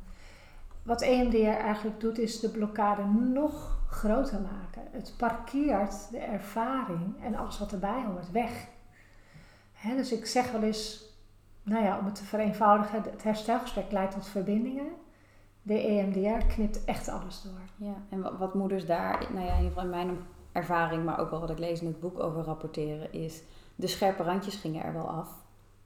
Wat 0.84 1.02
EMDR 1.02 1.38
eigenlijk 1.48 2.00
doet, 2.00 2.17
is 2.20 2.39
de 2.39 2.50
blokkade 2.50 3.04
nog 3.34 3.80
groter 3.89 4.41
maken. 4.41 4.82
Het 4.91 5.13
parkeert 5.17 6.12
de 6.12 6.17
ervaring 6.17 7.22
en 7.24 7.36
alles 7.36 7.60
wat 7.60 7.72
erbij 7.72 8.04
hoort 8.12 8.32
weg. 8.32 8.67
Dus 9.96 10.12
ik 10.12 10.26
zeg 10.26 10.52
wel 10.52 10.62
eens, 10.63 11.04
nou 11.63 11.84
ja, 11.84 11.98
om 12.00 12.06
het 12.06 12.15
te 12.15 12.24
vereenvoudigen, 12.24 13.02
het 13.04 13.24
herstelgesprek 13.24 13.91
leidt 13.91 14.13
tot 14.13 14.28
verbindingen. 14.28 14.88
De 15.62 15.80
EMDR 15.88 16.46
knipt 16.46 16.86
echt 16.86 17.08
alles 17.10 17.41
door. 17.41 17.88
Ja, 17.88 17.94
en 18.10 18.22
wa- 18.22 18.38
wat 18.38 18.54
moeders 18.54 18.86
daar, 18.86 19.28
nou 19.34 19.46
ja, 19.46 19.52
in 19.52 19.58
ieder 19.63 19.67
geval 19.67 19.84
in 19.84 19.89
mijn 19.89 20.17
ervaring, 20.52 21.06
maar 21.06 21.20
ook 21.20 21.30
wel 21.30 21.39
wat 21.39 21.50
ik 21.50 21.60
lees 21.60 21.82
in 21.82 21.88
het 21.88 22.00
boek 22.00 22.20
over 22.20 22.44
rapporteren, 22.44 23.13
is 23.13 23.44
de 23.82 23.88
scherpe 23.88 24.24
randjes 24.24 24.56
gingen 24.56 24.84
er 24.84 24.94
wel 24.94 25.10
af. 25.10 25.30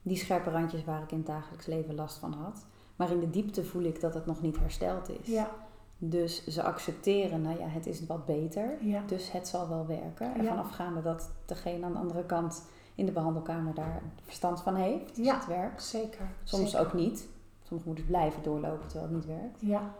Die 0.01 0.17
scherpe 0.17 0.49
randjes 0.49 0.84
waar 0.84 1.01
ik 1.03 1.12
in 1.12 1.17
het 1.17 1.25
dagelijks 1.27 1.65
leven 1.65 1.95
last 1.95 2.17
van 2.17 2.34
had. 2.34 2.65
Maar 2.95 3.12
in 3.12 3.19
de 3.19 3.29
diepte 3.29 3.63
voel 3.63 3.84
ik 3.84 3.99
dat 4.01 4.13
het 4.13 4.25
nog 4.25 4.41
niet 4.41 4.60
hersteld 4.60 5.10
is. 5.10 5.27
Ja, 5.27 5.49
Dus 5.97 6.47
ze 6.47 6.63
accepteren, 6.63 7.41
nou 7.41 7.60
ja, 7.60 7.67
het 7.67 7.86
is 7.86 8.05
wat 8.05 8.25
beter. 8.25 8.77
ja, 8.81 9.01
Dus 9.08 9.31
het 9.31 9.47
zal 9.47 9.69
wel 9.69 9.86
werken. 9.88 10.27
Ja. 10.27 10.36
Ervan 10.38 10.58
afgaande 10.58 11.01
dat 11.01 11.29
degene 11.45 11.86
aan 11.86 11.93
de 11.93 11.99
andere 11.99 12.23
kant 12.25 12.65
in 12.95 13.05
de 13.05 13.12
behandelkamer 13.12 13.73
daar 13.73 14.01
verstand 14.23 14.62
van 14.62 14.75
heeft. 14.75 15.15
Dus 15.15 15.25
Ja. 15.25 15.36
het 15.36 15.45
werkt. 15.47 15.84
zeker. 15.84 16.27
Soms 16.43 16.71
zeker. 16.71 16.86
ook 16.88 16.93
niet. 16.93 17.27
Sommige 17.63 17.88
moeders 17.89 18.08
blijven 18.08 18.43
doorlopen 18.43 18.88
terwijl 18.88 19.12
het 19.13 19.15
niet 19.25 19.38
werkt. 19.38 19.62
Ja, 19.62 19.93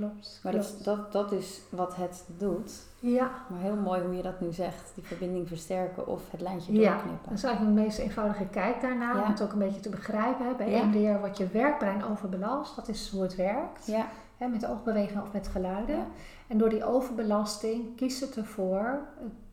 klopt. 0.00 0.40
Maar 0.42 0.52
klopt. 0.52 0.84
dat, 0.84 0.96
dat, 0.96 1.12
dat 1.12 1.32
is 1.32 1.60
wat 1.70 1.96
het 1.96 2.24
doet. 2.36 2.72
Ja, 3.00 3.30
Maar 3.50 3.60
heel 3.60 3.76
mooi 3.76 4.00
hoe 4.02 4.16
je 4.16 4.22
dat 4.22 4.40
nu 4.40 4.52
zegt. 4.52 4.90
Die 4.94 5.04
verbinding 5.04 5.48
versterken 5.48 6.06
of 6.06 6.30
het 6.30 6.40
lijntje 6.40 6.72
Ja, 6.72 6.90
doorknippen. 6.92 7.28
dat 7.28 7.38
is 7.38 7.44
eigenlijk 7.44 7.76
de 7.76 7.82
meest 7.82 7.98
eenvoudige 7.98 8.44
kijk 8.44 8.80
daarna. 8.80 9.14
Ja. 9.14 9.22
Om 9.22 9.28
het 9.30 9.42
ook 9.42 9.52
een 9.52 9.58
beetje 9.58 9.80
te 9.80 9.88
begrijpen. 9.88 10.46
Hè. 10.46 10.54
Bij 10.54 10.70
Ja. 10.70 10.80
EMDR 10.80 11.18
wordt 11.20 11.38
je 11.38 11.46
werkbrein 11.48 12.04
overbelast. 12.04 12.76
Dat 12.76 12.88
is 12.88 13.10
hoe 13.10 13.22
het 13.22 13.36
werkt. 13.36 13.86
Ja, 13.86 14.06
Hè, 14.36 14.48
met 14.48 14.66
oogbewegingen 14.66 15.22
of 15.22 15.32
met 15.32 15.48
geluiden. 15.48 15.96
Ja. 15.96 16.06
En 16.46 16.58
door 16.58 16.68
die 16.68 16.84
overbelasting 16.84 17.96
kiest 17.96 18.20
het 18.20 18.36
ervoor 18.36 18.98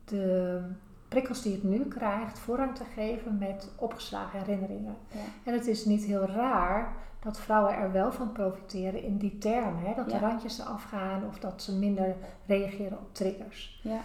de 0.04 0.60
prikkels 1.08 1.42
die 1.42 1.52
het 1.52 1.62
nu 1.62 1.84
krijgt 1.84 2.38
voorrang 2.38 2.74
te 2.74 2.84
geven 2.94 3.38
met 3.38 3.70
opgeslagen 3.76 4.38
herinneringen. 4.38 4.96
ja, 5.12 5.18
En 5.44 5.52
het 5.52 5.66
is 5.66 5.84
niet 5.84 6.04
heel 6.04 6.26
raar 6.26 6.92
dat 7.22 7.38
vrouwen 7.40 7.74
er 7.74 7.92
wel 7.92 8.12
van 8.12 8.32
profiteren 8.32 9.02
in 9.02 9.16
die 9.18 9.38
termen. 9.38 9.78
Hè? 9.84 9.94
Dat 9.94 10.10
Ja. 10.10 10.18
de 10.18 10.26
randjes 10.26 10.58
eraf 10.58 10.84
gaan 10.84 11.26
of 11.26 11.38
dat 11.38 11.62
ze 11.62 11.76
minder 11.78 12.16
reageren 12.46 12.98
op 12.98 13.14
triggers. 13.14 13.80
ja, 13.82 14.00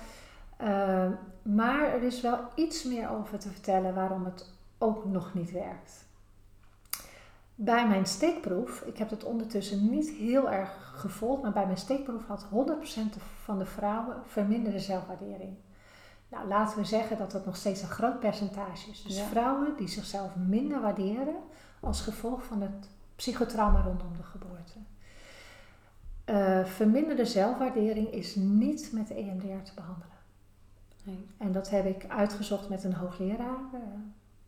Uh, 0.62 1.06
maar 1.42 1.82
er 1.94 2.04
is 2.04 2.22
wel 2.22 2.40
iets 2.56 2.84
meer 2.84 3.10
over 3.10 3.40
te 3.40 3.50
vertellen 3.50 3.94
waarom 3.94 4.26
het 4.26 4.50
ook 4.78 5.06
nog 5.06 5.34
niet 5.34 5.52
werkt. 5.52 6.06
Bij 7.56 7.88
mijn 7.88 8.06
steekproef, 8.06 8.82
ik 8.82 8.98
heb 8.98 9.10
het 9.10 9.24
ondertussen 9.24 9.90
niet 9.90 10.10
heel 10.10 10.52
erg 10.52 10.92
gevolgd, 10.96 11.42
maar 11.42 11.52
bij 11.52 11.66
mijn 11.66 11.78
steekproef 11.78 12.28
had 12.28 12.46
100% 12.50 13.18
van 13.44 13.58
de 13.58 13.66
vrouwen 13.66 14.16
verminderde 14.26 14.80
zelfwaardering. 14.80 15.54
Nou, 16.28 16.48
laten 16.48 16.78
we 16.78 16.86
zeggen 16.86 17.18
dat 17.18 17.32
dat 17.32 17.46
nog 17.46 17.56
steeds 17.56 17.82
een 17.82 17.88
groot 17.90 18.20
percentage 18.20 18.90
is. 18.90 19.02
Dus 19.04 19.18
Ja. 19.18 19.24
vrouwen 19.26 19.74
die 19.78 19.88
zichzelf 19.88 20.36
minder 20.36 20.82
waarderen 20.82 21.36
als 21.80 22.02
gevolg 22.02 22.44
van 22.44 22.62
het 22.62 22.90
psychotrauma 23.24 23.82
rondom 23.82 24.18
de 24.18 24.24
geboorte. 24.24 24.74
Uh, 26.26 26.66
verminderde 26.66 27.26
zelfwaardering 27.26 28.12
is 28.12 28.36
niet 28.36 28.90
met 28.92 29.08
de 29.08 29.14
EMDR 29.14 29.64
te 29.64 29.74
behandelen. 29.76 30.18
nee. 31.04 31.28
En 31.38 31.52
dat 31.52 31.70
heb 31.70 31.86
ik 31.86 32.06
uitgezocht 32.08 32.70
met 32.70 32.84
een 32.84 32.94
hoogleraar 32.94 33.60
eh, 33.74 33.80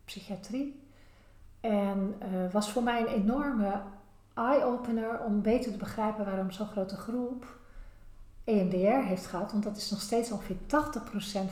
psychiatrie. 0.04 0.82
En 1.60 2.14
eh, 2.18 2.52
was 2.52 2.72
voor 2.72 2.82
mij 2.82 3.00
een 3.00 3.22
enorme 3.22 3.82
eye-opener 4.34 5.20
om 5.20 5.42
beter 5.42 5.72
te 5.72 5.78
begrijpen 5.78 6.24
waarom 6.24 6.50
zo'n 6.50 6.66
grote 6.66 6.96
groep 6.96 7.58
EMDR 8.44 9.06
heeft 9.06 9.26
gehad. 9.26 9.52
Want 9.52 9.64
dat 9.64 9.76
is 9.76 9.90
nog 9.90 10.00
steeds 10.00 10.30
ongeveer 10.30 10.56
80% 10.56 10.60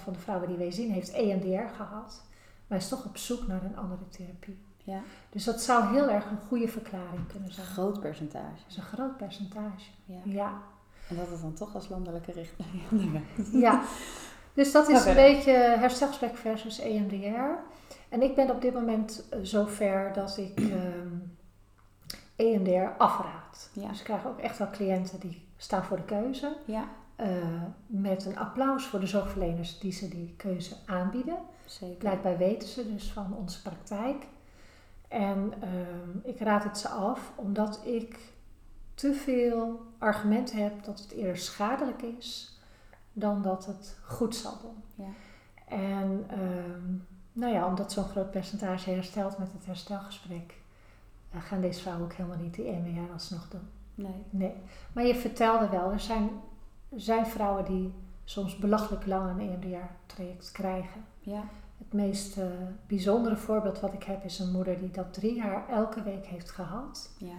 van 0.02 0.12
de 0.12 0.18
vrouwen 0.18 0.48
die 0.48 0.58
wij 0.58 0.70
zien 0.70 0.90
heeft 0.90 1.12
EMDR 1.12 1.74
gehad. 1.74 2.22
Maar 2.66 2.78
is 2.78 2.88
toch 2.88 3.04
op 3.04 3.16
zoek 3.16 3.46
naar 3.46 3.64
een 3.64 3.76
andere 3.76 4.08
therapie. 4.08 4.58
Ja, 4.86 5.00
Dus 5.30 5.44
dat 5.44 5.60
zou 5.62 5.92
heel 5.92 6.08
erg 6.10 6.30
een 6.30 6.38
goede 6.48 6.68
verklaring 6.68 7.26
kunnen 7.32 7.52
zijn. 7.52 7.66
groot 7.66 8.00
percentage. 8.00 8.44
Dat 8.62 8.70
is 8.70 8.76
een 8.76 8.82
groot 8.82 9.16
percentage. 9.16 9.90
Ja. 10.04 10.18
Ja. 10.24 10.52
En 11.08 11.16
dat 11.16 11.28
het 11.30 11.40
dan 11.40 11.54
toch 11.54 11.74
als 11.74 11.88
landelijke 11.88 12.32
richtlijn. 12.32 13.24
Ja, 13.64 13.82
dus 14.54 14.72
dat 14.72 14.88
is 14.88 15.02
Ga 15.02 15.08
een 15.08 15.14
beetje 15.14 15.52
herstelgesprek 15.52 16.36
versus 16.36 16.78
E 16.78 16.96
EMDR. 16.96 17.58
En 18.08 18.22
ik 18.22 18.34
ben 18.34 18.50
op 18.50 18.60
dit 18.60 18.74
moment 18.74 19.24
uh, 19.32 19.38
zover 19.42 20.12
dat 20.14 20.36
ik 20.36 20.58
um, 20.60 21.36
EMDR 22.36 22.96
afraad. 22.98 23.70
Ja. 23.72 23.88
Dus 23.88 23.98
ik 23.98 24.04
krijg 24.04 24.26
ook 24.26 24.38
echt 24.38 24.58
wel 24.58 24.70
cliënten 24.70 25.20
die 25.20 25.48
staan 25.56 25.84
voor 25.84 25.96
de 25.96 26.04
keuze. 26.04 26.56
Ja, 26.64 26.88
Uh, 27.20 27.26
met 27.86 28.24
een 28.26 28.38
applaus 28.38 28.84
voor 28.86 29.00
de 29.00 29.06
zorgverleners 29.06 29.78
die 29.78 29.92
ze 29.92 30.08
die 30.08 30.34
keuze 30.36 30.74
aanbieden. 30.86 31.36
zeker. 31.64 31.96
Blijkbaar 31.96 32.38
weten 32.38 32.68
ze 32.68 32.92
dus 32.92 33.12
van 33.12 33.36
onze 33.36 33.62
praktijk. 33.62 34.26
En 35.14 35.52
ehm, 35.60 36.18
ik 36.22 36.40
raad 36.40 36.64
het 36.64 36.78
ze 36.78 36.88
af 36.88 37.32
omdat 37.34 37.80
ik 37.84 38.18
te 38.94 39.14
veel 39.14 39.80
argumenten 39.98 40.62
heb 40.62 40.84
dat 40.84 41.00
het 41.00 41.12
eerder 41.12 41.36
schadelijk 41.36 42.02
is 42.02 42.58
dan 43.12 43.42
dat 43.42 43.66
het 43.66 43.98
goed 44.04 44.36
zal 44.36 44.58
doen. 44.60 45.06
Ja. 45.06 45.12
En 45.76 46.24
ehm, 46.28 46.94
nou 47.32 47.54
ja, 47.54 47.66
omdat 47.66 47.92
zo'n 47.92 48.04
groot 48.04 48.30
percentage 48.30 48.90
herstelt 48.90 49.38
met 49.38 49.52
het 49.52 49.66
herstelgesprek, 49.66 50.54
eh, 51.30 51.42
gaan 51.42 51.60
deze 51.60 51.80
vrouwen 51.80 52.04
ook 52.04 52.12
helemaal 52.12 52.38
niet 52.38 52.54
die 52.54 52.68
EMDR 52.68 53.12
alsnog 53.12 53.48
doen. 53.48 53.68
Nee. 53.94 54.24
Nee. 54.30 54.54
Maar 54.92 55.04
je 55.04 55.14
vertelde 55.14 55.68
wel, 55.68 55.92
er 55.92 56.00
zijn, 56.00 56.30
er 56.88 57.00
zijn 57.00 57.26
vrouwen 57.26 57.64
die 57.64 57.92
soms 58.24 58.56
belachelijk 58.56 59.06
lang 59.06 59.30
een 59.30 59.50
EMDR-traject 59.50 60.52
krijgen. 60.52 61.04
Ja. 61.20 61.44
Het 61.84 61.92
meest 61.92 62.36
eh, 62.36 62.46
bijzondere 62.86 63.36
voorbeeld 63.36 63.80
wat 63.80 63.92
ik 63.92 64.02
heb 64.02 64.24
is 64.24 64.38
een 64.38 64.52
moeder 64.52 64.78
die 64.78 64.90
dat 64.90 65.12
drie 65.12 65.34
jaar 65.34 65.68
elke 65.68 66.02
week 66.02 66.26
heeft 66.26 66.50
gehad. 66.50 67.10
Ja. 67.18 67.34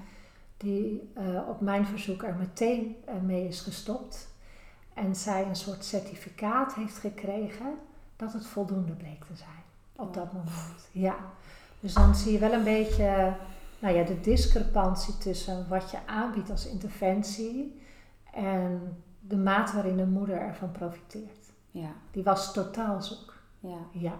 Die 0.57 1.11
eh, 1.13 1.47
op 1.47 1.61
mijn 1.61 1.85
verzoek 1.85 2.23
er 2.23 2.35
meteen 2.35 2.95
eh, 3.05 3.15
mee 3.21 3.47
is 3.47 3.61
gestopt. 3.61 4.27
En 4.93 5.15
zij 5.15 5.45
een 5.45 5.55
soort 5.55 5.85
certificaat 5.85 6.75
heeft 6.75 6.97
gekregen 6.97 7.73
dat 8.15 8.33
het 8.33 8.45
voldoende 8.45 8.91
bleek 8.91 9.23
te 9.23 9.35
zijn 9.35 9.63
op 9.95 10.13
dat 10.13 10.33
moment. 10.33 10.89
Ja. 10.91 11.15
Dus 11.79 11.93
dan 11.93 12.15
zie 12.15 12.31
je 12.31 12.39
wel 12.39 12.53
een 12.53 12.63
beetje 12.63 13.35
nou 13.79 13.95
ja, 13.95 14.03
de 14.03 14.21
discrepantie 14.21 15.17
tussen 15.17 15.67
wat 15.67 15.91
je 15.91 15.97
aanbiedt 16.05 16.49
als 16.49 16.67
interventie 16.67 17.81
en 18.33 18.97
de 19.19 19.37
mate 19.37 19.73
waarin 19.73 19.97
de 19.97 20.05
moeder 20.05 20.37
ervan 20.37 20.71
profiteert. 20.71 21.51
Ja. 21.71 21.91
Die 22.11 22.23
was 22.23 22.53
totaal 22.53 23.01
zoek. 23.01 23.33
Ja. 23.59 23.77
Ja, 23.91 24.19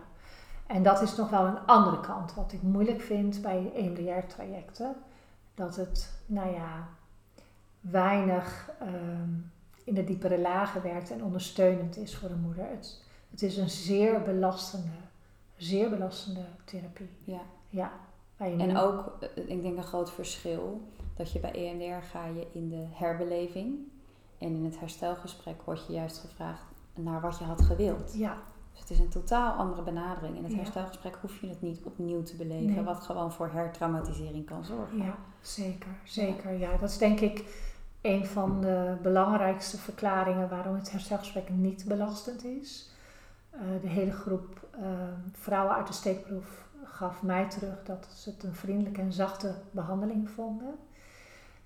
en 0.68 0.84
dat 0.84 1.01
is 1.01 1.16
nog 1.16 1.30
wel 1.30 1.45
een 1.45 1.66
andere 1.66 1.99
kant. 1.99 2.34
Wat 2.34 2.53
ik 2.53 2.61
moeilijk 2.61 3.01
vind 3.01 3.41
bij 3.41 3.72
EMDR-trajecten. 3.76 4.95
Dat 5.53 5.76
het, 5.76 6.13
nou 6.26 6.53
ja, 6.53 6.88
weinig 7.80 8.70
ehm, 8.80 9.30
in 9.84 9.93
de 9.93 10.03
diepere 10.03 10.39
lagen 10.39 10.82
werkt 10.82 11.11
en 11.11 11.24
ondersteunend 11.24 11.97
is 11.97 12.16
voor 12.16 12.30
de 12.30 12.36
moeder. 12.36 12.70
Het, 12.70 13.01
het 13.32 13.41
is 13.41 13.57
een 13.57 13.70
zeer 13.70 14.22
belastende, 14.22 14.95
zeer 15.57 15.89
belastende 15.89 16.45
therapie. 16.66 17.09
ja. 17.24 17.41
Ja, 17.70 17.91
En 18.38 18.78
ook, 18.78 19.18
eh, 19.20 19.49
ik 19.49 19.61
denk 19.61 19.78
een 19.78 19.84
groot 19.84 20.11
verschil, 20.11 20.82
dat 21.16 21.32
je 21.32 21.39
bij 21.39 21.51
EMDR 21.51 22.05
ga 22.05 22.26
je 22.26 22.47
in 22.51 22.70
de 22.70 22.86
herbeleving. 22.91 23.78
En 24.38 24.47
in 24.47 24.66
het 24.66 24.80
herstelgesprek 24.80 25.61
word 25.61 25.86
je 25.88 25.93
juist 25.93 26.18
gevraagd 26.18 26.63
naar 26.93 27.22
wat 27.22 27.38
je 27.38 27.43
had 27.43 27.61
gewild. 27.61 28.13
Ja, 28.13 28.38
het 28.88 28.94
is 28.94 29.00
een 29.00 29.10
totaal 29.10 29.54
andere 29.54 29.82
benadering. 29.82 30.38
In 30.38 30.44
het 30.44 30.52
Ja. 30.52 30.58
herstelgesprek 30.58 31.16
hoef 31.22 31.42
je 31.42 31.48
het 31.48 31.62
niet 31.62 31.80
opnieuw 31.84 32.24
te 32.24 32.36
beleven, 32.36 32.74
Nee. 32.74 32.84
wat 32.84 33.02
gewoon 33.02 33.32
voor 33.32 33.50
hertraumatisering 33.52 34.46
kan 34.46 34.66
zorgen. 34.66 34.98
ja, 34.98 35.16
zeker, 35.42 35.92
zeker. 36.04 36.52
Ja, 36.54 36.78
dat 36.78 36.90
is 36.90 36.98
denk 36.98 37.20
ik 37.20 37.64
een 38.02 38.26
van 38.26 38.62
de 38.62 38.96
belangrijkste 39.02 39.78
verklaringen 39.78 40.50
waarom 40.50 40.76
het 40.76 40.92
herstelgesprek 40.92 41.50
niet 41.50 41.86
belastend 41.88 42.44
is. 42.44 42.90
Eh, 43.50 43.60
de 43.82 43.88
hele 43.88 44.12
groep 44.12 44.68
eh, 44.72 44.82
vrouwen 45.32 45.76
uit 45.76 45.88
de 45.88 45.94
steekproef 45.94 46.68
gaf 46.84 47.22
mij 47.22 47.50
terug 47.50 47.84
dat 47.84 48.08
ze 48.16 48.30
het 48.30 48.44
een 48.44 48.56
vriendelijke 48.56 49.02
en 49.02 49.14
zachte 49.14 49.56
behandeling 49.72 50.30
vonden. 50.30 50.76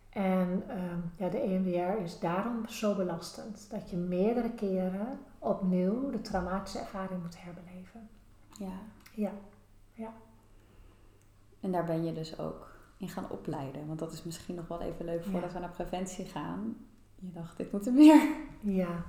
En 0.09 0.63
ehm, 0.67 0.99
ja, 1.15 1.29
de 1.29 1.37
EMDR 1.39 2.01
is 2.03 2.19
daarom 2.19 2.67
zo 2.67 2.95
belastend 2.95 3.67
dat 3.69 3.89
je 3.89 3.97
meerdere 3.97 4.49
keren 4.51 5.19
opnieuw 5.39 6.09
de 6.09 6.21
traumatische 6.21 6.79
ervaring 6.79 7.21
moet 7.21 7.41
herbeleven. 7.43 8.09
Ja. 8.59 8.79
Ja, 9.13 9.31
En 11.59 11.71
daar 11.71 11.85
ben 11.85 12.05
je 12.05 12.13
dus 12.13 12.39
ook 12.39 12.71
in 12.97 13.09
gaan 13.09 13.29
opleiden. 13.29 13.87
Want 13.87 13.99
dat 13.99 14.11
is 14.11 14.23
misschien 14.23 14.55
nog 14.55 14.67
wel 14.67 14.81
even 14.81 15.05
leuk 15.05 15.23
voordat 15.23 15.53
we 15.53 15.59
naar 15.59 15.69
preventie 15.69 16.25
gaan. 16.25 16.75
Je 17.15 17.31
dacht, 17.31 17.57
dit 17.57 17.71
moet 17.71 17.87
er 17.87 17.93
meer. 17.93 18.27
Ja, 18.59 19.03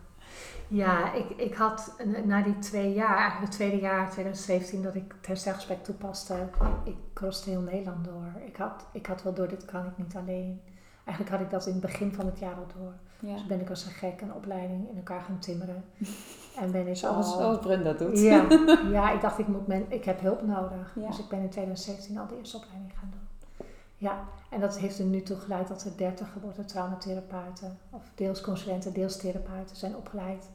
ja 0.68 1.12
ik, 1.12 1.30
ik 1.30 1.54
had 1.54 1.96
na 2.24 2.42
die 2.42 2.58
twee 2.58 2.92
jaar, 2.92 3.16
eigenlijk 3.16 3.40
het 3.40 3.52
tweede 3.52 3.80
jaar, 3.80 4.10
2017, 4.10 4.82
dat 4.82 4.94
ik 4.94 5.14
het 5.16 5.26
herstelgesprek 5.26 5.84
toepaste, 5.84 6.48
ik 6.84 6.96
crosste 7.12 7.50
heel 7.50 7.60
Nederland 7.60 8.04
door. 8.04 8.32
Ik 8.46 8.56
had, 8.56 8.86
ik 8.92 9.06
had 9.06 9.22
wel 9.22 9.34
door, 9.34 9.48
dit 9.48 9.64
kan 9.64 9.86
ik 9.86 9.98
niet 9.98 10.16
alleen. 10.16 10.60
Eigenlijk 11.04 11.36
had 11.36 11.40
ik 11.46 11.50
dat 11.50 11.66
in 11.66 11.72
het 11.72 11.82
begin 11.82 12.12
van 12.14 12.26
het 12.26 12.38
jaar 12.38 12.54
al 12.54 12.66
door. 12.78 12.92
Ja. 13.18 13.34
Dus 13.34 13.46
ben 13.46 13.60
ik 13.60 13.70
als 13.70 13.84
een 13.84 13.90
gek 13.90 14.20
een 14.20 14.34
opleiding 14.34 14.88
in 14.88 14.96
elkaar 14.96 15.20
gaan 15.20 15.38
timmeren. 15.38 15.84
En 16.56 16.70
ben 16.70 16.86
ik 16.86 16.96
Zoals, 16.96 17.26
al... 17.26 17.38
zoals 17.38 17.58
Brun 17.58 17.84
dat 17.84 17.98
doet. 17.98 18.20
Ja, 18.20 18.46
ja, 18.90 19.10
ik 19.12 19.20
dacht, 19.20 19.38
ik, 19.38 19.48
moet 19.48 19.66
men, 19.66 19.84
ik 19.88 20.04
heb 20.04 20.20
hulp 20.20 20.42
nodig. 20.42 20.94
Ja. 20.94 21.06
Dus 21.06 21.18
ik 21.18 21.28
ben 21.28 21.40
in 21.40 21.48
2017 21.48 22.18
al 22.18 22.26
de 22.26 22.38
eerste 22.38 22.56
opleiding 22.56 22.92
gaan 22.98 23.10
doen. 23.10 23.66
Ja, 23.96 24.24
en 24.50 24.60
dat 24.60 24.78
heeft 24.78 24.98
er 24.98 25.04
nu 25.04 25.22
toe 25.22 25.36
geleid 25.36 25.68
dat 25.68 25.84
er 25.84 25.96
30 25.96 26.32
geboortetraumatherapeuten, 26.32 27.78
of 27.90 28.02
deels 28.14 28.40
consulenten, 28.40 28.92
deels 28.92 29.16
therapeuten 29.16 29.76
zijn 29.76 29.96
opgeleid. 29.96 30.48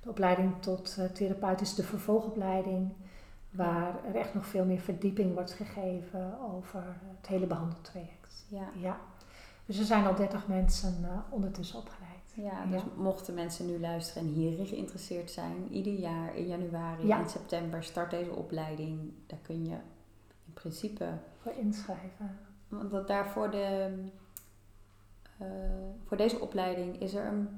De 0.00 0.08
opleiding 0.08 0.52
tot 0.60 0.96
eh, 0.98 1.04
therapeut 1.04 1.60
is 1.60 1.74
de 1.74 1.82
vervolgopleiding, 1.82 2.92
waar 3.50 3.94
er 4.08 4.16
echt 4.16 4.34
nog 4.34 4.46
veel 4.46 4.64
meer 4.64 4.80
verdieping 4.80 5.34
wordt 5.34 5.52
gegeven 5.52 6.38
over 6.54 6.84
het 7.16 7.26
hele 7.26 7.46
behandeltraject. 7.46 8.44
Ja. 8.48 8.68
Ja, 8.74 8.98
dus 9.66 9.78
er 9.78 9.84
zijn 9.84 10.06
al 10.06 10.14
30 10.14 10.46
mensen 10.46 10.98
eh, 11.04 11.18
ondertussen 11.30 11.78
opgeleid. 11.78 12.04
Ja, 12.34 12.64
dus 12.66 12.80
Ja. 12.82 12.86
mochten 13.02 13.34
mensen 13.34 13.66
nu 13.66 13.80
luisteren 13.80 14.22
en 14.22 14.28
hierin 14.34 14.66
geïnteresseerd 14.66 15.30
zijn, 15.30 15.68
ieder 15.70 15.92
jaar 15.92 16.36
in 16.36 16.46
januari 16.46 17.06
Ja. 17.06 17.18
en 17.20 17.28
september 17.28 17.82
start 17.84 18.10
deze 18.10 18.30
opleiding. 18.34 19.12
Daar 19.26 19.38
kun 19.42 19.64
je 19.64 19.76
in 20.46 20.52
principe, 20.52 21.08
Voor 21.42 21.52
inschrijven. 21.52 22.38
want 22.68 22.90
dat 22.90 23.06
daar 23.08 23.28
voor, 23.28 23.50
de, 23.50 23.90
eh, 25.38 25.46
voor 26.06 26.16
deze 26.16 26.40
opleiding 26.40 27.00
is 27.00 27.14
er 27.14 27.26
een, 27.26 27.48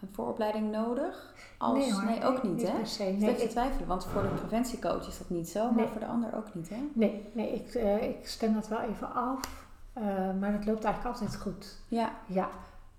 een 0.00 0.08
vooropleiding 0.12 0.70
nodig? 0.70 1.34
Als, 1.58 1.90
hoor, 1.90 2.04
nee, 2.04 2.24
ook 2.24 2.42
niet, 2.42 2.62
hè? 2.68 2.72
per 2.76 2.86
se. 2.86 3.02
Nee, 3.02 3.16
Nee, 3.16 3.30
ik 3.30 3.38
ik, 3.38 3.50
twijfelen, 3.50 3.86
want 3.88 4.04
voor 4.04 4.22
de 4.22 4.28
preventiecoach 4.28 5.06
is 5.08 5.18
dat 5.18 5.30
niet 5.30 5.48
zo, 5.48 5.64
maar 5.64 5.74
Nee. 5.74 5.86
voor 5.86 6.00
de 6.00 6.06
ander 6.06 6.36
ook 6.36 6.54
niet, 6.54 6.68
hè? 6.68 6.76
nee, 6.92 7.30
nee 7.32 7.52
ik, 7.52 7.74
eh, 7.74 8.02
ik 8.08 8.26
stem 8.28 8.54
dat 8.54 8.68
wel 8.68 8.80
even 8.80 9.12
af, 9.14 9.61
eh, 9.92 10.02
maar 10.40 10.52
het 10.52 10.66
loopt 10.66 10.84
eigenlijk 10.84 11.16
altijd 11.16 11.36
goed. 11.40 11.78
Ja, 11.88 12.12
Ja, 12.26 12.48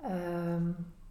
ehm, 0.02 0.64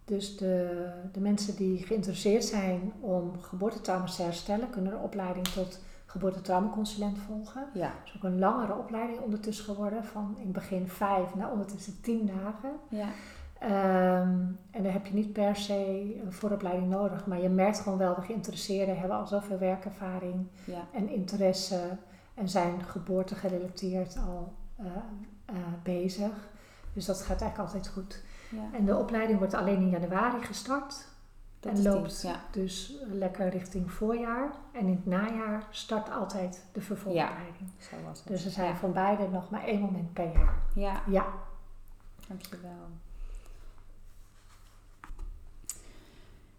dus 0.05 0.37
de, 0.37 0.89
de 1.11 1.19
mensen 1.19 1.55
die 1.55 1.85
geïnteresseerd 1.85 2.45
zijn 2.45 2.93
om 2.99 3.41
geboortetrauma's 3.41 4.15
te 4.15 4.21
herstellen, 4.23 4.69
kunnen 4.69 4.93
een 4.93 4.99
opleiding 4.99 5.47
tot 5.47 5.79
geboortetraumaconsulent 6.05 7.17
volgen. 7.17 7.65
ja, 7.73 7.87
Dat 7.87 8.05
is 8.05 8.15
ook 8.15 8.23
een 8.23 8.39
langere 8.39 8.75
opleiding 8.75 9.19
ondertussen 9.19 9.65
geworden, 9.65 10.05
van 10.05 10.35
in 10.37 10.43
het 10.43 10.51
begin 10.51 10.87
vijf 10.87 11.35
naar 11.35 11.51
ondertussen 11.51 12.01
tien 12.01 12.25
dagen. 12.25 12.71
ja, 12.89 13.07
Ehm, 13.63 14.37
en 14.71 14.83
daar 14.83 14.91
heb 14.91 15.05
je 15.05 15.13
niet 15.13 15.33
per 15.33 15.55
se 15.55 15.75
een 16.25 16.33
vooropleiding 16.33 16.89
nodig, 16.89 17.25
maar 17.25 17.41
je 17.41 17.49
merkt 17.49 17.79
gewoon 17.79 17.97
wel, 17.97 18.15
de 18.15 18.21
geïnteresseerden 18.21 18.99
hebben 18.99 19.17
al 19.17 19.27
zoveel 19.27 19.57
werkervaring 19.57 20.47
ja, 20.65 20.87
en 20.93 21.09
interesse 21.09 21.79
en 22.33 22.49
zijn 22.49 22.83
geboorte 22.83 23.35
gerelateerd 23.35 24.17
al 24.27 24.53
eh, 24.75 24.85
eh, 25.45 25.55
bezig. 25.83 26.31
Dus 26.93 27.05
dat 27.05 27.21
gaat 27.21 27.41
eigenlijk 27.41 27.57
altijd 27.71 27.93
goed. 27.93 28.21
ja. 28.49 28.69
En 28.73 28.85
de 28.85 28.97
opleiding 28.97 29.37
wordt 29.37 29.53
alleen 29.53 29.81
in 29.81 29.89
januari 29.89 30.45
gestart. 30.45 31.11
Dat 31.59 31.71
en 31.71 31.81
die, 31.81 31.89
loopt 31.89 32.21
ja. 32.21 32.41
dus 32.51 32.93
lekker 33.11 33.49
richting 33.49 33.91
voorjaar. 33.91 34.51
En 34.71 34.85
in 34.85 34.95
het 34.95 35.05
najaar 35.05 35.67
start 35.69 36.11
altijd 36.11 36.63
de 36.71 36.81
vervolgopleiding. 36.81 37.69
Zo 37.77 37.95
was 38.05 38.19
het. 38.19 38.27
Dus 38.27 38.45
er 38.45 38.51
zijn 38.51 38.67
ja. 38.67 38.75
van 38.75 38.93
beide 38.93 39.27
nog 39.27 39.49
maar 39.49 39.63
één 39.63 39.79
moment 39.79 40.13
per 40.13 40.31
jaar. 40.33 40.55
ja, 40.75 41.01
Ja, 41.07 41.25
Dankjewel. 42.27 42.87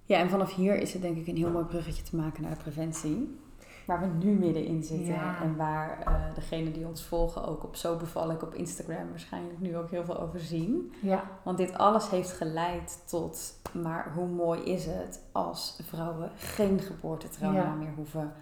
Ja, 0.07 0.19
en 0.19 0.31
vanaf 0.31 0.55
hier 0.55 0.77
is 0.77 0.93
het 0.93 1.03
denk 1.03 1.17
ik 1.17 1.27
een 1.27 1.37
heel 1.37 1.51
mooi 1.51 1.65
bruggetje 1.65 2.03
te 2.03 2.17
maken 2.17 2.43
naar 2.43 2.57
preventie. 2.57 3.39
Waar 3.87 4.01
we 4.01 4.07
nu 4.07 4.33
middenin 4.33 4.83
zitten. 4.83 5.15
Ja. 5.15 5.41
En 5.43 5.57
waar 5.57 5.99
eh 6.07 6.15
degenen 6.35 6.73
die 6.73 6.87
ons 6.87 7.05
volgen 7.05 7.45
ook 7.47 7.65
op 7.65 7.77
Zo 7.77 7.97
Beval 7.97 8.31
ik 8.31 8.43
op 8.43 8.55
Instagram 8.55 9.09
waarschijnlijk 9.11 9.61
nu 9.61 9.77
ook 9.77 9.91
heel 9.91 10.05
veel 10.05 10.21
over 10.21 10.41
zien. 10.41 10.93
ja, 11.01 11.23
Want 11.43 11.59
dit 11.59 11.79
alles 11.79 12.11
heeft 12.11 12.33
geleid 12.33 13.03
tot, 13.07 13.55
maar 13.73 14.13
hoe 14.15 14.27
mooi 14.27 14.61
is 14.63 14.87
het 14.87 15.21
als 15.33 15.79
vrouwen 15.83 16.31
geen 16.37 16.81
geboortetrauma 16.81 17.59
Ja. 17.59 17.75
meer 17.75 17.93
hoeven 17.97 18.33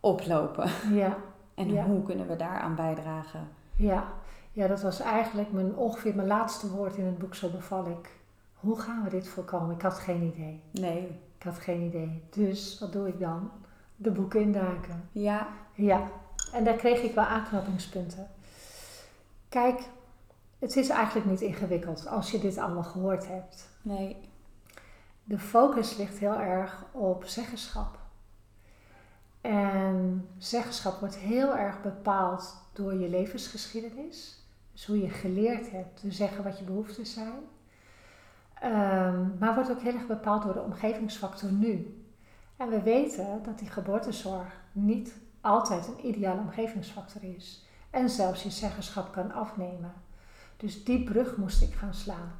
oplopen. 0.00 0.70
ja, 0.92 1.16
En 1.54 1.72
Ja. 1.72 1.84
hoe 1.84 2.02
kunnen 2.02 2.26
we 2.28 2.36
daaraan 2.36 2.74
bijdragen? 2.74 3.48
ja. 3.76 4.04
Ja, 4.52 4.66
dat 4.66 4.82
was 4.82 5.00
eigenlijk 5.00 5.52
mijn, 5.52 5.76
ongeveer 5.76 6.14
mijn 6.14 6.28
laatste 6.28 6.70
woord 6.70 6.96
in 6.96 7.04
het 7.04 7.18
boek 7.18 7.34
Zo 7.34 7.48
beval 7.50 7.86
ik. 7.86 8.16
Hoe 8.54 8.80
gaan 8.80 9.02
we 9.04 9.10
dit 9.10 9.28
voorkomen? 9.28 9.74
Ik 9.74 9.82
had 9.82 9.98
geen 9.98 10.22
idee. 10.22 10.60
Nee, 10.70 11.20
Ik 11.38 11.42
had 11.42 11.58
geen 11.58 11.80
idee. 11.80 12.22
Dus 12.30 12.78
wat 12.80 12.92
doe 12.92 13.08
ik 13.08 13.20
dan? 13.20 13.50
De 14.04 14.10
boeken 14.10 14.40
induiken. 14.40 15.08
ja, 15.12 15.48
Ja, 15.74 16.10
En 16.52 16.64
daar 16.64 16.76
kreeg 16.76 17.02
ik 17.02 17.14
wel 17.14 17.24
aanknopingspunten. 17.24 18.30
Kijk, 19.48 19.80
het 20.58 20.76
is 20.76 20.88
eigenlijk 20.88 21.26
niet 21.26 21.40
ingewikkeld 21.40 22.06
als 22.06 22.30
je 22.30 22.38
dit 22.38 22.58
allemaal 22.58 22.82
gehoord 22.82 23.28
hebt. 23.28 23.68
Nee. 23.82 24.16
De 25.24 25.38
focus 25.38 25.96
ligt 25.96 26.18
heel 26.18 26.38
erg 26.38 26.84
op 26.92 27.24
zeggenschap. 27.24 27.98
En 29.40 30.28
zeggenschap 30.38 31.00
wordt 31.00 31.16
heel 31.16 31.56
erg 31.56 31.82
bepaald 31.82 32.56
door 32.72 32.94
je 32.94 33.08
levensgeschiedenis. 33.08 34.46
Dus 34.72 34.86
hoe 34.86 35.00
je 35.00 35.10
geleerd 35.10 35.70
hebt 35.70 36.00
te 36.00 36.12
zeggen 36.12 36.44
wat 36.44 36.58
je 36.58 36.64
behoeften 36.64 37.06
zijn. 37.06 37.40
Um, 38.64 39.36
maar 39.38 39.54
wordt 39.54 39.70
ook 39.70 39.82
heel 39.82 39.94
erg 39.94 40.06
bepaald 40.06 40.42
door 40.42 40.52
de 40.52 40.62
omgevingsfactor 40.62 41.52
nu. 41.52 42.03
En 42.56 42.68
we 42.68 42.82
weten 42.82 43.42
dat 43.44 43.58
die 43.58 43.70
geboortezorg 43.70 44.60
niet 44.72 45.14
altijd 45.40 45.86
een 45.86 46.06
ideale 46.06 46.40
omgevingsfactor 46.40 47.24
is. 47.24 47.66
En 47.90 48.08
zelfs 48.08 48.42
je 48.42 48.50
zeggenschap 48.50 49.12
kan 49.12 49.32
afnemen. 49.32 49.92
Dus 50.56 50.84
die 50.84 51.04
brug 51.04 51.36
moest 51.36 51.62
ik 51.62 51.74
gaan 51.74 51.94
slaan. 51.94 52.32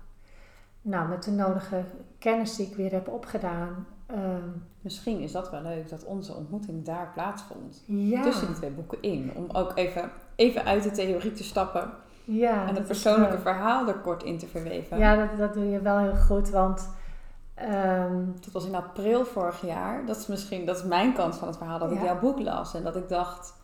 Nou, 0.82 1.08
met 1.08 1.22
de 1.22 1.30
nodige 1.30 1.84
kennis 2.18 2.56
die 2.56 2.66
ik 2.66 2.76
weer 2.76 2.92
heb 2.92 3.08
opgedaan. 3.08 3.86
Ehm, 4.06 4.48
Misschien 4.84 5.20
is 5.20 5.32
dat 5.32 5.50
wel 5.50 5.62
leuk 5.62 5.88
dat 5.88 6.04
onze 6.04 6.34
ontmoeting 6.34 6.84
daar 6.84 7.10
plaatsvond. 7.14 7.82
Ja. 7.86 8.22
Tussen 8.22 8.46
die 8.46 8.56
twee 8.56 8.70
boeken 8.70 9.02
in. 9.02 9.32
Om 9.34 9.46
ook 9.52 9.72
even, 9.74 10.10
even 10.36 10.64
uit 10.64 10.82
de 10.82 10.90
theorie 10.90 11.32
te 11.32 11.44
stappen. 11.44 11.90
Ja, 12.24 12.68
en 12.68 12.74
het 12.74 12.86
persoonlijke 12.86 13.38
verhaal 13.38 13.88
er 13.88 13.94
kort 13.94 14.22
in 14.22 14.38
te 14.38 14.46
verweven. 14.46 14.98
Ja, 14.98 15.16
dat, 15.16 15.38
dat 15.38 15.54
doe 15.54 15.64
je 15.64 15.80
wel 15.80 15.98
heel 15.98 16.14
goed. 16.14 16.50
Want 16.50 16.88
Um, 17.62 18.34
dat 18.40 18.52
was 18.52 18.64
in 18.64 18.74
april 18.74 19.24
vorig 19.24 19.60
jaar. 19.60 20.06
Dat 20.06 20.16
is 20.16 20.26
misschien 20.26 20.66
dat 20.66 20.76
is 20.76 20.84
mijn 20.84 21.14
kant 21.14 21.36
van 21.36 21.48
het 21.48 21.56
verhaal. 21.56 21.78
Dat 21.78 21.90
ik 21.90 22.02
jouw 22.02 22.18
boek 22.18 22.40
las 22.40 22.74
en 22.74 22.82
dat 22.82 22.96
ik 22.96 23.08
dacht: 23.08 23.54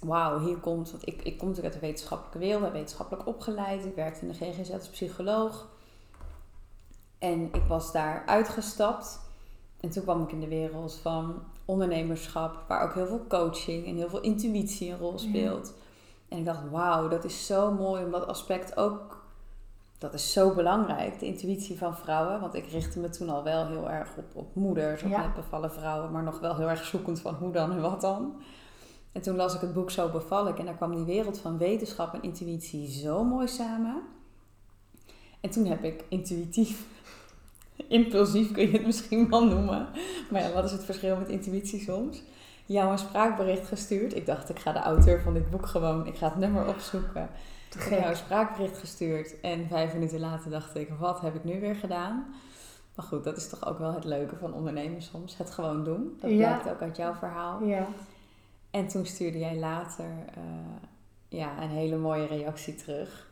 Wauw, 0.00 0.38
hier 0.38 0.56
komt. 0.56 0.90
Want 0.90 1.06
ik, 1.06 1.22
ik 1.22 1.38
kom 1.38 1.48
natuurlijk 1.48 1.74
uit 1.74 1.82
de 1.82 1.86
wetenschappelijke 1.86 2.38
wereld, 2.38 2.62
ben 2.62 2.72
wetenschappelijk 2.72 3.26
opgeleid. 3.26 3.84
Ik 3.84 3.94
werkte 3.94 4.26
in 4.26 4.28
de 4.28 4.34
GGZ 4.34 4.70
als 4.70 4.88
psycholoog. 4.88 5.68
En 7.18 7.48
ik 7.52 7.64
was 7.68 7.92
daar 7.92 8.22
uitgestapt. 8.26 9.20
En 9.80 9.90
toen 9.90 10.02
kwam 10.02 10.22
ik 10.22 10.32
in 10.32 10.40
de 10.40 10.48
wereld 10.48 10.94
van 10.94 11.42
ondernemerschap, 11.64 12.64
waar 12.68 12.82
ook 12.82 12.94
heel 12.94 13.06
veel 13.06 13.26
coaching 13.28 13.86
en 13.86 13.96
heel 13.96 14.08
veel 14.08 14.20
intuïtie 14.20 14.90
een 14.90 14.98
rol 14.98 15.18
speelt. 15.18 15.74
En 16.28 16.38
ik 16.38 16.44
dacht: 16.44 16.70
Wauw, 16.70 17.08
dat 17.08 17.24
is 17.24 17.46
zo 17.46 17.72
mooi 17.72 18.04
om 18.04 18.10
dat 18.10 18.26
aspect 18.26 18.76
ook 18.76 19.17
dat 19.98 20.14
is 20.14 20.32
zo 20.32 20.54
belangrijk, 20.54 21.18
de 21.18 21.26
intuïtie 21.26 21.78
van 21.78 21.96
vrouwen. 21.96 22.40
Want 22.40 22.54
ik 22.54 22.66
richtte 22.66 22.98
me 22.98 23.08
toen 23.08 23.28
al 23.28 23.42
wel 23.42 23.66
heel 23.66 23.90
erg 23.90 24.08
op, 24.16 24.24
op 24.34 24.54
moeders, 24.54 25.02
op 25.02 25.08
net 25.08 25.34
bevallen 25.34 25.72
vrouwen, 25.72 26.12
maar 26.12 26.22
nog 26.22 26.40
wel 26.40 26.56
heel 26.56 26.68
erg 26.68 26.84
zoekend 26.84 27.20
van 27.20 27.34
hoe 27.34 27.52
dan 27.52 27.70
en 27.72 27.80
wat 27.80 28.00
dan. 28.00 28.42
En 29.12 29.22
toen 29.22 29.36
las 29.36 29.54
ik 29.54 29.60
het 29.60 29.72
boek 29.72 29.90
Zo 29.90 30.08
beval 30.08 30.48
ik 30.48 30.58
en 30.58 30.64
daar 30.64 30.74
kwam 30.74 30.94
die 30.94 31.04
wereld 31.04 31.38
van 31.38 31.58
wetenschap 31.58 32.14
en 32.14 32.22
intuïtie 32.22 32.90
zo 32.90 33.24
mooi 33.24 33.48
samen. 33.48 34.02
En 35.40 35.50
toen 35.50 35.66
heb 35.66 35.84
ik 35.84 36.04
intuïtief, 36.08 36.84
impulsief 37.88 38.52
kun 38.52 38.66
je 38.66 38.72
het 38.72 38.86
misschien 38.86 39.30
wel 39.30 39.44
noemen. 39.44 39.88
Maar 40.30 40.42
ja, 40.42 40.52
wat 40.52 40.64
is 40.64 40.72
het 40.72 40.84
verschil 40.84 41.16
met 41.16 41.28
intuïtie 41.28 41.80
soms? 41.80 42.22
Jou 42.66 42.90
een 42.90 42.98
spraakbericht 42.98 43.66
gestuurd. 43.66 44.16
Ik 44.16 44.26
dacht, 44.26 44.48
ik 44.48 44.58
ga 44.58 44.72
de 44.72 44.78
auteur 44.78 45.20
van 45.20 45.34
dit 45.34 45.50
boek 45.50 45.66
gewoon, 45.66 46.06
ik 46.06 46.16
ga 46.16 46.28
het 46.28 46.38
nummer 46.38 46.66
opzoeken. 46.66 47.30
Toen 47.68 47.82
heb 47.82 47.90
ik 47.92 47.98
jou 47.98 48.10
een 48.10 48.16
spraakbericht 48.16 48.78
gestuurd. 48.78 49.40
En 49.40 49.66
vijf 49.68 49.92
minuten 49.92 50.20
later 50.20 50.50
dacht 50.50 50.76
ik, 50.76 50.88
wat 50.98 51.20
heb 51.20 51.34
ik 51.34 51.44
nu 51.44 51.60
weer 51.60 51.74
gedaan? 51.74 52.34
Maar 52.94 53.06
goed, 53.06 53.24
dat 53.24 53.36
is 53.36 53.48
toch 53.48 53.66
ook 53.66 53.78
wel 53.78 53.94
het 53.94 54.04
leuke 54.04 54.36
van 54.36 54.54
ondernemen 54.54 55.02
soms. 55.02 55.36
Het 55.36 55.50
gewoon 55.50 55.84
doen. 55.84 56.16
Dat 56.20 56.36
blijkt 56.36 56.68
ook 56.68 56.82
uit 56.82 56.96
jouw 56.96 57.14
verhaal. 57.14 57.62
Ja. 57.62 57.86
En 58.70 58.88
toen 58.88 59.06
stuurde 59.06 59.38
jij 59.38 59.56
later 59.56 60.04
uh, 60.38 60.42
ja, 61.28 61.62
een 61.62 61.68
hele 61.68 61.96
mooie 61.96 62.26
reactie 62.26 62.74
terug. 62.74 63.26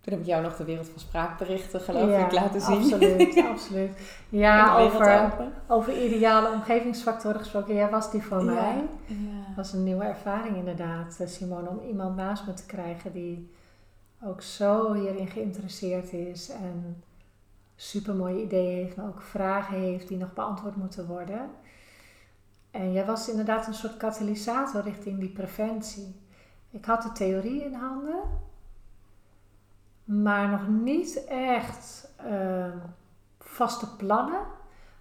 Toen 0.00 0.12
heb 0.12 0.22
ik 0.22 0.28
jou 0.28 0.42
nog 0.42 0.56
de 0.56 0.64
wereld 0.64 0.88
van 0.88 1.00
spraakberichten, 1.00 1.80
geloof 1.80 2.24
ik, 2.24 2.32
laten 2.32 2.60
zien. 2.60 2.82
Absoluut, 2.82 3.44
absoluut. 3.52 3.90
Ja, 4.28 4.78
over, 4.78 5.32
over 5.66 6.04
ideale 6.04 6.48
omgevingsfactoren 6.48 7.38
gesproken. 7.38 7.74
Jij 7.74 7.90
was 7.90 8.10
die 8.10 8.22
voor 8.22 8.44
mij. 8.44 8.74
Dat 9.06 9.56
was 9.56 9.72
een 9.72 9.84
nieuwe 9.84 10.04
ervaring 10.04 10.56
inderdaad, 10.56 11.16
eh, 11.20 11.26
Simone, 11.26 11.68
om 11.68 11.80
iemand 11.88 12.16
naast 12.16 12.46
me 12.46 12.54
te 12.54 12.66
krijgen 12.66 13.12
die 13.12 13.50
ook 14.22 14.42
zo 14.42 14.92
hierin 14.92 15.26
geïnteresseerd 15.26 16.12
is 16.12 16.48
en 16.48 17.02
super 17.76 18.14
mooie 18.14 18.42
ideeën 18.42 18.76
heeft, 18.76 18.96
maar 18.96 19.06
ook 19.06 19.22
vragen 19.22 19.78
heeft 19.78 20.08
die 20.08 20.16
nog 20.16 20.32
beantwoord 20.32 20.76
moeten 20.76 21.06
worden. 21.06 21.50
En 22.70 22.92
jij 22.92 23.06
was 23.06 23.28
inderdaad 23.28 23.66
een 23.66 23.74
soort 23.74 23.96
katalysator 23.96 24.82
richting 24.82 25.18
die 25.18 25.32
preventie. 25.32 26.20
Ik 26.70 26.84
had 26.84 27.02
de 27.02 27.12
theorie 27.12 27.64
in 27.64 27.74
handen, 27.74 28.20
maar 30.04 30.48
nog 30.48 30.68
niet 30.68 31.24
echt 31.28 32.08
uh, 32.26 32.74
vaste 33.38 33.96
plannen. 33.96 34.40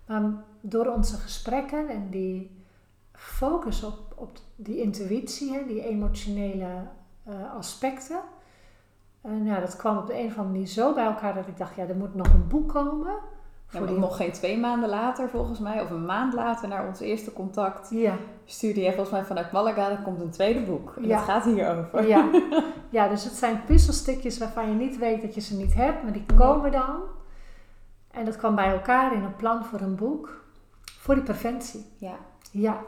Maar 0.05 0.31
door 0.61 0.85
onze 0.85 1.17
gesprekken 1.17 1.89
en 1.89 2.09
die 2.09 2.63
focus 3.13 3.83
op, 3.83 4.13
op 4.15 4.31
die 4.55 4.81
intuïtie, 4.81 5.65
die 5.65 5.83
emotionele 5.83 6.87
uh, 7.27 7.53
aspecten, 7.53 8.21
en 9.21 9.45
ja, 9.45 9.59
dat 9.59 9.75
kwam 9.75 9.97
op 9.97 10.07
de 10.07 10.13
een 10.13 10.25
of 10.25 10.37
andere 10.37 10.47
manier 10.47 10.67
zo 10.67 10.93
bij 10.93 11.05
elkaar 11.05 11.33
dat 11.33 11.47
ik 11.47 11.57
dacht, 11.57 11.75
ja, 11.75 11.87
er 11.87 11.95
moet 11.95 12.15
nog 12.15 12.33
een 12.33 12.47
boek 12.47 12.69
komen. 12.69 13.13
Ja, 13.71 13.85
die... 13.85 13.97
nog 13.97 14.17
geen 14.17 14.31
twee 14.31 14.57
maanden 14.57 14.89
later 14.89 15.29
volgens 15.29 15.59
mij, 15.59 15.81
of 15.81 15.89
een 15.89 16.05
maand 16.05 16.33
later 16.33 16.67
naar 16.67 16.87
ons 16.87 16.99
eerste 16.99 17.33
contact, 17.33 17.89
ja. 17.89 18.15
stuurde 18.45 18.81
jij 18.81 18.93
volgens 18.93 19.11
mij 19.11 19.25
vanuit 19.25 19.51
Malaga, 19.51 19.89
er 19.89 20.01
komt 20.01 20.21
een 20.21 20.29
tweede 20.29 20.61
boek. 20.61 20.93
En 20.97 21.07
ja. 21.07 21.15
dat 21.15 21.25
gaat 21.25 21.45
hierover. 21.45 22.07
Ja. 22.07 22.29
ja, 22.89 23.07
dus 23.07 23.23
het 23.23 23.33
zijn 23.33 23.63
puzzelstukjes 23.65 24.37
waarvan 24.37 24.69
je 24.69 24.75
niet 24.75 24.97
weet 24.97 25.21
dat 25.21 25.35
je 25.35 25.41
ze 25.41 25.55
niet 25.55 25.73
hebt, 25.73 26.03
maar 26.03 26.13
die 26.13 26.25
komen 26.35 26.71
dan. 26.71 26.99
En 28.11 28.25
dat 28.25 28.37
kwam 28.37 28.55
bij 28.55 28.71
elkaar 28.71 29.13
in 29.13 29.23
een 29.23 29.35
plan 29.35 29.65
voor 29.65 29.79
een 29.79 29.95
boek, 29.95 30.43
voor 30.99 31.15
die 31.15 31.23
preventie. 31.23 31.85
Ja. 31.97 32.15
Ja. 32.51 32.81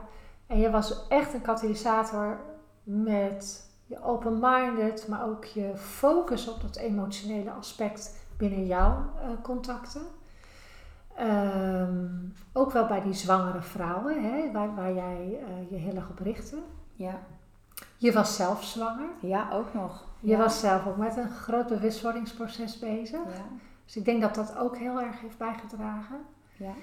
En 0.48 0.60
je 0.60 0.70
was 0.70 1.08
echt 1.08 1.34
een 1.34 1.42
katalysator 1.42 2.40
met 2.84 3.71
je 3.92 4.04
open-minded, 4.04 5.08
maar 5.08 5.26
ook 5.26 5.46
je 5.46 5.72
focus 5.76 6.48
op 6.48 6.62
dat 6.62 6.76
emotionele 6.76 7.52
aspect 7.52 8.26
binnen 8.38 8.66
jouw 8.66 8.92
uh, 9.16 9.42
contacten. 9.42 10.02
Um, 11.20 12.34
ook 12.54 12.72
wel 12.72 12.88
bij 12.88 13.02
die 13.02 13.14
zwangere 13.14 13.62
vrouwen, 13.62 14.24
hè, 14.24 14.52
waar, 14.52 14.76
waar 14.76 14.94
jij 14.94 15.40
uh, 15.42 15.70
je 15.70 15.76
heel 15.76 15.96
erg 15.96 16.10
op 16.10 16.20
richtte. 16.20 16.58
Ja. 16.96 17.20
Je 17.98 18.14
was 18.14 18.36
zelf 18.36 18.64
zwanger. 18.64 19.10
Ja, 19.20 19.50
ook 19.54 19.74
nog. 19.74 20.06
Je 20.20 20.38
was 20.38 20.60
zelf 20.60 20.88
ook 20.88 20.98
met 20.98 21.18
een 21.18 21.30
groot 21.30 21.68
bewustwordingsproces 21.68 22.80
bezig. 22.80 23.20
Ja. 23.26 23.46
Dus 23.86 23.96
ik 23.96 24.06
denk 24.06 24.22
dat 24.22 24.36
dat 24.36 24.58
ook 24.58 24.78
heel 24.78 25.02
erg 25.02 25.22
heeft 25.22 25.38
bijgedragen. 25.38 26.18
Ja. 26.58 26.74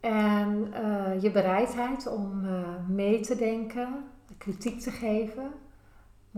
En 0.00 0.72
uh, 0.74 1.22
je 1.22 1.30
bereidheid 1.30 2.06
om 2.06 2.46
mee 2.88 3.20
te 3.20 3.36
denken, 3.36 4.04
kritiek 4.38 4.80
te 4.80 4.90
geven, 4.90 5.50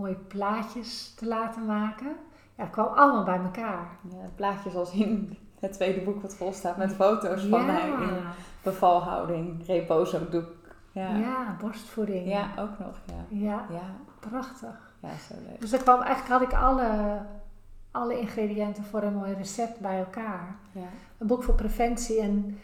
mooie 0.01 0.15
plaatjes 0.15 1.15
te 1.15 1.27
laten 1.27 1.67
maken. 1.67 2.17
Ja, 2.57 2.63
het 2.63 2.71
kwam 2.71 2.87
allemaal 2.87 3.25
bij 3.25 3.39
elkaar. 3.39 3.89
Ja, 4.11 4.31
plaatjes 4.35 4.75
als 4.75 4.93
in 4.93 5.39
het 5.61 5.73
tweede 5.73 6.01
boek 6.01 6.23
wat 6.23 6.35
vol 6.35 6.53
staat 6.53 6.77
met 6.77 6.93
foto's 6.93 7.43
van 7.43 7.67
mij 7.67 7.89
in 7.89 8.19
bevalhouding, 8.63 9.67
reposo-doek. 9.67 10.59
Ja. 10.93 11.17
ja, 11.17 11.57
borstvoeding. 11.61 12.29
Ja, 12.29 12.51
ook 12.59 12.79
nog. 12.79 13.01
Ja, 13.05 13.25
ja, 13.29 13.67
ja. 13.71 13.95
prachtig. 14.21 14.95
Ja, 15.01 15.09
zo 15.29 15.35
leuk. 15.49 15.61
Dus 15.61 15.73
er 15.73 15.79
kwam, 15.79 16.01
eigenlijk 16.01 16.33
had 16.33 16.53
ik 16.53 16.59
alle, 16.59 17.19
alle 17.91 18.21
ingrediënten 18.21 18.85
voor 18.85 19.03
een 19.03 19.15
mooi 19.15 19.35
recept 19.35 19.81
bij 19.81 19.99
elkaar. 19.99 20.57
Ja. 20.73 20.89
Een 21.19 21.27
boek 21.27 21.43
voor 21.43 21.55
preventie 21.55 22.21
en 22.21 22.59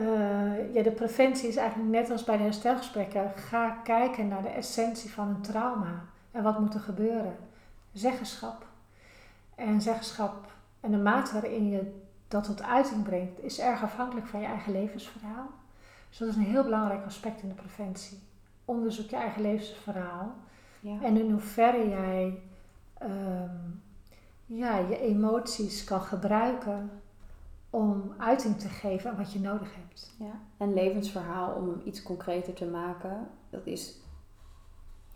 uh, 0.00 0.74
ja, 0.74 0.82
de 0.82 0.90
preventie 0.90 1.48
is 1.48 1.56
eigenlijk 1.56 1.90
net 1.90 2.10
als 2.10 2.24
bij 2.24 2.36
de 2.36 2.42
herstelgesprekken. 2.42 3.32
Ga 3.36 3.68
kijken 3.70 4.28
naar 4.28 4.42
de 4.42 4.48
essentie 4.48 5.10
van 5.10 5.28
een 5.28 5.40
trauma. 5.40 6.04
En 6.32 6.42
wat 6.42 6.58
moet 6.58 6.74
er 6.74 6.80
gebeuren? 6.80 7.36
Zeggenschap. 7.92 8.66
En 9.54 9.80
zeggenschap 9.80 10.52
en 10.80 10.90
de 10.90 10.98
mate 10.98 11.32
waarin 11.32 11.68
je 11.68 12.00
dat 12.28 12.44
tot 12.44 12.62
uiting 12.62 13.02
brengt, 13.02 13.42
is 13.42 13.58
erg 13.58 13.82
afhankelijk 13.82 14.26
van 14.26 14.40
je 14.40 14.46
eigen 14.46 14.72
levensverhaal. 14.72 15.46
Dus 16.08 16.18
dat 16.18 16.28
is 16.28 16.36
een 16.36 16.42
heel 16.42 16.62
belangrijk 16.62 17.04
aspect 17.04 17.42
in 17.42 17.48
de 17.48 17.54
preventie. 17.54 18.18
Onderzoek 18.64 19.10
je 19.10 19.16
eigen 19.16 19.42
levensverhaal. 19.42 20.34
Ja. 20.80 21.02
En 21.02 21.16
in 21.16 21.30
hoeverre 21.30 21.88
jij 21.88 22.42
um, 23.02 23.82
ja, 24.46 24.78
je 24.78 24.98
emoties 24.98 25.84
kan 25.84 26.00
gebruiken 26.00 26.90
om 27.70 28.14
uiting 28.18 28.58
te 28.58 28.68
geven 28.68 29.10
aan 29.10 29.16
wat 29.16 29.32
je 29.32 29.40
nodig 29.40 29.74
hebt. 29.74 30.14
Ja. 30.18 30.40
Een 30.56 30.74
levensverhaal 30.74 31.54
om 31.54 31.80
iets 31.84 32.02
concreter 32.02 32.52
te 32.52 32.66
maken, 32.66 33.28
dat 33.50 33.66
is 33.66 34.00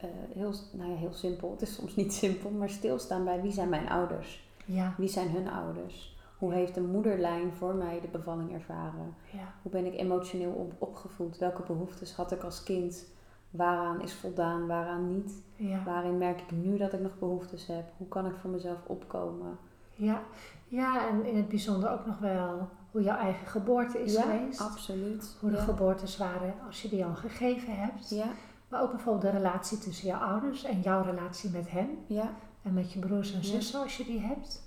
uh, 0.04 0.10
heel, 0.34 0.52
nou 0.72 0.90
ja, 0.90 0.96
heel 0.96 1.12
simpel. 1.12 1.50
Het 1.50 1.62
is 1.62 1.74
soms 1.74 1.96
niet 1.96 2.14
simpel, 2.22 2.50
maar 2.50 2.70
stilstaan 2.70 3.24
bij 3.24 3.42
wie 3.42 3.52
zijn 3.52 3.68
mijn 3.68 3.88
ouders? 3.88 4.48
Ja. 4.64 4.94
Wie 4.96 5.08
zijn 5.08 5.30
hun 5.30 5.48
ouders? 5.48 6.16
Hoe 6.38 6.52
heeft 6.52 6.74
de 6.74 6.82
moederlijn 6.82 7.52
voor 7.52 7.74
mij 7.74 8.00
de 8.00 8.08
bevalling 8.08 8.52
ervaren? 8.52 9.14
Ja. 9.32 9.54
Hoe 9.62 9.72
ben 9.72 9.86
ik 9.86 9.98
emotioneel 9.98 10.50
op, 10.50 10.72
opgevoed? 10.78 11.38
Welke 11.38 11.62
behoeftes 11.62 12.14
had 12.14 12.32
ik 12.32 12.42
als 12.42 12.62
kind? 12.62 13.04
Waaraan 13.50 14.02
is 14.02 14.14
voldaan, 14.14 14.66
waaraan 14.66 15.14
niet? 15.14 15.42
Ja. 15.56 15.82
Waarin 15.84 16.18
merk 16.18 16.40
ik 16.40 16.50
nu 16.50 16.76
dat 16.76 16.92
ik 16.92 17.00
nog 17.00 17.18
behoeftes 17.18 17.66
heb? 17.66 17.84
Hoe 17.96 18.08
kan 18.08 18.26
ik 18.26 18.34
voor 18.34 18.50
mezelf 18.50 18.78
opkomen? 18.86 19.58
Ja. 19.94 20.22
ja, 20.68 21.08
en 21.08 21.24
in 21.24 21.36
het 21.36 21.48
bijzonder 21.48 21.90
ook 21.90 22.06
nog 22.06 22.18
wel 22.18 22.68
hoe 22.90 23.02
jouw 23.02 23.16
eigen 23.16 23.46
geboorte 23.46 24.02
is 24.02 24.12
ja, 24.12 24.22
geweest. 24.22 24.60
absoluut. 24.60 25.36
Hoe 25.40 25.50
de 25.50 25.56
ja. 25.56 25.62
geboortes 25.62 26.16
waren 26.16 26.54
als 26.66 26.82
je 26.82 26.88
die 26.88 27.04
al 27.04 27.14
gegeven 27.14 27.76
hebt. 27.76 28.10
Ja, 28.10 28.28
Maar 28.68 28.82
ook 28.82 28.90
bijvoorbeeld 28.90 29.32
de 29.32 29.38
relatie 29.38 29.78
tussen 29.78 30.06
jouw 30.08 30.20
ouders 30.20 30.64
en 30.64 30.80
jouw 30.80 31.02
relatie 31.02 31.50
met 31.50 31.70
hen. 31.70 31.88
ja, 32.06 32.30
En 32.62 32.74
met 32.74 32.92
je 32.92 32.98
broers 32.98 33.32
en 33.32 33.38
Ja. 33.40 33.44
zussen 33.44 33.80
als 33.80 33.96
je 33.96 34.04
die 34.04 34.20
hebt. 34.20 34.62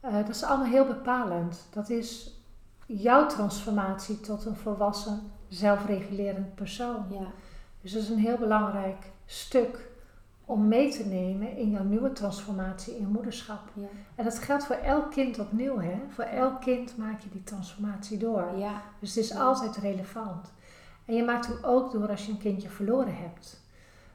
Eh, 0.00 0.12
dat 0.14 0.28
is 0.28 0.42
allemaal 0.44 0.66
heel 0.70 0.86
bepalend. 0.86 1.66
Dat 1.70 1.90
is 1.90 2.40
jouw 2.86 3.26
transformatie 3.26 4.20
tot 4.20 4.44
een 4.44 4.56
volwassen, 4.56 5.20
zelfregulerend 5.48 6.54
persoon. 6.54 7.04
ja, 7.10 7.26
Dus 7.80 7.92
dat 7.92 8.02
is 8.02 8.08
een 8.08 8.18
heel 8.18 8.36
belangrijk 8.38 9.10
stuk 9.26 9.90
om 10.44 10.68
mee 10.68 10.90
te 10.90 11.06
nemen 11.06 11.56
in 11.56 11.70
jouw 11.70 11.82
nieuwe 11.84 12.12
transformatie 12.12 12.96
in 12.96 13.06
moederschap. 13.08 13.60
ja. 13.74 13.86
En 14.14 14.24
dat 14.24 14.38
geldt 14.38 14.64
voor 14.64 14.76
elk 14.76 15.10
kind 15.10 15.38
opnieuw. 15.38 15.78
Hè? 15.78 16.00
Voor 16.08 16.24
elk 16.24 16.60
kind 16.60 16.96
maak 16.96 17.20
je 17.20 17.28
die 17.30 17.42
transformatie 17.44 18.18
door. 18.18 18.56
ja. 18.56 18.82
Dus 18.98 19.14
het 19.14 19.24
is 19.24 19.34
altijd 19.36 19.76
relevant. 19.76 20.52
En 21.12 21.18
je 21.18 21.24
maakt 21.24 21.46
hem 21.46 21.58
ook 21.62 21.92
door 21.92 22.08
als 22.08 22.26
je 22.26 22.32
een 22.32 22.38
kindje 22.38 22.68
verloren 22.68 23.16
hebt. 23.16 23.60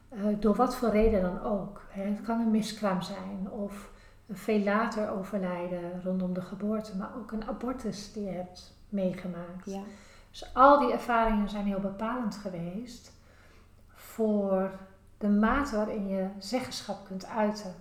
Eh, 0.09 0.19
door 0.39 0.55
wat 0.55 0.75
voor 0.75 0.89
reden 0.89 1.21
dan 1.21 1.41
ook. 1.41 1.81
Hè. 1.89 2.03
Het 2.03 2.21
kan 2.21 2.39
een 2.39 2.51
miskraam 2.51 3.01
zijn 3.01 3.51
of 3.51 3.89
een 4.27 4.37
veel 4.37 4.59
later 4.59 5.09
overlijden 5.09 6.01
rondom 6.03 6.33
de 6.33 6.41
geboorte, 6.41 6.97
maar 6.97 7.09
ook 7.17 7.31
een 7.31 7.47
abortus 7.47 8.13
die 8.13 8.23
je 8.23 8.31
hebt 8.31 8.73
meegemaakt. 8.89 9.65
ja. 9.65 9.81
Dus 10.29 10.53
al 10.53 10.79
die 10.79 10.91
ervaringen 10.91 11.49
zijn 11.49 11.65
heel 11.65 11.79
bepalend 11.79 12.35
geweest 12.35 13.11
voor 13.93 14.71
de 15.17 15.29
mate 15.29 15.75
waarin 15.75 16.07
je 16.07 16.27
zeggenschap 16.39 17.05
kunt 17.05 17.25
uiten. 17.25 17.73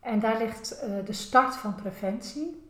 En 0.00 0.20
daar 0.20 0.38
ligt 0.38 0.78
eh, 0.78 0.90
de 1.04 1.12
start 1.12 1.54
van 1.54 1.74
preventie. 1.74 2.68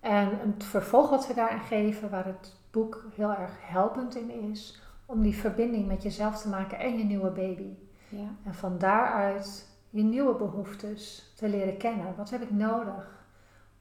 En 0.00 0.38
het 0.40 0.64
vervolg 0.64 1.10
wat 1.10 1.26
we 1.26 1.34
daarin 1.34 1.60
geven, 1.60 2.10
waar 2.10 2.26
het 2.26 2.56
boek 2.70 3.04
heel 3.14 3.30
erg 3.30 3.52
helpend 3.60 4.16
in 4.16 4.30
is, 4.50 4.82
om 5.06 5.22
die 5.22 5.34
verbinding 5.36 5.86
met 5.86 6.02
jezelf 6.02 6.40
te 6.40 6.48
maken 6.48 6.78
en 6.78 6.98
je 6.98 7.04
nieuwe 7.04 7.30
baby. 7.30 7.68
ja. 8.08 8.28
En 8.44 8.54
van 8.54 8.78
daaruit 8.78 9.66
je 9.90 10.02
nieuwe 10.02 10.34
behoeftes 10.34 11.32
te 11.36 11.48
leren 11.48 11.76
kennen. 11.76 12.14
Wat 12.16 12.30
heb 12.30 12.42
ik 12.42 12.50
nodig 12.50 13.16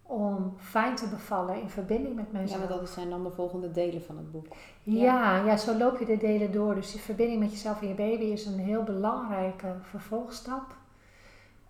om 0.02 0.54
fijn 0.58 0.96
te 0.96 1.08
bevallen 1.10 1.62
in 1.62 1.70
verbinding 1.70 2.16
met 2.16 2.26
Ja, 2.32 2.40
mezelf? 2.40 2.60
maar 2.60 2.68
dat 2.78 2.90
zijn 2.90 3.10
dan 3.10 3.24
de 3.24 3.32
volgende 3.32 3.72
delen 3.72 4.02
van 4.04 4.18
het 4.18 4.32
boek. 4.32 4.46
Ja, 4.84 5.36
ja, 5.46 5.58
zo 5.58 5.78
loop 5.78 6.00
je 6.00 6.06
de 6.06 6.18
delen 6.18 6.52
door. 6.52 6.76
Dus 6.76 6.92
die 6.92 7.02
verbinding 7.02 7.40
met 7.40 7.52
jezelf 7.52 7.82
en 7.82 7.88
je 7.88 7.94
baby 7.94 8.24
is 8.24 8.46
een 8.46 8.60
heel 8.60 8.84
belangrijke 8.84 9.76
vervolgstap. 9.82 10.76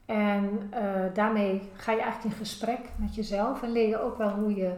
En 0.05 0.67
eh, 0.71 1.13
daarmee 1.13 1.61
ga 1.73 1.91
je 1.91 2.01
eigenlijk 2.01 2.33
in 2.33 2.39
gesprek 2.39 2.79
met 2.95 3.15
jezelf 3.15 3.61
en 3.63 3.71
leer 3.71 3.87
je 3.87 4.01
ook 4.01 4.17
wel 4.17 4.29
hoe 4.29 4.55
je 4.55 4.73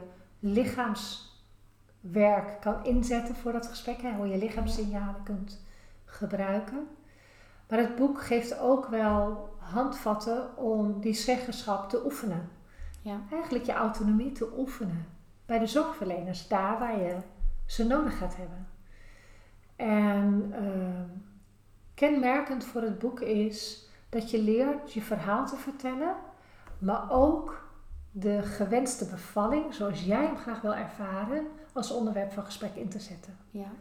lichaamswerk 2.01 2.61
kan 2.61 2.85
inzetten 2.85 3.35
voor 3.35 3.51
dat 3.51 3.67
gesprek. 3.67 4.01
Hè? 4.01 4.11
Hoe 4.11 4.27
je 4.27 4.37
lichaamssignalen 4.37 5.23
kunt 5.23 5.61
gebruiken. 6.05 6.87
Maar 7.69 7.79
het 7.79 7.95
boek 7.95 8.21
geeft 8.21 8.59
ook 8.59 8.87
wel 8.87 9.49
handvatten 9.57 10.57
om 10.57 11.01
die 11.01 11.13
zeggenschap 11.13 11.89
te 11.89 12.05
oefenen. 12.05 12.49
Ja, 13.01 13.21
Eigenlijk 13.31 13.65
je 13.65 13.73
autonomie 13.73 14.31
te 14.31 14.57
oefenen 14.57 15.05
bij 15.45 15.59
de 15.59 15.67
zorgverleners, 15.67 16.47
daar 16.47 16.79
waar 16.79 16.99
je 16.99 17.17
ze 17.65 17.87
nodig 17.87 18.17
gaat 18.17 18.35
hebben. 18.35 18.67
En 19.75 20.49
ehm, 20.53 21.07
kenmerkend 21.93 22.63
voor 22.63 22.81
het 22.81 22.99
boek 22.99 23.19
is 23.19 23.87
dat 24.09 24.31
je 24.31 24.41
leert 24.41 24.93
je 24.93 25.01
verhaal 25.01 25.45
te 25.45 25.55
vertellen, 25.55 26.15
maar 26.77 27.11
ook 27.11 27.69
de 28.11 28.41
gewenste 28.41 29.05
bevalling, 29.05 29.73
zoals 29.73 30.03
jij 30.03 30.25
hem 30.25 30.37
graag 30.37 30.61
wil 30.61 30.75
ervaren, 30.75 31.47
als 31.79 31.91
onderwerp 31.91 32.31
van 32.31 32.43
gesprek 32.43 32.75
in 32.75 32.89
te 32.89 32.99
zetten. 32.99 33.37
ja, 33.51 33.71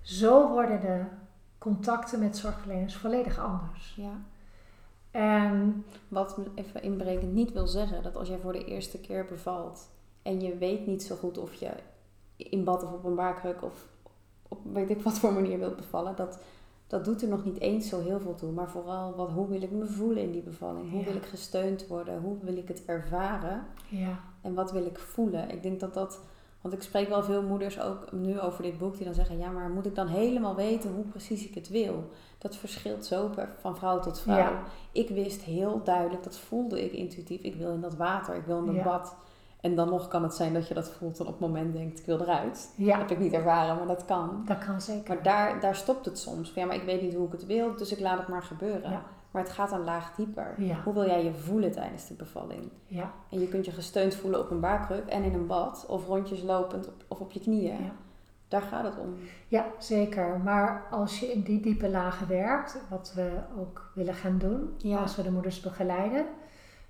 Zo 0.00 0.48
worden 0.48 0.80
de 0.80 1.02
contacten 1.58 2.18
met 2.20 2.36
zorgverleners 2.36 2.96
volledig 2.96 3.38
anders. 3.38 3.94
ja. 3.96 4.12
En 5.10 5.84
Wat 6.08 6.38
even 6.54 6.82
inbrekend 6.82 7.32
niet 7.32 7.52
wil 7.52 7.66
zeggen 7.66 8.02
dat 8.02 8.16
als 8.16 8.28
jij 8.28 8.38
voor 8.38 8.52
de 8.52 8.64
eerste 8.64 8.98
keer 8.98 9.24
bevalt 9.24 9.88
en 10.22 10.40
je 10.40 10.56
weet 10.56 10.86
niet 10.86 11.02
zo 11.02 11.16
goed 11.16 11.38
of 11.38 11.54
je 11.54 11.70
in 12.36 12.64
bad 12.64 12.82
of 12.82 12.92
op 12.92 13.04
een 13.04 13.14
baarkruk 13.14 13.62
of 13.62 13.86
op 14.48 14.58
weet 14.72 14.90
ik 14.90 15.00
wat 15.02 15.18
voor 15.18 15.32
manier 15.32 15.58
wilt 15.58 15.76
bevallen, 15.76 16.16
dat, 16.16 16.38
dat 16.86 17.04
doet 17.04 17.22
er 17.22 17.28
nog 17.28 17.44
niet 17.44 17.60
eens 17.60 17.88
zo 17.88 18.00
heel 18.00 18.20
veel 18.20 18.34
toe. 18.34 18.52
Maar 18.52 18.68
vooral 18.70 19.14
wat, 19.14 19.30
hoe 19.30 19.48
wil 19.48 19.62
ik 19.62 19.70
me 19.70 19.86
voelen 19.86 20.22
in 20.22 20.32
die 20.32 20.42
bevalling? 20.42 20.90
Hoe 20.90 20.98
Ja. 21.00 21.04
wil 21.06 21.16
ik 21.16 21.24
gesteund 21.26 21.86
worden? 21.86 22.20
Hoe 22.20 22.36
wil 22.40 22.56
ik 22.56 22.68
het 22.68 22.84
ervaren? 22.84 23.62
ja, 23.88 24.18
En 24.40 24.54
wat 24.54 24.72
wil 24.72 24.84
ik 24.86 24.98
voelen? 24.98 25.50
Ik 25.50 25.62
denk 25.62 25.80
dat 25.80 25.94
dat. 25.94 26.20
Want 26.64 26.76
ik 26.76 26.82
spreek 26.82 27.08
wel 27.08 27.22
veel 27.22 27.42
moeders 27.42 27.80
ook 27.80 28.12
nu 28.12 28.40
over 28.40 28.62
dit 28.62 28.78
boek 28.78 28.96
die 28.96 29.04
dan 29.04 29.14
zeggen: 29.14 29.38
ja, 29.38 29.50
maar 29.50 29.70
moet 29.70 29.86
ik 29.86 29.94
dan 29.94 30.06
helemaal 30.06 30.54
weten 30.54 30.90
hoe 30.94 31.04
precies 31.04 31.48
ik 31.48 31.54
het 31.54 31.68
wil? 31.68 32.10
Dat 32.38 32.56
verschilt 32.56 33.06
zo 33.06 33.28
per, 33.28 33.48
van 33.60 33.76
vrouw 33.76 34.00
tot 34.00 34.20
vrouw. 34.20 34.36
Ja. 34.36 34.62
Ik 34.92 35.08
wist 35.08 35.42
heel 35.42 35.80
duidelijk, 35.84 36.22
dat 36.22 36.38
voelde 36.38 36.84
ik 36.84 36.92
intuïtief. 36.92 37.42
Ik 37.42 37.54
wil 37.54 37.72
in 37.72 37.80
dat 37.80 37.94
water, 37.94 38.34
ik 38.34 38.44
wil 38.46 38.58
in 38.58 38.66
dat 38.66 38.74
Ja. 38.74 38.82
bad. 38.82 39.16
En 39.60 39.74
dan 39.74 39.88
nog 39.88 40.08
kan 40.08 40.22
het 40.22 40.34
zijn 40.34 40.52
dat 40.54 40.68
je 40.68 40.74
dat 40.74 40.90
voelt 40.90 41.18
en 41.18 41.26
op 41.26 41.30
het 41.30 41.40
moment 41.40 41.72
denkt: 41.72 41.98
ik 41.98 42.06
wil 42.06 42.20
eruit. 42.20 42.72
Dat 42.76 42.96
heb 42.96 43.10
ik 43.10 43.18
niet 43.18 43.32
ervaren, 43.32 43.76
maar 43.76 43.86
dat 43.86 44.04
kan. 44.04 44.42
dat 44.46 44.58
kan 44.58 44.80
zeker. 44.80 45.14
Maar 45.14 45.22
daar, 45.22 45.60
daar 45.60 45.76
stopt 45.76 46.04
het 46.04 46.18
soms. 46.18 46.52
Ja, 46.54 46.66
maar 46.66 46.76
ik 46.76 46.84
weet 46.84 47.02
niet 47.02 47.14
hoe 47.14 47.26
ik 47.26 47.32
het 47.32 47.46
wil, 47.46 47.76
dus 47.76 47.92
ik 47.92 48.00
laat 48.00 48.18
het 48.18 48.28
maar 48.28 48.42
gebeuren. 48.42 48.90
Ja. 48.90 49.02
Maar 49.34 49.42
het 49.42 49.52
gaat 49.52 49.72
een 49.72 49.84
laag 49.84 50.14
dieper. 50.14 50.54
Ja. 50.58 50.80
Hoe 50.84 50.92
wil 50.92 51.06
jij 51.06 51.24
je 51.24 51.32
voelen 51.34 51.72
tijdens 51.72 52.06
de 52.08 52.14
bevalling? 52.14 52.70
Ja, 52.86 53.12
En 53.30 53.40
je 53.40 53.48
kunt 53.48 53.64
je 53.64 53.70
gesteund 53.72 54.14
voelen 54.14 54.40
op 54.40 54.50
een 54.50 54.60
baarkruk 54.60 55.06
en 55.06 55.22
in 55.22 55.34
een 55.34 55.46
bad. 55.46 55.86
Of 55.88 56.06
rondjes 56.06 56.42
lopend 56.42 56.88
op, 56.88 57.04
of 57.08 57.20
op 57.20 57.30
je 57.30 57.40
knieën. 57.40 57.82
ja. 57.84 57.92
Daar 58.48 58.62
gaat 58.62 58.84
het 58.84 58.98
om. 58.98 59.14
Ja, 59.48 59.66
zeker. 59.78 60.40
Maar 60.44 60.86
als 60.90 61.20
je 61.20 61.32
in 61.32 61.42
die 61.42 61.60
diepe 61.60 61.88
lagen 61.88 62.28
werkt, 62.28 62.78
wat 62.90 63.12
we 63.14 63.38
ook 63.58 63.90
willen 63.94 64.14
gaan 64.14 64.38
doen 64.38 64.76
als 64.96 65.16
we 65.16 65.22
de 65.22 65.30
moeders 65.30 65.60
begeleiden, 65.60 66.26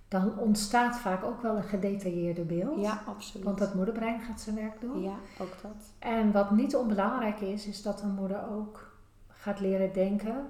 dan 0.09 0.39
ontstaat 0.39 0.97
vaak 0.99 1.25
ook 1.25 1.43
wel 1.43 1.57
een 1.57 1.63
gedetailleerde 1.63 2.43
beeld. 2.43 2.81
Ja, 2.81 3.03
absoluut. 3.07 3.45
Want 3.45 3.59
dat 3.59 3.75
moederbrein 3.75 4.21
gaat 4.21 4.41
zijn 4.41 4.57
werk 4.57 4.81
doen. 4.81 5.03
Ja, 5.03 5.15
ook 5.41 5.55
dat. 5.63 5.93
En 5.99 6.33
wat 6.33 6.51
niet 6.51 6.77
onbelangrijk 6.77 7.41
is, 7.41 7.67
is 7.67 7.83
dat 7.83 8.03
een 8.03 8.15
moeder 8.15 8.51
ook 8.51 8.93
gaat 9.29 9.61
leren 9.61 9.93
denken: 9.93 10.47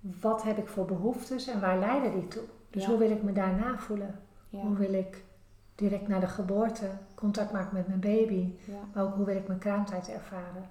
wat 0.00 0.42
heb 0.42 0.58
ik 0.58 0.68
voor 0.68 0.84
behoeftes 0.84 1.46
en 1.46 1.60
waar 1.60 1.78
leiden 1.78 2.12
die 2.12 2.28
toe? 2.28 2.42
Dus 2.70 2.82
Ja. 2.82 2.88
hoe 2.88 2.98
wil 2.98 3.10
ik 3.10 3.22
me 3.22 3.32
daarna 3.32 3.78
voelen? 3.78 4.18
Ja. 4.48 4.60
Hoe 4.60 4.76
wil 4.76 4.92
ik 4.92 5.24
direct 5.74 6.08
na 6.08 6.18
de 6.18 6.26
geboorte 6.26 6.86
contact 7.14 7.52
maken 7.52 7.74
met 7.76 7.88
mijn 7.88 8.00
baby? 8.00 8.52
Ja. 8.64 8.78
Maar 8.94 9.04
ook 9.04 9.14
hoe 9.14 9.24
wil 9.24 9.36
ik 9.36 9.46
mijn 9.46 9.58
kraamtijd 9.58 10.08
ervaren. 10.08 10.68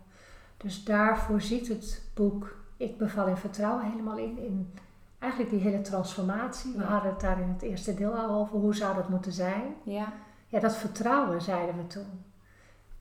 Dus 0.58 0.84
daarvoor 0.84 1.42
ziet 1.42 1.68
het 1.68 2.02
boek 2.14 2.56
Ik 2.78 2.98
beval 2.98 3.28
in 3.28 3.38
vertrouwen 3.38 3.86
helemaal 3.92 4.18
in. 4.18 4.38
In 4.38 4.74
eigenlijk 5.20 5.52
die 5.52 5.62
hele 5.62 5.82
transformatie. 5.82 6.74
We 6.78 6.84
hadden 6.84 7.12
het 7.12 7.20
daar 7.22 7.42
in 7.42 7.48
het 7.48 7.62
eerste 7.62 7.94
deel 7.94 8.14
al 8.16 8.30
over. 8.40 8.58
Hoe 8.60 8.76
zou 8.76 8.96
dat 8.96 9.10
moeten 9.10 9.32
zijn? 9.32 9.64
Ja. 9.84 10.14
Ja, 10.48 10.60
dat 10.60 10.76
vertrouwen 10.76 11.42
zeiden 11.42 11.78
we 11.78 11.88
toen. 11.88 12.24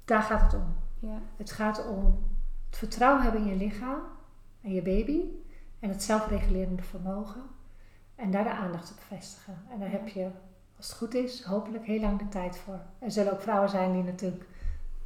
Daar 0.04 0.22
gaat 0.22 0.40
het 0.40 0.54
om. 0.54 0.76
Ja. 0.98 1.18
Het 1.36 1.50
gaat 1.52 1.88
om 1.88 2.18
het 2.68 2.78
vertrouwen 2.78 3.22
hebben 3.22 3.40
in 3.40 3.46
je 3.46 3.56
lichaam 3.56 4.00
en 4.60 4.72
je 4.72 4.82
baby. 4.82 5.20
En 5.80 5.88
het 5.88 6.02
zelfregulerende 6.02 6.82
vermogen. 6.82 7.42
En 8.14 8.30
daar 8.30 8.44
de 8.44 8.50
aandacht 8.50 8.90
op 8.90 8.98
vestigen. 9.00 9.58
En 9.72 9.80
daar 9.80 9.90
heb 9.90 10.08
je, 10.08 10.28
als 10.76 10.86
het 10.86 10.96
goed 10.96 11.14
is, 11.14 11.42
hopelijk 11.42 11.84
heel 11.84 12.00
lang 12.00 12.18
de 12.18 12.28
tijd 12.28 12.58
voor. 12.58 12.80
Er 12.98 13.10
zullen 13.10 13.32
ook 13.32 13.40
vrouwen 13.40 13.68
zijn 13.68 13.92
die 13.92 14.02
natuurlijk 14.02 14.44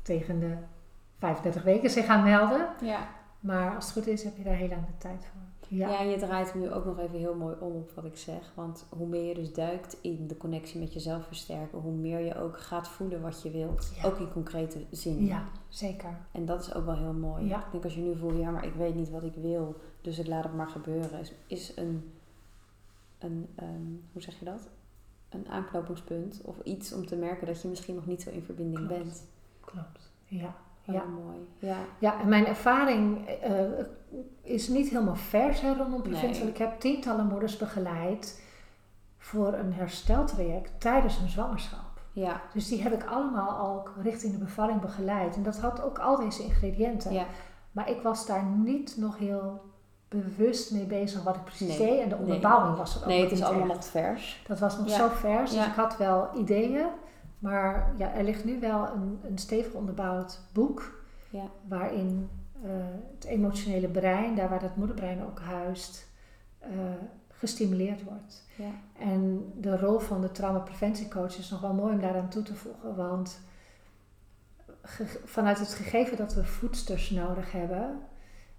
tegen 0.02 0.40
de 0.40 0.56
35 1.18 1.62
weken 1.62 1.90
zich 1.90 2.06
gaan 2.06 2.22
melden. 2.22 2.68
Ja. 2.80 3.08
Maar 3.40 3.74
als 3.74 3.84
het 3.84 3.92
goed 3.92 4.06
is, 4.06 4.24
heb 4.24 4.36
je 4.36 4.42
daar 4.42 4.54
heel 4.54 4.68
lang 4.68 4.86
de 4.86 4.98
tijd 4.98 5.24
voor. 5.24 5.39
Ja. 5.70 6.00
Je 6.00 6.18
draait 6.18 6.54
nu 6.54 6.70
ook 6.70 6.84
nog 6.84 6.98
even 6.98 7.18
heel 7.18 7.34
mooi 7.34 7.56
om 7.60 7.72
op 7.72 7.90
wat 7.90 8.04
ik 8.04 8.16
zeg. 8.16 8.52
Want 8.54 8.86
hoe 8.88 9.06
meer 9.06 9.24
je 9.24 9.34
dus 9.34 9.52
duikt 9.52 9.96
in 10.00 10.26
de 10.26 10.36
connectie 10.36 10.80
met 10.80 10.92
jezelf 10.92 11.26
versterken, 11.26 11.78
hoe 11.78 11.92
meer 11.92 12.20
je 12.20 12.36
ook 12.36 12.58
gaat 12.58 12.88
voelen 12.88 13.20
wat 13.20 13.42
je 13.42 13.50
wilt. 13.50 13.92
Ja. 13.96 14.04
Ook 14.04 14.18
in 14.18 14.32
concrete 14.32 14.84
zin. 14.90 15.24
ja 15.26 15.44
zeker. 15.68 16.18
En 16.32 16.46
dat 16.46 16.60
is 16.60 16.74
ook 16.74 16.84
wel 16.84 16.96
heel 16.96 17.12
mooi. 17.12 17.44
Ja. 17.46 17.58
Ik 17.58 17.72
denk 17.72 17.84
als 17.84 17.94
je 17.94 18.00
nu 18.00 18.16
voelt, 18.16 18.38
ja, 18.38 18.50
maar 18.50 18.64
ik 18.64 18.74
weet 18.74 18.94
niet 18.94 19.10
wat 19.10 19.22
ik 19.22 19.34
wil, 19.34 19.76
dus 20.00 20.18
ik 20.18 20.26
laat 20.26 20.44
het 20.44 20.54
maar 20.54 20.68
gebeuren, 20.68 21.20
is, 21.20 21.32
is 21.46 21.76
een, 21.76 22.12
een 23.18 23.48
ehm, 23.54 23.86
hoe 24.12 24.22
zeg 24.22 24.38
je 24.38 24.44
dat? 24.44 24.68
Een 25.28 25.48
aanknopingspunt 25.48 26.40
of 26.44 26.60
iets 26.64 26.92
om 26.92 27.06
te 27.06 27.16
merken 27.16 27.46
dat 27.46 27.62
je 27.62 27.68
misschien 27.68 27.94
nog 27.94 28.06
niet 28.06 28.22
zo 28.22 28.30
in 28.30 28.42
verbinding 28.42 28.86
Klopt. 28.86 29.02
bent. 29.02 29.26
Klopt. 29.60 30.10
Ja. 30.24 30.56
Ja. 30.92 31.04
mooi. 31.04 31.48
Ja. 31.58 31.76
Ja, 31.98 32.20
en 32.20 32.28
mijn 32.28 32.46
ervaring 32.46 33.26
eh, 33.28 33.52
is 34.42 34.68
niet 34.68 34.88
helemaal 34.88 35.16
vers 35.16 35.60
hè, 35.60 35.74
rondom 35.74 36.02
preventie. 36.02 36.28
Nee. 36.30 36.38
Want 36.38 36.50
ik 36.50 36.58
heb 36.58 36.80
tientallen 36.80 37.26
moeders 37.26 37.56
begeleid 37.56 38.42
voor 39.18 39.52
een 39.54 39.72
hersteltraject 39.72 40.80
tijdens 40.80 41.18
hun 41.18 41.28
zwangerschap. 41.28 42.00
Ja. 42.12 42.40
Dus 42.52 42.68
die 42.68 42.82
heb 42.82 42.92
ik 42.92 43.04
allemaal 43.04 43.68
ook 43.76 43.92
richting 44.02 44.32
de 44.32 44.38
bevalling 44.38 44.80
begeleid. 44.80 45.36
En 45.36 45.42
dat 45.42 45.58
had 45.58 45.82
ook 45.82 45.98
al 45.98 46.16
deze 46.16 46.42
ingrediënten. 46.42 47.12
Ja. 47.12 47.24
Maar 47.72 47.90
ik 47.90 48.00
was 48.02 48.26
daar 48.26 48.44
niet 48.44 48.96
nog 48.96 49.18
heel 49.18 49.60
bewust 50.08 50.72
mee 50.72 50.84
bezig 50.84 51.22
wat 51.22 51.36
ik 51.36 51.44
precies 51.44 51.78
Nee, 51.78 51.88
deed. 51.88 52.00
En 52.00 52.08
de 52.08 52.14
nee. 52.14 52.24
onderbouwing 52.24 52.76
was 52.76 52.94
er 52.94 53.00
ook 53.00 53.06
Nee, 53.06 53.22
het 53.22 53.32
is 53.32 53.42
allemaal 53.42 53.66
nog 53.66 53.84
vers. 53.84 54.42
Dat 54.48 54.58
was 54.58 54.78
nog 54.78 54.88
Ja. 54.88 54.96
zo 54.96 55.08
vers, 55.08 55.50
dus 55.50 55.58
Ja. 55.58 55.66
ik 55.66 55.74
had 55.74 55.96
wel 55.96 56.28
ideeën. 56.36 56.86
Maar 57.40 57.94
ja, 57.98 58.12
er 58.14 58.24
ligt 58.24 58.44
nu 58.44 58.60
wel 58.60 58.88
een, 58.88 59.18
een 59.22 59.38
stevig 59.38 59.72
onderbouwd 59.72 60.40
boek 60.52 61.02
Ja. 61.30 61.50
waarin 61.68 62.28
eh, 62.62 62.70
het 63.14 63.24
emotionele 63.24 63.88
brein, 63.88 64.34
daar 64.34 64.48
waar 64.48 64.62
het 64.62 64.76
moederbrein 64.76 65.24
ook 65.24 65.40
huist, 65.40 66.08
eh, 66.58 66.70
gestimuleerd 67.28 68.04
wordt. 68.04 68.44
Ja. 68.56 68.70
En 68.98 69.52
de 69.56 69.78
rol 69.78 69.98
van 69.98 70.20
de 70.20 70.32
traumapreventiecoach 70.32 71.38
is 71.38 71.50
nog 71.50 71.60
wel 71.60 71.74
mooi 71.74 71.92
om 71.92 72.00
daaraan 72.00 72.28
toe 72.28 72.42
te 72.42 72.54
voegen, 72.54 72.96
want 72.96 73.40
vanuit 75.24 75.58
het 75.58 75.72
gegeven 75.74 76.16
dat 76.16 76.34
we 76.34 76.44
voedsters 76.44 77.10
nodig 77.10 77.52
hebben 77.52 77.98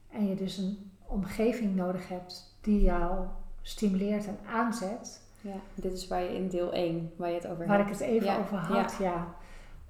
en 0.09 0.27
je 0.27 0.35
dus 0.35 0.57
een 0.57 0.91
omgeving 1.07 1.75
nodig 1.75 2.07
hebt 2.07 2.57
die 2.61 2.81
jou 2.81 3.25
stimuleert 3.61 4.27
en 4.27 4.37
aanzet, 4.47 5.21
Ja. 5.41 5.55
Dit 5.75 5.93
is 5.93 6.07
waar 6.07 6.21
je 6.21 6.35
in 6.35 6.47
deel 6.47 6.73
1, 6.73 7.11
waar 7.15 7.29
je 7.29 7.35
het 7.35 7.47
over 7.47 7.67
waar 7.67 7.79
ik 7.79 7.85
hebt. 7.85 7.99
het 7.99 8.07
even 8.07 8.27
Ja, 8.27 8.37
over 8.37 8.57
had, 8.57 8.95
ja. 8.99 9.27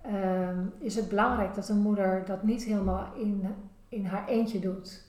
Ehm, 0.02 0.66
is 0.78 0.96
het 0.96 1.10
belangrijk 1.10 1.56
dat 1.56 1.70
een 1.70 1.82
moeder 1.82 2.26
dat 2.26 2.44
niet 2.44 2.64
helemaal 2.64 3.08
in, 3.16 3.56
in 3.90 4.06
haar 4.06 4.28
eentje 4.28 4.60
doet. 4.60 5.06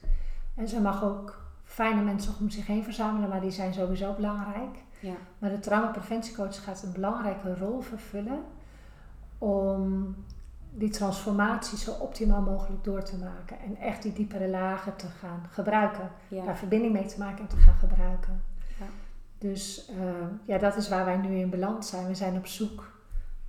En 0.55 0.69
ze 0.69 0.81
mag 0.81 1.05
ook 1.05 1.41
fijne 1.65 2.03
mensen 2.03 2.35
om 2.41 2.51
zich 2.51 2.67
heen 2.67 2.85
verzamelen, 2.85 3.29
maar 3.29 3.41
die 3.41 3.51
zijn 3.51 3.75
sowieso 3.75 4.13
belangrijk. 4.13 4.77
Ja. 5.01 5.15
Maar 5.39 5.51
de 5.51 5.59
traumapreventiecoach 5.59 6.65
gaat 6.65 6.83
een 6.83 6.93
belangrijke 6.93 7.55
rol 7.55 7.81
vervullen 7.81 8.45
om 9.39 10.15
die 10.75 10.91
transformatie 10.91 11.79
zo 11.79 11.91
optimaal 11.91 12.41
mogelijk 12.41 12.85
door 12.85 13.03
te 13.03 13.17
maken. 13.17 13.59
En 13.61 13.77
echt 13.77 14.03
die 14.03 14.13
diepere 14.13 14.49
lagen 14.49 14.97
te 14.97 15.07
gaan 15.07 15.43
gebruiken. 15.51 16.11
Ja. 16.29 16.45
Daar 16.45 16.57
verbinding 16.57 16.93
mee 16.93 17.07
te 17.07 17.19
maken 17.19 17.39
en 17.39 17.47
te 17.47 17.57
gaan 17.57 17.75
gebruiken. 17.75 18.43
Dus 19.43 19.87
eh, 19.89 20.27
ja, 20.45 20.59
dat 20.59 20.77
is 20.77 20.89
waar 20.89 21.05
wij 21.05 21.17
nu 21.17 21.37
in 21.37 21.51
beland 21.51 21.87
zijn. 21.87 22.07
We 22.07 22.15
zijn 22.15 22.37
op 22.37 22.47
zoek 22.47 22.93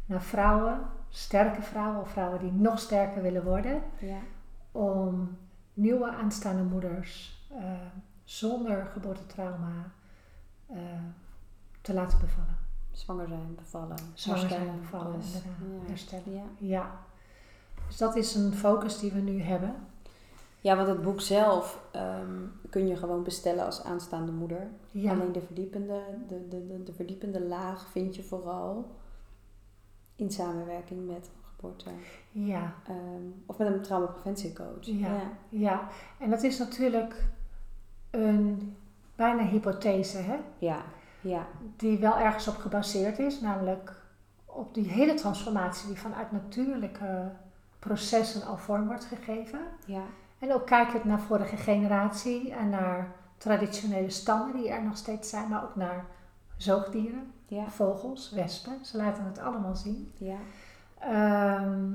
naar 0.06 0.22
vrouwen, 0.22 0.80
sterke 1.10 1.62
vrouwen 1.62 2.02
of 2.02 2.10
vrouwen 2.10 2.40
die 2.40 2.52
nog 2.52 2.80
sterker 2.80 3.22
willen 3.22 3.44
worden. 3.44 3.82
ja. 4.00 4.20
Om 4.72 5.38
nieuwe 5.74 6.12
aanstaande 6.12 6.64
moeders 6.64 7.42
eh, 7.50 7.64
zonder 8.24 8.86
geboortetrauma 8.86 9.92
eh, 10.68 10.78
te 11.82 11.94
laten 11.94 12.20
bevallen. 12.20 12.58
Zwanger 12.92 13.28
zijn, 13.28 13.56
bevallen. 13.56 13.98
Zwanger 14.14 14.50
zijn, 14.50 14.80
bevallen, 14.80 15.22
herstellen. 15.88 16.34
Ja. 16.34 16.44
Ja. 16.58 16.92
Dus 17.88 17.98
dat 17.98 18.16
is 18.16 18.36
een 18.36 18.54
focus 18.54 19.00
die 19.00 19.12
we 19.12 19.20
nu 19.20 19.42
hebben. 19.42 19.76
Ja, 20.64 20.76
want 20.76 20.88
het 20.88 21.02
boek 21.02 21.22
zelf 21.22 21.80
ehm, 21.92 22.42
kun 22.70 22.88
je 22.88 22.96
gewoon 22.96 23.24
bestellen 23.24 23.66
als 23.66 23.84
aanstaande 23.84 24.32
moeder. 24.32 24.68
Ja, 24.92 25.12
Alleen 25.12 25.32
de 25.32 25.42
verdiepende, 25.42 26.02
de, 26.28 26.48
de, 26.48 26.68
de, 26.68 26.84
de 26.84 26.94
verdiepende 26.94 27.42
laag 27.42 27.88
vind 27.88 28.16
je 28.16 28.24
vooral 28.24 28.92
in 30.16 30.32
samenwerking 30.32 31.08
met 31.08 31.26
een 31.26 31.44
geboorte 31.56 31.90
ja, 32.32 32.74
ehm, 32.88 33.24
of 33.46 33.58
met 33.58 33.68
een 33.68 33.82
traumapreventiecoach. 33.82 34.86
Ja. 34.86 35.32
ja. 35.50 35.88
En 36.20 36.30
dat 36.30 36.44
is 36.44 36.58
natuurlijk 36.58 37.26
een 38.12 38.76
bijna 39.16 39.46
hypothese, 39.46 40.18
hè? 40.18 40.36
ja, 40.58 40.84
ja, 41.22 41.48
die 41.76 41.98
wel 41.98 42.18
ergens 42.18 42.48
op 42.48 42.58
gebaseerd 42.58 43.20
is, 43.20 43.42
namelijk 43.42 44.02
op 44.46 44.74
die 44.74 44.88
hele 44.88 45.14
transformatie 45.14 45.88
die 45.88 46.00
vanuit 46.00 46.32
natuurlijke 46.32 47.32
processen 47.80 48.44
al 48.44 48.58
vorm 48.58 48.88
wordt 48.88 49.06
gegeven. 49.06 49.60
ja, 49.86 50.04
En 50.44 50.54
ook 50.54 50.66
kijkend 50.66 51.04
naar 51.04 51.20
vorige 51.20 51.58
generatie 51.58 52.52
en 52.52 52.70
naar 52.70 53.12
traditionele 53.38 54.10
stammen 54.10 54.56
die 54.56 54.70
er 54.70 54.84
nog 54.84 54.98
steeds 54.98 55.30
zijn, 55.30 55.50
maar 55.50 55.64
ook 55.64 55.76
naar 55.76 56.06
zoogdieren, 56.58 57.32
ja, 57.48 57.70
vogels, 57.70 58.32
wespen. 58.32 58.86
Ze 58.86 58.98
laten 58.98 59.26
het 59.26 59.40
allemaal 59.40 59.76
zien. 59.76 60.12
ja, 60.18 60.38
Ehm, 61.00 61.92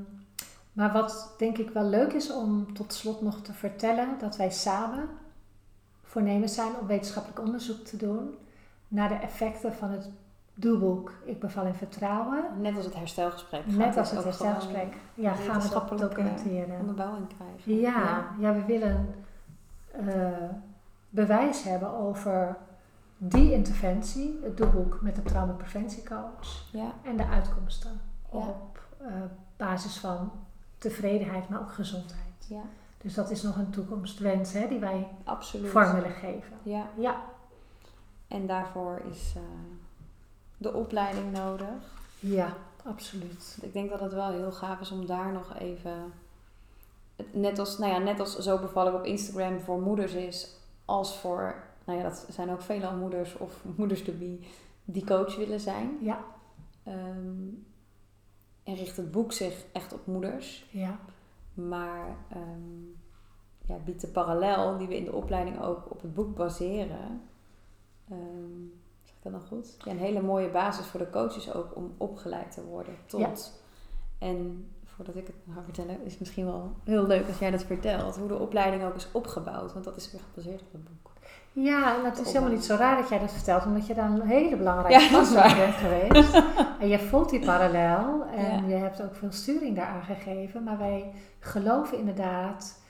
maar 0.73 0.93
wat 0.93 1.35
denk 1.39 1.59
ik 1.59 1.71
wel 1.71 1.85
leuk 1.85 2.13
is 2.13 2.33
om 2.33 2.73
tot 2.75 2.93
slot 2.93 3.23
nog 3.23 3.43
te 3.43 3.53
vertellen, 3.53 4.09
dat 4.19 4.37
wij 4.37 4.51
samen 4.51 5.09
voornemens 6.03 6.55
zijn 6.55 6.73
om 6.81 6.87
wetenschappelijk 6.87 7.41
onderzoek 7.41 7.85
te 7.85 7.97
doen 7.97 8.35
naar 8.89 9.09
de 9.09 9.15
effecten 9.15 9.75
van 9.75 9.91
het 9.91 10.11
doelboek 10.61 11.13
Ik 11.25 11.41
beval 11.41 11.65
in 11.67 11.75
vertrouwen. 11.75 12.45
Net 12.61 12.77
als 12.77 12.85
het 12.85 12.95
herstelgesprek. 12.95 13.67
Net 13.67 13.97
als 13.97 14.11
het 14.11 14.25
herstelgesprek. 14.25 14.95
Ja, 15.15 15.33
gaan 15.35 15.61
we 15.61 15.69
dat 15.69 15.99
documenteren. 15.99 16.81
Onderbouwing 16.81 17.27
krijgen. 17.37 17.81
Ja, 17.81 18.27
ja, 18.39 18.53
we 18.55 18.65
willen 18.65 19.15
eh, 19.91 20.29
bewijs 21.11 21.63
hebben 21.63 21.91
over 21.91 22.57
die 23.17 23.53
interventie, 23.53 24.39
het 24.43 24.57
doelboek 24.57 24.99
met 25.01 25.17
de 25.17 25.23
traumapreventiecoach 25.23 26.65
Ja, 26.73 26.93
en 27.03 27.17
de 27.17 27.27
uitkomsten 27.27 28.01
Ja. 28.33 28.39
op 28.39 28.81
eh, 29.01 29.07
basis 29.57 29.99
van 29.99 30.31
tevredenheid, 30.79 31.49
maar 31.49 31.61
ook 31.61 31.73
gezondheid. 31.73 32.47
ja, 32.49 32.63
Dus 32.99 33.15
dat 33.15 33.31
is 33.31 33.43
nog 33.43 33.57
een 33.57 33.71
toekomstwens 33.71 34.53
hè, 34.53 34.69
die 34.69 34.79
wij 34.79 35.09
absoluut. 35.25 35.71
vorm 35.71 35.93
willen 35.95 36.11
geven. 36.11 36.57
Ja, 36.63 36.87
Ja, 36.97 37.17
en 38.29 38.47
daarvoor 38.47 39.01
is 39.11 39.33
eh, 39.37 39.43
de 40.59 40.73
opleiding 40.73 41.33
nodig. 41.33 41.69
ja, 42.19 42.57
absoluut. 42.85 43.59
Ik 43.63 43.73
denk 43.73 43.91
dat 43.91 44.01
het 44.01 44.13
wel 44.13 44.31
heel 44.31 44.53
gaaf 44.53 44.81
is 44.81 44.91
om 44.91 45.07
daar 45.07 45.33
nog 45.33 45.55
even. 45.59 46.13
Net 47.33 47.59
als, 47.59 47.79
nou 47.79 47.93
ja, 47.93 47.99
net 47.99 48.21
als 48.21 48.39
zo 48.39 48.59
bevallig 48.59 48.95
op 48.95 49.05
Instagram 49.05 49.61
voor 49.61 49.81
moeders 49.81 50.13
is, 50.13 50.57
als 50.85 51.17
voor, 51.19 51.55
nou 51.85 51.99
ja, 51.99 52.05
dat 52.05 52.27
zijn 52.31 52.51
ook 52.51 52.61
veelal 52.63 52.97
moeders 52.97 53.37
of 53.37 53.65
moeders 53.77 54.03
to 54.05 54.13
be 54.13 54.39
die 54.85 55.05
coach 55.07 55.37
willen 55.37 55.61
zijn. 55.61 55.97
Ja, 56.01 56.25
Ehm, 56.85 57.49
en 58.63 58.75
richt 58.75 58.97
het 58.97 59.11
boek 59.11 59.33
zich 59.33 59.65
echt 59.73 59.93
op 59.93 60.07
moeders. 60.07 60.67
ja, 60.71 60.99
Maar 61.55 62.17
ehm, 62.31 62.83
ja, 63.67 63.77
biedt 63.85 64.01
de 64.01 64.07
parallel 64.07 64.79
die 64.79 64.87
we 64.89 64.97
in 64.97 65.05
de 65.05 65.13
opleiding 65.13 65.61
ook 65.61 65.91
op 65.91 66.03
het 66.03 66.15
boek 66.15 66.35
baseren. 66.37 67.23
ehm, 68.11 68.63
zeg 69.23 69.33
ik 69.33 69.39
dat 69.39 69.49
dan 69.51 69.59
goed? 69.59 69.77
Ja, 69.85 69.91
een 69.91 69.99
hele 69.99 70.23
mooie 70.23 70.49
basis 70.49 70.87
voor 70.87 71.01
de 71.01 71.11
coaches 71.11 71.55
ook 71.55 71.77
om 71.77 71.95
opgeleid 71.97 72.53
te 72.53 72.65
worden 72.65 72.95
tot. 73.07 73.61
En 74.19 74.69
voordat 74.85 75.17
ik 75.17 75.27
het 75.27 75.37
ga 75.55 75.63
vertellen, 75.63 76.05
is 76.05 76.11
het 76.11 76.21
misschien 76.21 76.45
wel 76.45 76.73
heel 76.85 77.07
leuk 77.07 77.27
als 77.29 77.39
jij 77.39 77.51
dat 77.51 77.63
vertelt. 77.63 78.17
Hoe 78.17 78.29
de 78.29 78.39
opleiding 78.39 78.85
ook 78.85 78.95
is 78.95 79.09
opgebouwd. 79.13 79.73
Want 79.73 79.85
dat 79.85 79.97
is 79.97 80.11
weer 80.13 80.21
gebaseerd 80.29 80.63
op 80.63 80.73
het 80.73 80.85
boek. 80.85 81.13
Ja, 81.53 81.97
en 81.99 82.05
het 82.05 82.19
is 82.21 82.27
helemaal 82.27 82.51
niet 82.51 82.65
zo 82.65 82.75
raar 82.75 82.97
dat 82.97 83.09
jij 83.09 83.19
dat 83.19 83.33
vertelt, 83.33 83.65
omdat 83.67 83.87
je 83.87 83.95
daar 83.95 84.11
een 84.11 84.21
hele 84.27 84.57
belangrijke 84.57 85.05
Ja, 85.05 85.11
dat 85.11 85.57
bent 85.57 85.75
geweest. 85.75 86.43
en 86.81 86.89
je 86.89 86.99
voelt 86.99 87.31
die 87.31 87.45
parallel 87.45 88.25
en 88.25 88.63
Ja. 88.63 88.69
je 88.69 88.75
hebt 88.83 89.03
ook 89.03 89.15
veel 89.15 89.33
sturing 89.33 89.77
daaraan 89.77 90.03
gegeven. 90.03 90.63
Maar 90.63 90.79
wij 90.79 91.13
geloven 91.39 91.99
inderdaad 91.99 92.81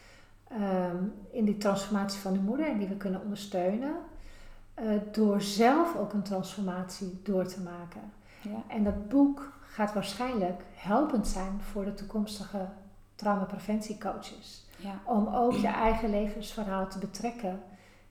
ehm, 0.48 0.96
in 1.30 1.44
die 1.44 1.56
transformatie 1.56 2.20
van 2.20 2.32
de 2.32 2.38
moeder 2.38 2.66
en 2.66 2.78
die 2.78 2.88
we 2.88 2.96
kunnen 2.96 3.20
ondersteunen. 3.22 3.94
Eh, 4.78 4.90
door 5.12 5.40
zelf 5.40 5.96
ook 5.96 6.12
een 6.12 6.22
transformatie 6.22 7.20
door 7.22 7.46
te 7.46 7.60
maken. 7.60 8.00
Ja, 8.42 8.62
En 8.66 8.84
dat 8.84 9.08
boek 9.08 9.52
gaat 9.62 9.92
waarschijnlijk 9.94 10.62
helpend 10.74 11.26
zijn 11.28 11.60
voor 11.60 11.84
de 11.84 11.94
toekomstige 11.94 12.68
traumapreventiecoaches. 13.14 14.66
ja, 14.76 15.00
Om 15.04 15.26
ook 15.28 15.52
je 15.52 15.66
eigen 15.68 16.10
levensverhaal 16.10 16.88
te 16.88 16.98
betrekken 16.98 17.60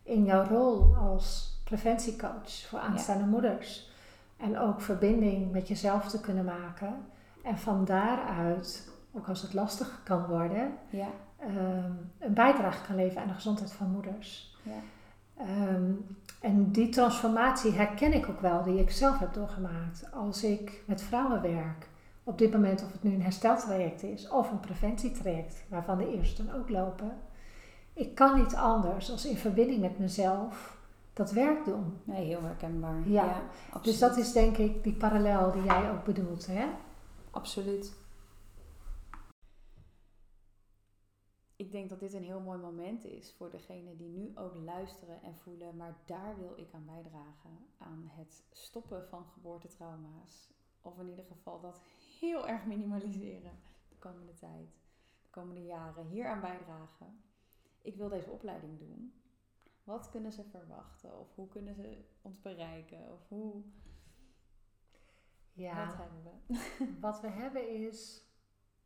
in 0.03 0.23
jouw 0.25 0.43
rol 0.47 0.95
als 0.95 1.55
preventiecoach 1.63 2.49
voor 2.67 2.79
aanstaande 2.79 3.25
moeders. 3.25 3.91
En 4.37 4.59
ook 4.59 4.81
verbinding 4.81 5.51
met 5.51 5.67
jezelf 5.67 6.07
te 6.09 6.19
kunnen 6.19 6.45
maken. 6.45 6.95
En 7.43 7.57
van 7.57 7.85
daaruit, 7.85 8.89
ook 9.13 9.27
als 9.27 9.41
het 9.41 9.53
lastig 9.53 10.01
kan 10.03 10.25
worden, 10.25 10.73
ja, 10.89 11.07
ehm, 11.39 11.91
een 12.19 12.33
bijdrage 12.33 12.85
kan 12.85 12.95
leveren 12.95 13.21
aan 13.21 13.27
de 13.27 13.33
gezondheid 13.33 13.71
van 13.71 13.91
moeders. 13.91 14.55
ja. 14.63 14.71
Ehm, 15.37 15.91
en 16.41 16.71
die 16.71 16.89
transformatie 16.89 17.71
herken 17.71 18.13
ik 18.13 18.29
ook 18.29 18.41
wel, 18.41 18.63
die 18.63 18.79
ik 18.79 18.91
zelf 18.91 19.19
heb 19.19 19.33
doorgemaakt. 19.33 20.11
Als 20.13 20.43
ik 20.43 20.83
met 20.85 21.01
vrouwen 21.01 21.41
werk, 21.41 21.87
op 22.23 22.37
dit 22.37 22.51
moment 22.51 22.83
of 22.83 22.91
het 22.91 23.03
nu 23.03 23.13
een 23.13 23.21
hersteltraject 23.21 24.03
is 24.03 24.29
of 24.29 24.51
een 24.51 24.59
preventietraject, 24.59 25.63
waarvan 25.69 25.97
de 25.97 26.15
eerste 26.15 26.45
dan 26.45 26.55
ook 26.55 26.69
lopen. 26.69 27.11
Ik 27.93 28.15
kan 28.15 28.39
niet 28.39 28.55
anders 28.55 29.11
als 29.11 29.25
in 29.25 29.37
verbinding 29.37 29.81
met 29.81 29.99
mezelf 29.99 30.77
dat 31.13 31.31
werk 31.31 31.65
doen. 31.65 31.97
Nee, 32.03 32.25
heel 32.25 32.43
herkenbaar. 32.43 33.09
Ja. 33.09 33.41
absoluut. 33.65 33.83
Dus 33.83 33.99
dat 33.99 34.17
is 34.17 34.31
denk 34.31 34.57
ik 34.57 34.83
die 34.83 34.93
parallel 34.93 35.51
die 35.51 35.63
jij 35.63 35.91
ook 35.91 36.03
bedoelt. 36.03 36.47
Hè? 36.47 36.65
Absoluut. 37.31 37.93
Ik 41.57 41.71
denk 41.71 41.89
dat 41.89 41.99
dit 41.99 42.13
een 42.13 42.23
heel 42.23 42.39
mooi 42.39 42.59
moment 42.59 43.05
is 43.05 43.33
voor 43.33 43.49
degenen 43.49 43.97
die 43.97 44.09
nu 44.09 44.31
ook 44.35 44.55
luisteren 44.55 45.21
en 45.21 45.35
voelen, 45.35 45.77
maar 45.77 45.97
daar 46.05 46.37
wil 46.37 46.57
ik 46.57 46.73
aan 46.73 46.85
bijdragen. 46.85 47.67
Aan 47.77 48.03
het 48.11 48.43
stoppen 48.51 49.07
van 49.07 49.25
geboortetrauma's. 49.25 50.49
Of 50.81 50.99
in 50.99 51.09
ieder 51.09 51.25
geval 51.25 51.59
dat 51.59 51.81
heel 52.19 52.47
erg 52.47 52.65
minimaliseren 52.65 53.59
de 53.89 53.95
komende 53.95 54.33
tijd, 54.33 54.69
de 55.21 55.29
komende 55.29 55.63
jaren. 55.65 56.07
Hier 56.07 56.27
aan 56.27 56.41
bijdragen. 56.41 57.21
ik 57.81 57.95
wil 57.95 58.09
deze 58.09 58.31
opleiding 58.31 58.79
doen. 58.79 59.13
Wat 59.83 60.09
kunnen 60.09 60.31
ze 60.31 60.43
verwachten? 60.43 61.19
Of 61.19 61.35
hoe 61.35 61.47
kunnen 61.47 61.75
ze 61.75 62.05
ons 62.21 62.41
bereiken? 62.41 63.11
Of 63.13 63.27
hoe... 63.27 63.63
Ja, 65.53 65.85
Wat 65.87 65.97
hebben 65.97 66.23
we? 66.23 66.99
wat 66.99 67.21
we 67.21 67.27
hebben 67.27 67.69
is 67.69 68.26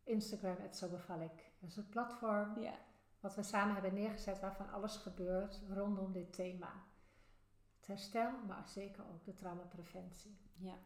Instagram, 0.03 0.57
het 0.59 0.77
zo 0.77 0.89
beval 0.89 1.21
ik. 1.21 1.51
Dat 1.59 1.69
is 1.69 1.77
een 1.77 1.89
platform 1.89 2.59
Ja. 2.59 2.77
wat 3.19 3.35
we 3.35 3.43
samen 3.43 3.73
hebben 3.73 3.93
neergezet 3.93 4.39
waarvan 4.39 4.69
alles 4.71 4.95
gebeurt 4.95 5.61
rondom 5.69 6.11
dit 6.11 6.33
thema. 6.33 6.83
Het 7.77 7.87
herstel, 7.87 8.31
maar 8.47 8.67
zeker 8.67 9.03
ook 9.13 9.25
de 9.25 9.33
traumapreventie. 9.33 10.37
Ja. 10.57 10.77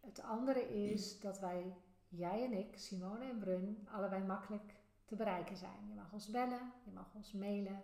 Het 0.00 0.22
andere 0.22 0.90
is 0.90 1.20
dat 1.20 1.40
wij, 1.40 1.76
jij 2.08 2.44
en 2.44 2.52
ik, 2.52 2.78
Simone 2.78 3.24
en 3.24 3.38
Brun, 3.38 3.88
allebei 3.90 4.24
makkelijk 4.24 4.74
te 5.04 5.16
bereiken 5.16 5.56
zijn. 5.56 5.88
Je 5.88 5.94
mag 5.94 6.12
ons 6.12 6.30
bellen, 6.30 6.72
je 6.84 6.90
mag 6.92 7.14
ons 7.14 7.32
mailen. 7.32 7.82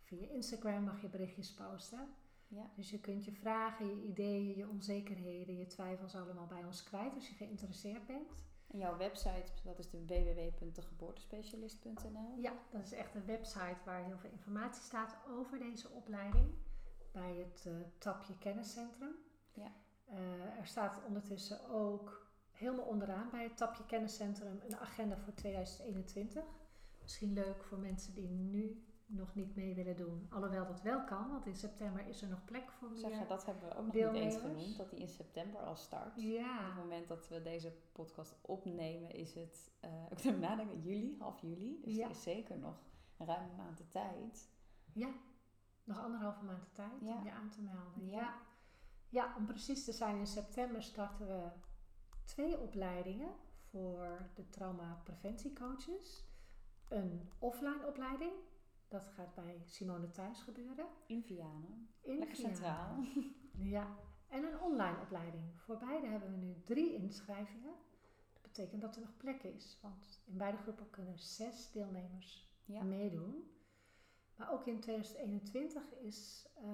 Via 0.00 0.28
Instagram 0.28 0.84
mag 0.84 1.00
je 1.00 1.08
berichtjes 1.08 1.54
posten. 1.54 2.14
Ja. 2.48 2.70
Dus 2.76 2.90
je 2.90 3.00
kunt 3.00 3.24
je 3.24 3.32
vragen, 3.32 3.86
je 3.86 4.02
ideeën, 4.02 4.56
je 4.56 4.68
onzekerheden, 4.68 5.56
je 5.56 5.66
twijfels 5.66 6.14
allemaal 6.14 6.46
bij 6.46 6.64
ons 6.64 6.82
kwijt 6.82 7.14
als 7.14 7.28
je 7.28 7.34
geïnteresseerd 7.34 8.06
bent. 8.06 8.28
En 8.72 8.78
jouw 8.78 8.96
website, 8.96 9.52
dat 9.62 9.78
is 9.78 9.90
de 9.90 10.04
www.degeboortespecialist.nl. 10.06 12.36
Ja, 12.38 12.52
dat 12.70 12.84
is 12.84 12.92
echt 12.92 13.14
een 13.14 13.26
website 13.26 13.76
waar 13.84 14.04
heel 14.04 14.18
veel 14.18 14.30
informatie 14.30 14.82
staat 14.82 15.16
over 15.28 15.58
deze 15.58 15.90
opleiding. 15.90 16.54
Bij 17.12 17.36
het 17.36 17.64
eh, 17.66 17.72
tapje 17.98 18.38
kenniscentrum. 18.38 19.14
Ja. 19.54 19.72
Eh, 20.04 20.58
er 20.58 20.66
staat 20.66 21.00
ondertussen 21.06 21.68
ook 21.68 22.30
helemaal 22.50 22.84
onderaan 22.84 23.30
bij 23.30 23.42
het 23.42 23.56
tapje 23.56 23.86
kenniscentrum 23.86 24.60
een 24.66 24.76
agenda 24.76 25.16
voor 25.16 25.34
2021. 25.34 26.44
Misschien 27.02 27.32
leuk 27.32 27.64
voor 27.64 27.78
mensen 27.78 28.14
die 28.14 28.28
nu 28.28 28.84
nog 29.12 29.34
niet 29.34 29.54
mee 29.54 29.74
willen 29.74 29.96
doen. 29.96 30.26
Alhoewel 30.30 30.66
dat 30.66 30.82
wel 30.82 31.04
kan, 31.04 31.30
want 31.30 31.46
in 31.46 31.54
september 31.54 32.06
is 32.06 32.22
er 32.22 32.28
nog 32.28 32.44
plek 32.44 32.70
voor 32.70 32.88
meer. 32.90 32.98
Zeggen, 32.98 33.28
dat 33.28 33.46
hebben 33.46 33.68
we 33.68 33.74
ook 33.74 33.84
nog 33.84 33.94
niet 33.94 34.02
eens 34.04 34.12
deelnemers. 34.12 34.36
genoemd, 34.60 34.76
dat 34.76 34.90
die 34.90 34.98
in 34.98 35.08
september 35.08 35.60
al 35.60 35.76
start. 35.76 36.06
Op 36.08 36.14
het 36.14 36.24
Ja, 36.24 36.74
moment 36.74 37.08
dat 37.08 37.28
we 37.28 37.42
deze 37.42 37.72
podcast 37.92 38.34
opnemen 38.40 39.10
is 39.14 39.34
het, 39.34 39.72
eh 39.80 39.90
ik 40.10 40.24
moet 40.24 40.38
nadenken, 40.40 40.80
juli, 40.80 41.16
half 41.18 41.40
juli. 41.40 41.80
Dus 41.84 41.94
Ja. 41.96 42.04
er 42.04 42.10
is 42.10 42.22
zeker 42.22 42.58
nog 42.58 42.76
ruim 43.18 43.50
een 43.50 43.56
maand 43.56 43.78
de 43.78 43.88
tijd. 43.88 44.50
ja, 44.92 45.08
nog 45.84 45.98
anderhalve 45.98 46.44
maand 46.44 46.62
de 46.62 46.72
tijd 46.72 47.00
Ja. 47.00 47.16
om 47.16 47.24
je 47.24 47.32
aan 47.32 47.50
te 47.50 47.62
melden. 47.62 48.06
Ja. 48.06 48.10
Ja. 48.20 48.34
ja, 49.08 49.34
om 49.36 49.46
precies 49.46 49.84
te 49.84 49.92
zijn, 49.92 50.18
in 50.18 50.26
september 50.26 50.82
starten 50.82 51.26
we 51.26 51.50
twee 52.24 52.60
opleidingen 52.60 53.32
voor 53.70 54.30
de 54.34 54.48
traumapreventiecoaches. 54.48 56.24
Een 56.88 57.30
offline 57.38 57.86
opleiding, 57.86 58.32
dat 58.92 59.08
gaat 59.08 59.34
bij 59.34 59.62
Simone 59.64 60.10
thuis 60.10 60.40
gebeuren. 60.42 60.86
In 61.06 61.22
Vianen. 61.22 61.88
In 62.00 62.18
Lekker 62.18 62.36
Vianen. 62.36 62.56
centraal. 62.56 62.96
Ja, 63.58 63.96
en 64.28 64.44
een 64.44 64.60
online 64.60 65.00
opleiding. 65.00 65.60
Voor 65.60 65.78
beide 65.78 66.06
hebben 66.06 66.30
we 66.30 66.36
nu 66.36 66.62
drie 66.64 66.94
inschrijvingen. 66.94 67.74
Dat 68.32 68.42
betekent 68.42 68.80
dat 68.82 68.94
er 68.94 69.00
nog 69.00 69.16
plek 69.16 69.42
is, 69.42 69.78
want 69.82 70.22
in 70.26 70.36
beide 70.38 70.56
groepen 70.56 70.90
kunnen 70.90 71.18
zes 71.18 71.70
deelnemers 71.72 72.50
Ja. 72.64 72.82
meedoen. 72.82 73.50
Maar 74.36 74.52
ook 74.52 74.66
in 74.66 74.80
2021 74.80 75.82
is 75.94 76.48
eh, 76.56 76.64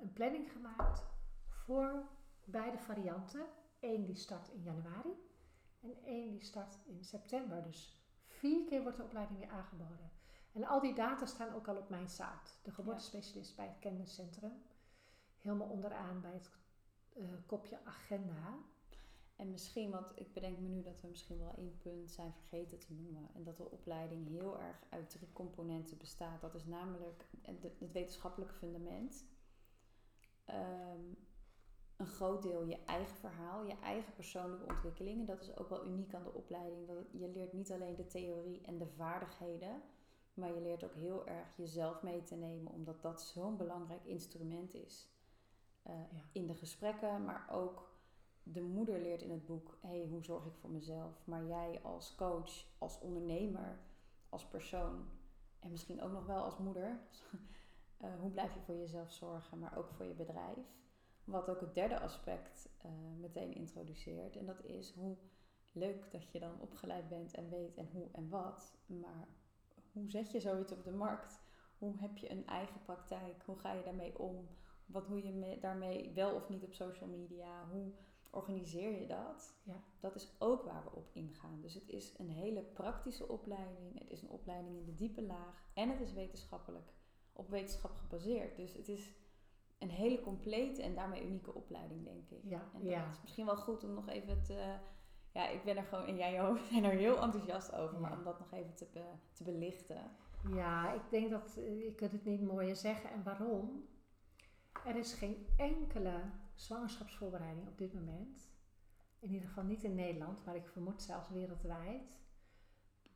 een 0.00 0.12
planning 0.12 0.52
gemaakt 0.52 1.04
voor 1.48 2.08
beide 2.44 2.78
varianten. 2.78 3.46
Eén 3.80 4.04
die 4.04 4.16
start 4.16 4.48
in 4.48 4.62
januari 4.62 5.12
en 5.80 5.96
één 6.04 6.30
die 6.30 6.44
start 6.44 6.78
in 6.86 7.04
september. 7.04 7.62
Dus 7.62 8.04
vier 8.24 8.66
keer 8.66 8.82
wordt 8.82 8.96
de 8.96 9.02
opleiding 9.04 9.38
weer 9.38 9.48
aangeboden. 9.50 10.10
En 10.56 10.64
al 10.64 10.80
die 10.80 10.94
data 10.94 11.26
staan 11.26 11.54
ook 11.54 11.68
al 11.68 11.76
op 11.76 11.88
mijn 11.88 12.08
site. 12.08 12.50
De 12.62 12.70
geboortespecialist 12.70 13.56
bij 13.56 13.66
het 13.66 13.78
kenniscentrum. 13.78 14.52
Helemaal 15.38 15.68
onderaan 15.68 16.20
bij 16.20 16.32
het 16.32 16.50
eh, 17.16 17.24
kopje 17.46 17.78
agenda. 17.84 18.58
En 19.36 19.50
misschien, 19.50 19.90
want 19.90 20.12
ik 20.14 20.32
bedenk 20.32 20.58
me 20.58 20.68
nu 20.68 20.82
dat 20.82 21.00
we 21.00 21.08
misschien 21.08 21.38
wel 21.38 21.54
één 21.56 21.76
punt 21.78 22.10
zijn 22.10 22.32
vergeten 22.32 22.78
te 22.78 22.92
noemen. 22.92 23.28
En 23.34 23.44
dat 23.44 23.56
de 23.56 23.70
opleiding 23.70 24.28
heel 24.28 24.60
erg 24.60 24.76
uit 24.88 25.10
drie 25.10 25.32
componenten 25.32 25.98
bestaat. 25.98 26.40
Dat 26.40 26.54
is 26.54 26.64
namelijk 26.64 27.30
het, 27.42 27.92
wetenschappelijke 27.92 28.54
fundament. 28.54 29.24
Ehm, 30.44 31.00
een 31.96 32.06
groot 32.06 32.42
deel 32.42 32.64
je 32.64 32.84
eigen 32.84 33.16
verhaal, 33.16 33.64
je 33.64 33.78
eigen 33.82 34.14
persoonlijke 34.14 34.66
ontwikkeling. 34.66 35.20
En 35.20 35.26
dat 35.26 35.40
is 35.40 35.56
ook 35.56 35.68
wel 35.68 35.86
uniek 35.86 36.14
aan 36.14 36.24
de 36.24 36.34
opleiding. 36.34 36.86
Dat 36.86 36.96
je 37.12 37.28
leert 37.28 37.52
niet 37.52 37.72
alleen 37.72 37.96
de 37.96 38.06
theorie 38.06 38.60
en 38.62 38.78
de 38.78 38.86
vaardigheden. 38.86 39.82
Maar 40.36 40.54
je 40.54 40.60
leert 40.60 40.84
ook 40.84 40.94
heel 40.94 41.26
erg 41.26 41.56
jezelf 41.56 42.02
mee 42.02 42.22
te 42.22 42.34
nemen. 42.34 42.72
Omdat 42.72 43.02
dat 43.02 43.22
zo'n 43.22 43.56
belangrijk 43.56 44.04
instrument 44.04 44.74
is. 44.74 45.08
eh, 45.82 45.94
Ja. 46.12 46.20
In 46.32 46.46
de 46.46 46.54
gesprekken, 46.54 47.24
maar 47.24 47.46
ook 47.50 47.94
de 48.42 48.62
moeder 48.62 49.00
leert 49.00 49.22
in 49.22 49.30
het 49.30 49.46
boek: 49.46 49.78
hey, 49.80 50.06
hoe 50.10 50.24
zorg 50.24 50.44
ik 50.46 50.54
voor 50.56 50.70
mezelf? 50.70 51.26
Maar 51.26 51.44
jij 51.46 51.80
als 51.82 52.14
coach, 52.14 52.64
als 52.78 53.00
ondernemer, 53.00 53.78
als 54.28 54.46
persoon 54.48 55.08
en 55.58 55.70
misschien 55.70 56.02
ook 56.02 56.12
nog 56.12 56.26
wel 56.26 56.42
als 56.44 56.58
moeder, 56.58 57.00
eh, 57.96 58.10
hoe 58.20 58.30
blijf 58.30 58.54
je 58.54 58.60
voor 58.60 58.76
jezelf 58.76 59.12
zorgen, 59.12 59.58
maar 59.58 59.76
ook 59.78 59.90
voor 59.90 60.06
je 60.06 60.14
bedrijf? 60.14 60.58
Wat 61.24 61.48
ook 61.48 61.60
het 61.60 61.74
derde 61.74 62.00
aspect 62.00 62.68
eh, 62.78 62.90
meteen 63.18 63.54
introduceert. 63.54 64.36
En 64.36 64.46
dat 64.46 64.64
is 64.64 64.92
hoe 64.94 65.16
leuk 65.72 66.10
dat 66.12 66.30
je 66.32 66.40
dan 66.40 66.60
opgeleid 66.60 67.08
bent 67.08 67.34
en 67.34 67.48
weet 67.50 67.76
en 67.76 67.88
hoe 67.92 68.08
en 68.12 68.28
wat. 68.28 68.76
Maar 68.86 69.28
hoe 70.00 70.10
zet 70.10 70.30
je 70.30 70.40
zoiets 70.40 70.72
op 70.72 70.84
de 70.84 70.90
markt? 70.92 71.40
Hoe 71.78 71.94
heb 71.98 72.16
je 72.16 72.30
een 72.30 72.46
eigen 72.46 72.82
praktijk? 72.82 73.42
Hoe 73.44 73.56
ga 73.58 73.72
je 73.72 73.82
daarmee 73.82 74.18
om? 74.18 74.48
Wat 74.86 75.06
hoe 75.06 75.22
je 75.24 75.32
me- 75.32 75.58
daarmee 75.60 76.12
wel 76.14 76.34
of 76.34 76.48
niet 76.48 76.62
op 76.64 76.72
social 76.72 77.08
media? 77.08 77.68
Hoe 77.70 77.92
organiseer 78.30 79.00
je 79.00 79.06
dat? 79.06 79.54
Ja. 79.62 79.82
Dat 80.00 80.14
is 80.14 80.34
ook 80.38 80.62
waar 80.64 80.84
we 80.84 80.96
op 80.96 81.08
ingaan. 81.12 81.60
Dus 81.60 81.74
het 81.74 81.88
is 81.88 82.18
een 82.18 82.30
hele 82.30 82.62
praktische 82.62 83.28
opleiding. 83.28 83.98
Het 83.98 84.10
is 84.10 84.22
een 84.22 84.30
opleiding 84.30 84.76
in 84.76 84.84
de 84.84 84.94
diepe 84.94 85.22
laag. 85.22 85.68
En 85.74 85.90
het 85.90 86.00
is 86.00 86.12
wetenschappelijk, 86.12 86.92
op 87.32 87.48
wetenschap 87.50 87.96
gebaseerd. 87.96 88.56
Dus 88.56 88.72
het 88.74 88.88
is 88.88 89.14
een 89.78 89.90
hele 89.90 90.20
complete 90.20 90.82
en 90.82 90.94
daarmee 90.94 91.24
unieke 91.24 91.54
opleiding, 91.54 92.04
denk 92.04 92.30
ik. 92.30 92.40
Ja, 92.44 92.70
En 92.74 92.80
dat 92.82 92.90
ja. 92.92 93.10
is 93.10 93.22
misschien 93.22 93.46
wel 93.46 93.56
goed 93.56 93.84
om 93.84 93.94
nog 93.94 94.08
even 94.08 94.42
te... 94.42 94.76
Ja, 95.36 95.48
ik 95.48 95.64
ben 95.64 95.76
er 95.76 95.82
gewoon, 95.82 96.06
en 96.06 96.16
jij 96.16 96.42
ook, 96.42 96.58
zijn 96.70 96.84
er 96.84 96.90
heel 96.90 97.22
enthousiast 97.22 97.74
over. 97.74 98.00
Maar 98.00 98.12
om 98.18 98.24
dat 98.24 98.38
nog 98.38 98.52
even 98.52 98.74
te, 98.74 98.86
be- 98.92 99.14
te 99.32 99.44
belichten. 99.44 100.10
Ja, 100.54 100.92
ik 100.92 101.02
denk 101.10 101.30
dat 101.30 101.56
eh, 101.56 101.84
je 101.84 101.94
kunt 101.94 102.12
het 102.12 102.24
niet 102.24 102.42
mooier 102.42 102.76
zeggen. 102.76 103.10
En 103.10 103.22
waarom? 103.22 103.88
Er 104.86 104.96
is 104.96 105.12
geen 105.12 105.46
enkele 105.56 106.20
zwangerschapsvoorbereiding 106.54 107.68
op 107.68 107.78
dit 107.78 107.94
moment, 107.94 108.50
in 109.18 109.32
ieder 109.32 109.48
geval 109.48 109.64
niet 109.64 109.82
in 109.84 109.94
Nederland, 109.94 110.44
maar 110.44 110.56
ik 110.56 110.68
vermoed 110.68 111.02
zelfs 111.02 111.28
wereldwijd, 111.28 112.20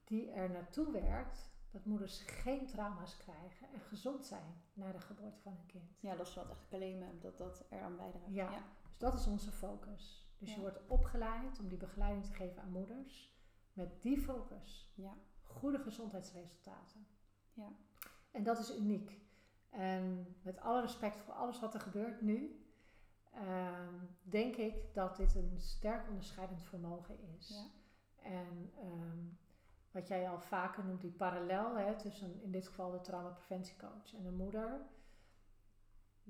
die 0.04 0.30
er 0.30 0.50
naartoe 0.50 0.90
werkt 0.92 1.50
dat 1.70 1.84
moeders 1.84 2.20
geen 2.22 2.66
trauma's 2.66 3.16
krijgen 3.16 3.66
en 3.72 3.80
gezond 3.80 4.26
zijn 4.26 4.62
na 4.72 4.92
de 4.92 5.00
geboorte 5.00 5.40
van 5.42 5.52
hun 5.52 5.66
kind. 5.66 5.98
Ja, 6.00 6.14
dat 6.16 6.26
is 6.26 6.34
wat 6.34 6.50
echt 6.50 6.68
claimen 6.68 7.20
dat 7.20 7.38
dat 7.38 7.64
eraan 7.70 7.96
bijdraagt. 7.96 8.34
Ja. 8.34 8.50
ja. 8.50 8.62
Dus 8.82 8.98
dat 8.98 9.14
is 9.14 9.26
onze 9.26 9.50
focus. 9.52 10.29
Dus 10.40 10.54
je 10.54 10.60
wordt 10.60 10.86
opgeleid 10.86 11.58
om 11.58 11.68
die 11.68 11.78
begeleiding 11.78 12.24
te 12.24 12.32
geven 12.32 12.62
aan 12.62 12.70
moeders 12.70 13.34
met 13.72 14.02
die 14.02 14.18
focus. 14.18 14.92
Ja. 14.94 15.16
Goede 15.42 15.78
gezondheidsresultaten. 15.78 17.06
Ja. 17.52 17.72
En 18.30 18.42
dat 18.42 18.58
is 18.58 18.78
uniek. 18.78 19.20
En 19.70 20.36
met 20.42 20.60
alle 20.60 20.80
respect 20.80 21.16
voor 21.16 21.34
alles 21.34 21.60
wat 21.60 21.74
er 21.74 21.80
gebeurt 21.80 22.20
nu, 22.20 22.64
ehm, 23.32 23.94
denk 24.22 24.56
ik 24.56 24.94
dat 24.94 25.16
dit 25.16 25.34
een 25.34 25.60
sterk 25.60 26.08
onderscheidend 26.08 26.62
vermogen 26.62 27.18
is. 27.38 27.48
Ja. 27.48 27.66
En 28.22 28.72
ehm, 28.76 29.26
wat 29.90 30.08
jij 30.08 30.28
al 30.28 30.40
vaker 30.40 30.84
noemt, 30.84 31.00
die 31.00 31.10
parallel 31.10 31.76
hè, 31.76 31.96
tussen 31.96 32.42
in 32.42 32.50
dit 32.50 32.66
geval 32.66 32.90
de 32.90 33.00
traumapreventiecoach 33.00 34.14
en 34.14 34.22
de 34.22 34.30
moeder. 34.30 34.80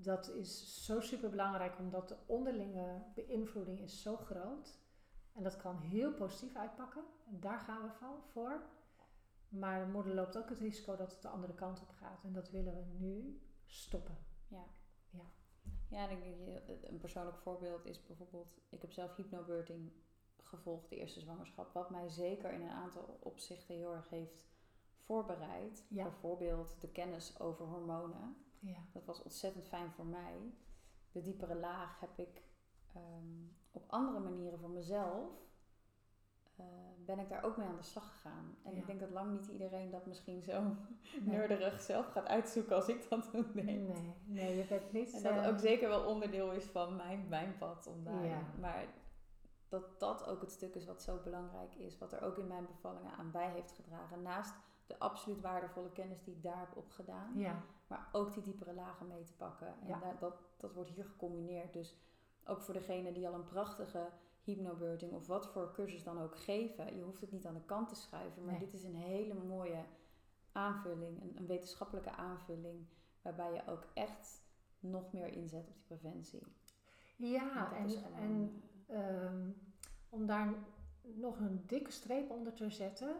Dat 0.02 0.28
is 0.28 0.84
zo 0.84 1.00
super 1.00 1.30
belangrijk 1.30 1.78
omdat 1.78 2.08
de 2.08 2.16
onderlinge 2.26 3.02
beïnvloeding 3.14 3.80
is 3.80 4.02
zo 4.02 4.16
groot. 4.16 4.78
En 5.32 5.42
dat 5.42 5.56
kan 5.56 5.76
heel 5.78 6.12
positief 6.12 6.56
uitpakken. 6.56 7.02
En 7.26 7.40
daar 7.40 7.58
gaan 7.58 7.82
we 7.82 7.90
van 7.92 8.22
voor. 8.32 8.62
Maar 9.48 9.84
de 9.86 9.92
moeder 9.92 10.14
loopt 10.14 10.36
ook 10.38 10.48
het 10.48 10.58
risico 10.58 10.96
dat 10.96 11.12
het 11.12 11.22
de 11.22 11.28
andere 11.28 11.54
kant 11.54 11.80
op 11.80 11.88
gaat. 11.90 12.24
En 12.24 12.32
dat 12.32 12.50
willen 12.50 12.74
we 12.74 12.84
nu 12.98 13.40
stoppen. 13.66 14.18
Ja. 14.48 14.64
Ja. 15.10 15.24
Ja, 15.88 16.08
en 16.08 16.10
ik 16.16 16.22
denk, 16.22 16.36
je- 16.66 16.88
een 16.88 16.98
persoonlijk 16.98 17.36
voorbeeld 17.38 17.86
is 17.86 18.06
bijvoorbeeld... 18.06 18.60
Ik 18.68 18.80
heb 18.80 18.92
zelf 18.92 19.16
hypnobirthing 19.16 19.92
gevolgd, 20.42 20.88
de 20.88 20.96
eerste 20.96 21.20
zwangerschap. 21.20 21.72
Wat 21.72 21.90
mij 21.90 22.08
zeker 22.08 22.52
in 22.52 22.60
een 22.60 22.70
aantal 22.70 23.18
opzichten 23.22 23.74
heel 23.74 23.92
erg 23.94 24.08
heeft 24.08 24.46
voorbereid. 24.96 25.84
Ja. 25.88 26.02
Bijvoorbeeld 26.02 26.80
de 26.80 26.88
kennis 26.88 27.40
over 27.40 27.66
hormonen. 27.66 28.36
Ja. 28.60 28.78
Dat 28.92 29.04
was 29.04 29.22
ontzettend 29.22 29.68
fijn 29.68 29.90
voor 29.90 30.06
mij. 30.06 30.38
De 31.12 31.22
diepere 31.22 31.54
laag 31.54 32.00
heb 32.00 32.18
ik 32.18 32.42
ehm, 32.94 33.44
op 33.70 33.84
andere 33.86 34.18
manieren 34.20 34.58
voor 34.58 34.70
mezelf 34.70 35.28
eh, 36.56 36.66
ben 37.06 37.18
ik 37.18 37.28
daar 37.28 37.44
ook 37.44 37.56
mee 37.56 37.66
aan 37.66 37.76
de 37.76 37.82
slag 37.82 38.08
gegaan. 38.12 38.56
En 38.62 38.72
Ja. 38.74 38.78
ik 38.80 38.86
denk 38.86 39.00
dat 39.00 39.10
lang 39.10 39.30
niet 39.32 39.46
iedereen 39.46 39.90
dat 39.90 40.06
misschien 40.06 40.42
zo 40.42 40.62
Nee. 40.62 40.76
nerderig 41.22 41.80
zelf 41.80 42.06
gaat 42.06 42.26
uitzoeken 42.26 42.76
als 42.76 42.88
ik 42.88 43.08
dat 43.08 43.28
doe. 43.32 43.44
Nee. 43.54 43.64
Nee, 43.78 44.14
nee, 44.24 44.56
je 44.56 44.64
bent 44.64 44.92
niet... 44.92 45.12
En 45.12 45.22
dat 45.22 45.44
eh, 45.44 45.48
ook 45.48 45.58
zeker 45.58 45.88
wel 45.88 46.04
onderdeel 46.04 46.52
is 46.52 46.64
van 46.64 46.96
mijn, 46.96 47.28
mijn 47.28 47.58
pad 47.58 47.86
om 47.86 48.04
daar. 48.04 48.24
Ja. 48.24 48.42
Maar 48.60 48.86
dat 49.68 50.00
dat 50.00 50.26
ook 50.26 50.40
het 50.40 50.50
stuk 50.52 50.74
is 50.74 50.86
wat 50.86 51.02
zo 51.02 51.20
belangrijk 51.24 51.74
is. 51.74 51.98
Wat 51.98 52.12
er 52.12 52.22
ook 52.22 52.38
in 52.38 52.46
mijn 52.46 52.66
bevallingen 52.66 53.12
aan 53.12 53.30
bij 53.30 53.50
heeft 53.50 53.72
gedragen. 53.72 54.22
Naast 54.22 54.54
de 54.86 54.98
absoluut 54.98 55.40
waardevolle 55.40 55.92
kennis 55.92 56.22
die 56.22 56.34
ik 56.34 56.42
daar 56.42 56.58
heb 56.58 56.76
opgedaan. 56.76 57.32
Ja, 57.38 57.62
Maar 57.90 58.08
ook 58.12 58.34
die 58.34 58.42
diepere 58.42 58.74
lagen 58.74 59.06
mee 59.06 59.22
te 59.24 59.32
pakken. 59.32 59.66
En 59.82 59.88
Ja. 59.88 59.98
dat, 60.00 60.20
dat, 60.20 60.42
dat 60.56 60.72
wordt 60.72 60.90
hier 60.90 61.04
gecombineerd. 61.04 61.72
Dus 61.72 61.96
ook 62.44 62.60
voor 62.62 62.74
degene 62.74 63.12
die 63.12 63.28
al 63.28 63.34
een 63.34 63.44
prachtige 63.44 64.08
hypnobirthing 64.42 65.12
of 65.12 65.26
wat 65.26 65.46
voor 65.46 65.72
cursus 65.72 66.02
dan 66.04 66.20
ook 66.20 66.36
geven. 66.38 66.96
Je 66.96 67.02
hoeft 67.02 67.20
het 67.20 67.32
niet 67.32 67.46
aan 67.46 67.54
de 67.54 67.64
kant 67.64 67.88
te 67.88 67.94
schuiven. 67.94 68.44
Maar 68.44 68.50
Nee. 68.52 68.60
dit 68.64 68.72
is 68.72 68.84
een 68.84 68.94
hele 68.94 69.34
mooie 69.34 69.84
aanvulling. 70.52 71.22
Een, 71.22 71.32
een 71.36 71.46
wetenschappelijke 71.46 72.10
aanvulling. 72.10 72.86
Waarbij 73.22 73.52
je 73.52 73.66
ook 73.66 73.84
echt 73.94 74.42
nog 74.80 75.12
meer 75.12 75.32
inzet 75.32 75.68
op 75.68 75.74
die 75.74 75.84
preventie. 75.84 76.42
ja 77.16 77.72
en 78.16 78.62
ehm, 78.86 79.50
om 80.08 80.26
daar 80.26 80.54
nog 81.02 81.38
een 81.38 81.66
dikke 81.66 81.90
streep 81.90 82.30
onder 82.30 82.52
te 82.54 82.70
zetten. 82.70 83.16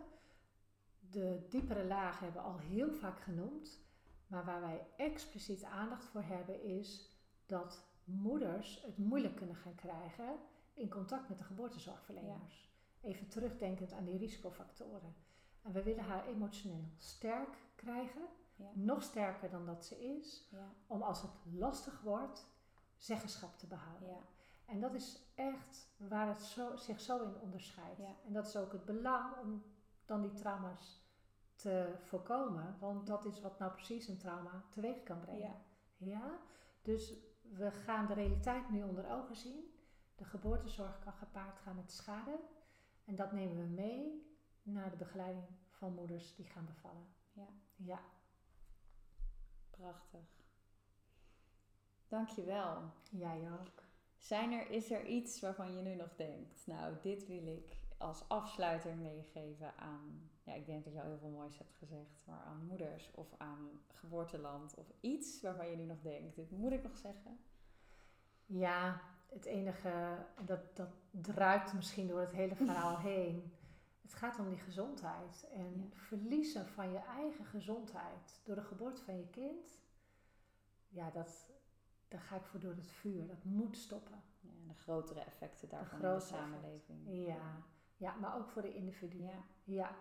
De 1.10 1.46
diepere 1.48 1.84
lagen 1.84 2.24
hebben 2.24 2.42
we 2.42 2.48
al 2.48 2.58
heel 2.58 2.92
vaak 2.92 3.20
genoemd. 3.20 3.80
Maar 4.30 4.44
waar 4.44 4.60
wij 4.60 4.86
expliciet 4.96 5.64
aandacht 5.64 6.04
voor 6.04 6.22
hebben 6.22 6.62
is 6.62 7.10
dat 7.46 7.84
moeders 8.04 8.82
het 8.82 8.98
moeilijk 8.98 9.36
kunnen 9.36 9.56
gaan 9.56 9.74
krijgen 9.74 10.38
in 10.74 10.88
contact 10.88 11.28
met 11.28 11.38
de 11.38 11.44
geboortezorgverleners. 11.44 12.68
Even 13.00 13.28
terugdenkend 13.28 13.92
aan 13.92 14.04
die 14.04 14.18
risicofactoren. 14.18 15.14
En 15.62 15.72
we 15.72 15.82
willen 15.82 16.04
haar 16.04 16.26
emotioneel 16.26 16.84
sterk 16.96 17.56
krijgen, 17.74 18.22
ja, 18.56 18.70
nog 18.74 19.02
sterker 19.02 19.50
dan 19.50 19.66
dat 19.66 19.84
ze 19.84 20.16
is, 20.16 20.48
ja, 20.50 20.72
om 20.86 21.02
als 21.02 21.22
het 21.22 21.30
lastig 21.52 22.00
wordt, 22.00 22.46
zeggenschap 22.96 23.58
te 23.58 23.66
behouden. 23.66 24.08
ja, 24.08 24.20
En 24.64 24.80
dat 24.80 24.94
is 24.94 25.22
echt 25.34 25.88
waar 25.96 26.28
het 26.28 26.42
zo, 26.42 26.76
zich 26.76 27.00
zo 27.00 27.22
in 27.22 27.40
onderscheidt. 27.40 28.00
En 28.26 28.32
dat 28.32 28.46
is 28.46 28.56
ook 28.56 28.72
het 28.72 28.84
belang 28.84 29.36
om 29.36 29.62
dan 30.04 30.22
die 30.22 30.32
trauma's 30.32 31.00
te 31.60 31.94
voorkomen. 32.04 32.76
Want 32.78 33.06
dat 33.06 33.24
is 33.24 33.40
wat 33.40 33.58
nou 33.58 33.72
precies 33.72 34.08
een 34.08 34.18
trauma 34.18 34.64
teweeg 34.70 35.02
kan 35.02 35.20
brengen. 35.20 35.40
ja. 35.40 35.56
Ja? 35.96 36.38
Dus 36.82 37.14
we 37.42 37.70
gaan 37.70 38.06
de 38.06 38.14
realiteit 38.14 38.70
nu 38.70 38.82
onder 38.82 39.10
ogen 39.10 39.36
zien. 39.36 39.74
De 40.16 40.24
geboortezorg 40.24 40.98
kan 40.98 41.12
gepaard 41.12 41.58
gaan 41.58 41.76
met 41.76 41.92
schade. 41.92 42.40
En 43.04 43.14
dat 43.14 43.32
nemen 43.32 43.56
we 43.56 43.74
mee 43.74 44.26
naar 44.62 44.90
de 44.90 44.96
begeleiding 44.96 45.44
van 45.68 45.94
moeders 45.94 46.34
die 46.34 46.46
gaan 46.46 46.66
bevallen. 46.66 47.06
ja. 47.32 47.46
Ja, 47.76 48.00
Prachtig. 49.70 50.38
Dankjewel. 52.08 52.90
jij 53.10 53.50
ook. 53.52 53.82
Zijn 54.18 54.52
er, 54.52 54.70
is 54.70 54.90
er 54.90 55.06
iets 55.06 55.40
waarvan 55.40 55.76
je 55.76 55.82
nu 55.82 55.94
nog 55.94 56.14
denkt, 56.16 56.66
nou, 56.66 56.94
dit 57.02 57.26
wil 57.26 57.46
ik 57.46 57.76
als 58.00 58.28
afsluiter 58.28 58.96
meegeven 58.96 59.76
aan, 59.76 60.30
ja, 60.42 60.52
ik 60.54 60.66
denk 60.66 60.84
dat 60.84 60.92
je 60.92 61.00
al 61.00 61.06
heel 61.08 61.18
veel 61.18 61.28
moois 61.30 61.58
hebt 61.58 61.74
gezegd, 61.78 62.24
maar 62.26 62.42
aan 62.44 62.66
moeders 62.66 63.10
of 63.14 63.34
aan 63.38 63.68
geboorteland 63.88 64.74
of 64.74 64.86
iets 65.00 65.40
waarvan 65.42 65.70
je 65.70 65.76
nu 65.76 65.84
nog 65.84 66.00
denkt, 66.00 66.36
dit 66.36 66.50
moet 66.50 66.72
ik 66.72 66.82
nog 66.82 66.96
zeggen? 66.98 67.38
Ja, 68.46 69.00
het 69.26 69.44
enige, 69.44 70.16
en 70.36 70.46
dat, 70.46 70.76
dat 70.76 70.88
druipt 71.10 71.72
misschien 71.72 72.06
door 72.08 72.20
het 72.20 72.32
hele 72.32 72.54
verhaal 72.56 72.98
heen. 73.12 73.52
Het 74.02 74.14
gaat 74.14 74.38
om 74.38 74.48
die 74.48 74.58
gezondheid. 74.58 75.46
En 75.52 75.74
Ja. 75.76 75.96
verliezen 75.96 76.66
van 76.68 76.90
je 76.92 76.98
eigen 76.98 77.44
gezondheid 77.44 78.40
door 78.44 78.54
de 78.54 78.62
geboorte 78.62 79.02
van 79.02 79.16
je 79.18 79.26
kind. 79.28 79.80
Ja, 80.88 81.10
dat, 81.10 81.50
daar 82.08 82.20
ga 82.20 82.36
ik 82.36 82.44
voor 82.44 82.60
door 82.60 82.74
het 82.74 82.90
vuur. 82.90 83.26
Dat 83.26 83.44
moet 83.44 83.76
stoppen. 83.76 84.22
Ja, 84.40 84.50
en 84.50 84.66
de 84.68 84.74
grotere 84.74 85.20
effecten 85.20 85.68
daarvan 85.68 85.98
in 85.98 86.04
grotere 86.04 86.30
de 86.30 86.36
samenleving. 86.36 87.26
Ja, 87.26 87.62
ja 88.00 88.14
maar 88.14 88.36
ook 88.36 88.50
voor 88.50 88.62
de 88.62 88.74
individu. 88.74 89.18
Ja. 89.22 89.44
Ja. 89.64 89.94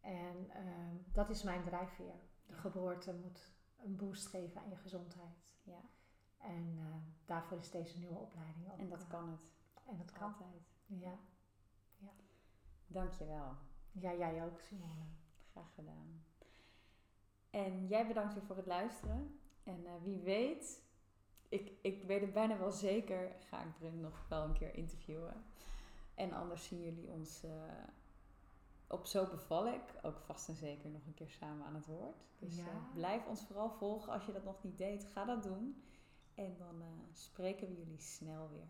En 0.00 0.50
ehm, 0.50 0.96
dat 1.12 1.30
is 1.30 1.42
mijn 1.42 1.62
drijfveer. 1.64 2.14
De 2.46 2.52
Ja. 2.52 2.60
geboorte 2.60 3.14
moet 3.14 3.52
een 3.76 3.96
boost 3.96 4.26
geven 4.26 4.60
aan 4.60 4.68
je 4.70 4.76
gezondheid. 4.76 5.56
ja. 5.62 5.80
En 6.38 6.74
eh, 6.78 6.94
daarvoor 7.26 7.58
is 7.58 7.70
deze 7.70 7.98
nieuwe 7.98 8.18
opleiding 8.18 8.72
ook. 8.72 8.78
En 8.78 8.88
dat 8.88 9.02
eh, 9.02 9.08
kan 9.08 9.28
het. 9.28 9.40
En 9.86 9.96
dat 9.96 10.10
kan. 10.12 10.22
Altijd. 10.32 10.76
Ja. 10.86 11.18
Dankjewel. 12.86 13.56
ja, 13.92 14.14
jij 14.14 14.44
ook, 14.44 14.60
Simone. 14.60 15.04
Graag 15.50 15.74
gedaan. 15.74 16.24
En 17.50 17.86
jij 17.86 18.06
bedankt 18.06 18.34
weer 18.34 18.42
voor 18.42 18.56
het 18.56 18.66
luisteren. 18.66 19.40
En 19.62 19.86
eh, 19.86 19.92
wie 20.02 20.18
weet, 20.20 20.82
ik, 21.48 21.72
ik 21.82 22.02
weet 22.02 22.20
het 22.20 22.32
bijna 22.32 22.58
wel 22.58 22.72
zeker, 22.72 23.32
ga 23.40 23.62
ik 23.62 23.74
Brun 23.78 24.00
nog 24.00 24.26
wel 24.28 24.44
een 24.44 24.52
keer 24.52 24.74
interviewen. 24.74 25.44
En 26.18 26.32
anders 26.32 26.64
zien 26.64 26.80
jullie 26.82 27.08
ons 27.10 27.42
eh, 27.44 27.50
op 28.86 29.06
Zo 29.06 29.26
Beval 29.26 29.66
ik 29.68 29.82
ook 30.02 30.18
vast 30.18 30.48
en 30.48 30.54
zeker 30.56 30.90
nog 30.90 31.06
een 31.06 31.14
keer 31.14 31.28
samen 31.30 31.66
aan 31.66 31.74
het 31.74 31.86
woord. 31.86 32.16
Dus 32.38 32.56
Ja. 32.56 32.62
eh, 32.66 32.94
blijf 32.94 33.26
ons 33.26 33.42
vooral 33.42 33.70
volgen. 33.70 34.12
Als 34.12 34.26
je 34.26 34.32
dat 34.32 34.44
nog 34.44 34.62
niet 34.62 34.78
deed, 34.78 35.04
ga 35.04 35.24
dat 35.24 35.42
doen. 35.42 35.82
En 36.34 36.56
dan 36.58 36.82
eh, 36.82 36.86
spreken 37.12 37.68
we 37.68 37.76
jullie 37.76 38.00
snel 38.00 38.48
weer. 38.50 38.68